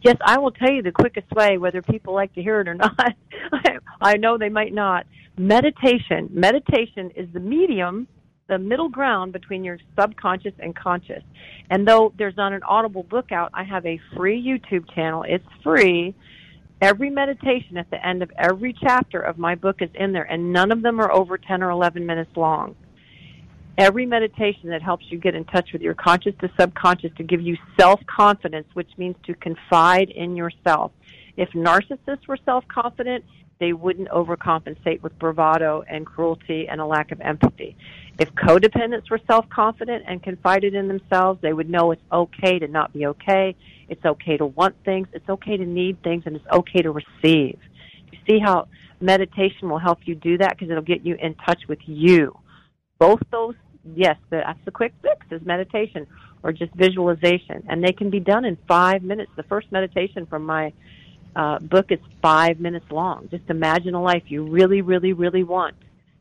Yes, 0.03 0.17
I 0.25 0.39
will 0.39 0.51
tell 0.51 0.71
you 0.71 0.83
the 0.83 0.93
quickest 0.93 1.31
way, 1.31 1.57
whether 1.57 1.81
people 1.81 2.13
like 2.13 2.35
to 2.35 2.43
hear 2.43 2.61
it 2.61 2.69
or 2.69 2.75
not. 2.75 3.15
I 4.01 4.17
know 4.17 4.37
they 4.37 4.51
might 4.51 4.75
not. 4.75 5.07
Meditation. 5.39 6.29
Meditation 6.31 7.11
is 7.17 7.29
the 7.33 7.41
medium, 7.41 8.07
the 8.47 8.59
middle 8.59 8.89
ground 8.89 9.33
between 9.33 9.65
your 9.65 9.79
subconscious 9.99 10.53
and 10.59 10.77
conscious. 10.77 11.23
And 11.71 11.87
though 11.89 12.13
there's 12.19 12.37
not 12.37 12.53
an 12.53 12.63
audible 12.63 13.03
book 13.03 13.33
out, 13.33 13.51
I 13.55 13.65
have 13.65 13.87
a 13.87 14.01
free 14.17 14.43
YouTube 14.43 14.93
channel. 14.95 15.25
It's 15.27 15.47
free 15.63 16.15
Every 16.85 17.09
meditation 17.09 17.79
at 17.79 17.89
the 17.91 18.07
end 18.07 18.23
of 18.23 18.31
every 18.37 18.75
chapter 18.79 19.19
of 19.19 19.39
my 19.39 19.55
book 19.55 19.77
is 19.81 19.89
in 19.95 20.13
there, 20.13 20.25
and 20.25 20.53
none 20.53 20.71
of 20.71 20.83
them 20.83 21.01
are 21.01 21.11
over 21.11 21.39
10 21.39 21.63
or 21.63 21.71
11 21.71 22.05
minutes 22.05 22.31
long. 22.37 22.77
Every 23.79 24.07
meditation 24.07 24.69
that 24.69 24.83
helps 24.83 25.07
you 25.09 25.19
get 25.19 25.35
in 25.35 25.47
touch 25.47 25.73
with 25.73 25.83
your 25.83 25.95
conscious 25.95 26.35
to 26.43 26.51
subconscious 26.61 27.11
to 27.17 27.23
give 27.23 27.41
you 27.41 27.57
self 27.81 28.01
confidence, 28.07 28.67
which 28.75 28.91
means 28.99 29.17
to 29.25 29.35
confide 29.35 30.11
in 30.11 30.37
yourself. 30.37 30.93
If 31.37 31.49
narcissists 31.53 32.29
were 32.29 32.39
self 32.45 32.69
confident, 32.69 33.25
they 33.61 33.73
wouldn't 33.73 34.09
overcompensate 34.09 35.03
with 35.03 35.19
bravado 35.19 35.85
and 35.89 36.07
cruelty 36.07 36.67
and 36.69 36.81
a 36.81 36.87
lack 36.87 37.13
of 37.13 37.21
empathy. 37.21 37.77
If 38.19 38.33
codependents 38.35 39.11
were 39.11 39.21
self 39.27 39.49
confident 39.49 40.05
and 40.07 40.23
confided 40.23 40.75
in 40.75 40.89
themselves, 40.89 41.41
they 41.43 41.53
would 41.53 41.69
know 41.69 41.91
it's 41.91 42.03
okay 42.13 42.59
to 42.59 42.69
not 42.69 42.93
be 42.93 43.07
okay. 43.07 43.57
It's 43.89 44.05
okay 44.05 44.37
to 44.37 44.47
want 44.47 44.77
things. 44.85 45.09
It's 45.13 45.29
okay 45.29 45.57
to 45.57 45.67
need 45.67 46.03
things, 46.03 46.23
and 46.27 46.37
it's 46.37 46.47
okay 46.53 46.83
to 46.83 46.91
receive. 46.91 47.59
You 48.13 48.19
see 48.29 48.39
how 48.39 48.69
meditation 49.01 49.69
will 49.69 49.79
help 49.79 49.99
you 50.05 50.15
do 50.15 50.39
that 50.39 50.51
because 50.51 50.71
it'll 50.71 50.83
get 50.83 51.05
you 51.05 51.17
in 51.21 51.35
touch 51.47 51.63
with 51.69 51.81
you. 51.87 52.37
Both 52.99 53.21
those, 53.31 53.55
yes, 53.95 54.17
that's 54.31 54.59
the 54.65 54.71
quick 54.71 54.95
fix 55.03 55.27
is 55.31 55.45
meditation 55.45 56.07
or 56.43 56.53
just 56.53 56.73
visualization, 56.75 57.65
and 57.69 57.83
they 57.83 57.93
can 57.93 58.11
be 58.11 58.21
done 58.21 58.45
in 58.45 58.57
five 58.69 59.03
minutes. 59.03 59.31
The 59.37 59.43
first 59.45 59.73
meditation 59.73 60.27
from 60.27 60.45
my 60.45 60.73
uh, 61.37 61.59
book 61.59 61.91
is 61.91 61.99
five 62.23 62.61
minutes 62.61 62.91
long. 62.91 63.29
Just 63.31 63.49
imagine 63.49 63.95
a 63.95 64.03
life 64.03 64.25
you 64.29 64.45
really, 64.45 64.83
really, 64.83 65.13
really 65.13 65.43
want 65.45 65.75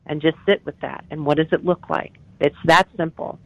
and 0.06 0.20
just 0.20 0.36
sit 0.46 0.64
with 0.66 0.78
that. 0.80 1.04
And 1.10 1.24
what 1.24 1.36
does 1.36 1.52
it 1.52 1.64
look 1.64 1.88
like? 1.88 2.12
It's 2.40 2.56
that 2.64 2.88
simple. 2.96 3.38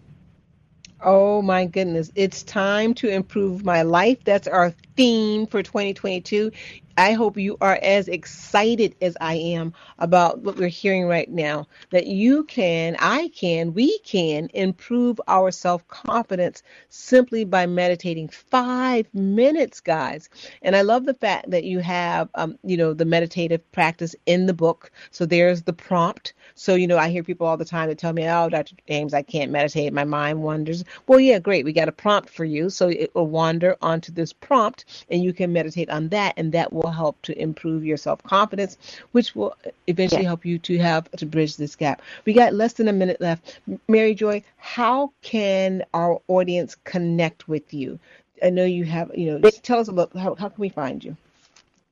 Oh 1.04 1.42
my 1.42 1.66
goodness. 1.66 2.10
It's 2.14 2.42
time 2.42 2.94
to 2.94 3.08
improve 3.08 3.64
my 3.64 3.82
life. 3.82 4.24
That's 4.24 4.48
our 4.48 4.74
theme 4.99 5.46
for 5.46 5.62
2022. 5.62 6.51
I 6.99 7.12
hope 7.12 7.36
you 7.36 7.57
are 7.61 7.78
as 7.80 8.09
excited 8.09 8.96
as 9.01 9.16
I 9.20 9.34
am 9.34 9.72
about 10.01 10.40
what 10.40 10.57
we're 10.57 10.66
hearing 10.66 11.07
right 11.07 11.30
now. 11.30 11.68
That 11.90 12.09
you 12.09 12.42
can, 12.42 12.96
I 12.99 13.28
can, 13.28 13.72
we 13.72 14.01
can 14.01 14.51
improve 14.53 15.20
our 15.28 15.53
self 15.53 15.86
confidence 15.86 16.64
simply 16.88 17.44
by 17.44 17.66
meditating 17.66 18.30
five 18.30 19.07
minutes, 19.14 19.78
guys. 19.78 20.28
And 20.62 20.74
I 20.74 20.82
love 20.82 21.07
the 21.07 21.14
fact 21.14 21.53
that 21.53 21.62
you 21.62 21.78
have, 21.78 22.30
um, 22.34 22.59
you 22.64 22.76
know, 22.76 22.92
the 22.94 23.05
meditative 23.05 23.70
practice 23.70 24.16
in 24.26 24.46
the 24.46 24.55
book. 24.55 24.90
So 25.12 25.24
there's 25.24 25.62
the 25.62 25.72
prompt. 25.72 26.34
So, 26.57 26.74
you 26.74 26.88
know, 26.88 26.99
I 26.99 27.11
hear 27.11 27.22
people 27.22 27.46
all 27.46 27.57
the 27.57 27.64
time 27.64 27.88
that 27.90 27.99
tell 27.99 28.12
me, 28.12 28.28
oh, 28.28 28.49
Dr. 28.49 28.74
James, 28.88 29.14
I 29.14 29.22
can't 29.22 29.53
meditate. 29.53 29.92
My 29.92 30.03
mind 30.03 30.42
wanders. 30.42 30.82
Well, 31.07 31.20
yeah, 31.20 31.38
great. 31.38 31.64
We 31.64 31.72
got 31.72 31.86
a 31.88 31.92
prompt 31.92 32.28
for 32.28 32.44
you. 32.44 32.70
So 32.70 32.88
it 32.88 33.14
will 33.14 33.28
wander 33.28 33.76
onto 33.80 34.11
this 34.11 34.32
prompt 34.32 34.86
and 35.11 35.22
you 35.22 35.32
can 35.32 35.53
meditate 35.53 35.91
on 35.91 36.09
that. 36.09 36.34
And 36.36 36.53
that 36.53 36.72
will 36.72 36.91
help 36.91 37.20
to 37.22 37.41
improve 37.41 37.84
your 37.84 37.97
self 37.97 38.22
confidence, 38.22 38.76
which 39.12 39.34
will 39.34 39.57
eventually 39.86 40.24
help 40.24 40.45
you 40.45 40.59
to 40.61 40.78
have 40.78 41.11
to 41.12 41.26
bridge 41.26 41.57
this 41.57 41.76
gap. 41.76 42.03
We 42.24 42.32
got 42.32 42.55
less 42.55 42.74
than 42.74 42.89
a 42.89 42.93
minute 42.93 43.20
left. 43.20 43.61
Mary 43.89 44.14
Joye, 44.14 44.43
how 44.57 45.12
can 45.22 45.84
our 45.95 46.20
audience 46.28 46.76
connect 46.84 47.49
with 47.49 47.72
you? 47.72 47.99
I 48.43 48.51
know 48.51 48.64
you 48.64 48.84
have, 48.84 49.11
you 49.16 49.39
know, 49.39 49.51
tell 49.51 49.80
us 49.80 49.89
about 49.89 50.16
how, 50.16 50.34
how 50.34 50.49
can 50.49 50.61
we 50.61 50.68
find 50.68 51.03
you? 51.03 51.16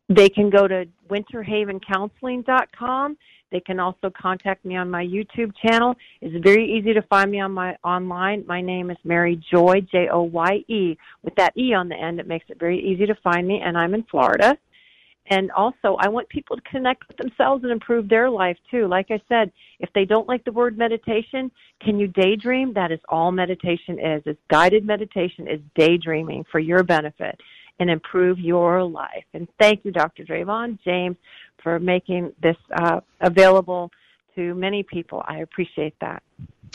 They 0.08 0.28
can 0.28 0.50
go 0.50 0.68
to 0.68 0.86
winterhavencounseling.com 1.10 3.16
they 3.52 3.60
can 3.60 3.78
also 3.78 4.10
contact 4.10 4.64
me 4.64 4.76
on 4.76 4.90
my 4.90 5.04
YouTube 5.04 5.52
channel. 5.64 5.94
It's 6.20 6.44
very 6.44 6.70
easy 6.70 6.92
to 6.94 7.02
find 7.02 7.30
me 7.30 7.40
on 7.40 7.52
my 7.52 7.76
online. 7.84 8.44
My 8.46 8.60
name 8.60 8.90
is 8.90 8.96
Mary 9.04 9.40
Joye, 9.50 9.86
J 9.92 10.08
O 10.12 10.22
Y 10.22 10.64
E. 10.68 10.96
With 11.22 11.34
that 11.36 11.56
E 11.56 11.72
on 11.72 11.88
the 11.88 11.96
end, 11.96 12.18
it 12.18 12.26
makes 12.26 12.46
it 12.48 12.58
very 12.58 12.80
easy 12.80 13.06
to 13.06 13.14
find 13.22 13.46
me, 13.46 13.60
and 13.64 13.78
I'm 13.78 13.94
in 13.94 14.04
Florida. 14.10 14.56
And 15.28 15.50
also, 15.52 15.96
I 15.98 16.08
want 16.08 16.28
people 16.28 16.56
to 16.56 16.62
connect 16.70 17.08
with 17.08 17.16
themselves 17.16 17.64
and 17.64 17.72
improve 17.72 18.08
their 18.08 18.30
life 18.30 18.56
too. 18.70 18.86
Like 18.86 19.10
I 19.10 19.20
said, 19.28 19.50
if 19.80 19.90
they 19.92 20.04
don't 20.04 20.28
like 20.28 20.44
the 20.44 20.52
word 20.52 20.78
meditation, 20.78 21.50
can 21.80 21.98
you 21.98 22.06
daydream? 22.08 22.72
That 22.74 22.92
is 22.92 23.00
all 23.08 23.32
meditation 23.32 23.98
is. 23.98 24.22
It's 24.24 24.40
guided 24.50 24.84
meditation 24.84 25.48
is 25.48 25.60
daydreaming 25.74 26.44
for 26.50 26.60
your 26.60 26.84
benefit 26.84 27.40
and 27.78 27.90
improve 27.90 28.38
your 28.38 28.82
life. 28.82 29.24
And 29.34 29.48
thank 29.58 29.84
you, 29.84 29.90
Dr. 29.90 30.24
Dravon 30.24 30.78
James, 30.84 31.16
for 31.62 31.78
making 31.78 32.32
this 32.42 32.56
uh, 32.74 33.00
available 33.20 33.90
to 34.34 34.54
many 34.54 34.82
people. 34.82 35.22
I 35.26 35.38
appreciate 35.38 35.94
that. 36.00 36.22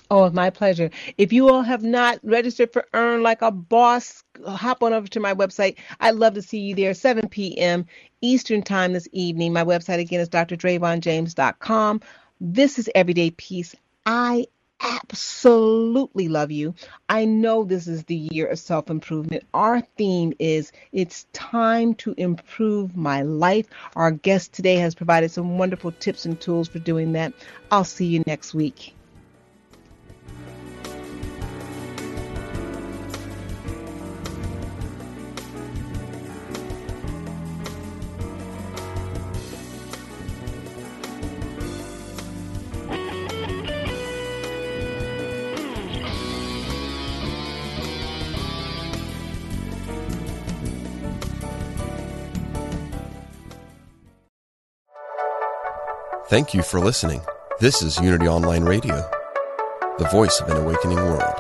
Oh, 0.10 0.30
my 0.30 0.50
pleasure. 0.50 0.90
If 1.18 1.32
you 1.32 1.48
all 1.48 1.62
have 1.62 1.84
not 1.84 2.20
registered 2.24 2.74
for 2.74 2.86
Earn 2.94 3.24
Like 3.24 3.42
a 3.42 3.52
Boss, 3.52 4.24
hop 4.46 4.84
on 4.84 4.92
over 4.92 5.08
to 5.08 5.20
my 5.22 5.34
website. 5.34 5.78
I'd 6.02 6.16
love 6.16 6.34
to 6.34 6.42
see 6.42 6.60
you 6.60 6.76
there, 6.76 6.94
7 6.94 7.30
p.m. 7.30 7.86
Eastern 8.20 8.62
Time 8.62 8.92
this 8.92 9.08
evening. 9.14 9.54
My 9.54 9.64
website 9.64 10.00
again 10.00 10.20
is 10.20 10.28
drdravonjames.com. 10.28 12.02
This 12.42 12.78
is 12.78 12.90
Everyday 12.94 13.32
Peace. 13.32 13.76
I 14.06 14.48
absolutely 14.84 16.28
love 16.28 16.52
you. 16.52 16.74
I 17.10 17.26
know 17.26 17.64
this 17.64 17.88
is 17.88 18.04
the 18.06 18.16
year 18.16 18.48
of 18.48 18.60
self 18.60 18.90
improvement. 18.90 19.44
Our 19.54 19.82
theme 19.98 20.34
is 20.40 20.72
It's 20.92 21.26
Time 21.34 21.94
to 21.96 22.14
Improve 22.18 22.96
My 22.96 23.22
Life. 23.22 23.68
Our 23.96 24.12
guest 24.12 24.54
today 24.54 24.76
has 24.76 24.96
provided 24.96 25.32
some 25.32 25.58
wonderful 25.58 25.92
tips 25.92 26.26
and 26.26 26.40
tools 26.40 26.68
for 26.68 26.80
doing 26.80 27.14
that. 27.14 27.34
I'll 27.72 27.84
see 27.84 28.06
you 28.06 28.24
next 28.26 28.54
week. 28.54 28.94
Thank 56.32 56.54
you 56.54 56.64
for 56.64 56.80
listening. 56.80 57.20
This 57.60 57.82
is 57.82 58.00
Unity 58.00 58.26
Online 58.26 58.64
Radio, 58.64 58.96
the 59.98 60.08
voice 60.14 60.40
of 60.40 60.48
an 60.48 60.56
awakening 60.56 60.96
world. 60.96 61.36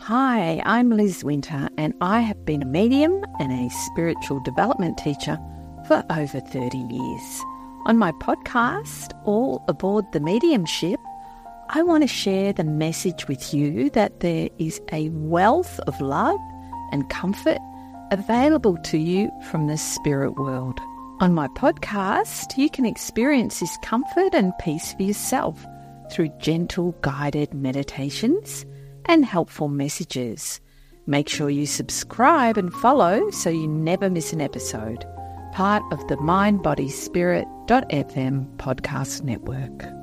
Hi, 0.00 0.60
I'm 0.66 0.90
Liz 0.90 1.24
Winter, 1.24 1.70
and 1.78 1.94
I 2.02 2.20
have 2.20 2.44
been 2.44 2.62
a 2.62 2.66
medium 2.66 3.24
and 3.40 3.50
a 3.50 3.74
spiritual 3.86 4.40
development 4.40 4.98
teacher 4.98 5.38
for 5.88 6.04
over 6.10 6.40
30 6.40 6.76
years. 6.76 7.42
On 7.86 7.96
my 7.96 8.12
podcast, 8.12 9.18
All 9.24 9.64
Aboard 9.66 10.04
the 10.12 10.20
Mediumship, 10.20 11.00
I 11.70 11.82
want 11.82 12.04
to 12.04 12.08
share 12.08 12.52
the 12.52 12.64
message 12.64 13.26
with 13.26 13.52
you 13.52 13.90
that 13.90 14.20
there 14.20 14.48
is 14.58 14.80
a 14.92 15.08
wealth 15.10 15.80
of 15.80 16.00
love 16.00 16.38
and 16.92 17.08
comfort 17.10 17.58
available 18.12 18.76
to 18.84 18.98
you 18.98 19.30
from 19.50 19.66
the 19.66 19.76
spirit 19.76 20.36
world. 20.36 20.78
On 21.20 21.34
my 21.34 21.48
podcast, 21.48 22.56
you 22.56 22.70
can 22.70 22.86
experience 22.86 23.58
this 23.58 23.76
comfort 23.82 24.32
and 24.32 24.52
peace 24.60 24.92
for 24.92 25.02
yourself 25.02 25.66
through 26.12 26.28
gentle 26.38 26.92
guided 27.00 27.52
meditations 27.52 28.64
and 29.06 29.24
helpful 29.24 29.68
messages. 29.68 30.60
Make 31.06 31.28
sure 31.28 31.50
you 31.50 31.66
subscribe 31.66 32.56
and 32.56 32.72
follow 32.74 33.28
so 33.30 33.50
you 33.50 33.66
never 33.66 34.08
miss 34.08 34.32
an 34.32 34.40
episode. 34.40 35.04
part 35.56 35.82
of 35.90 36.06
the 36.08 36.16
mindbodyspirit.fm 36.16 38.56
podcast 38.58 39.22
network. 39.22 39.95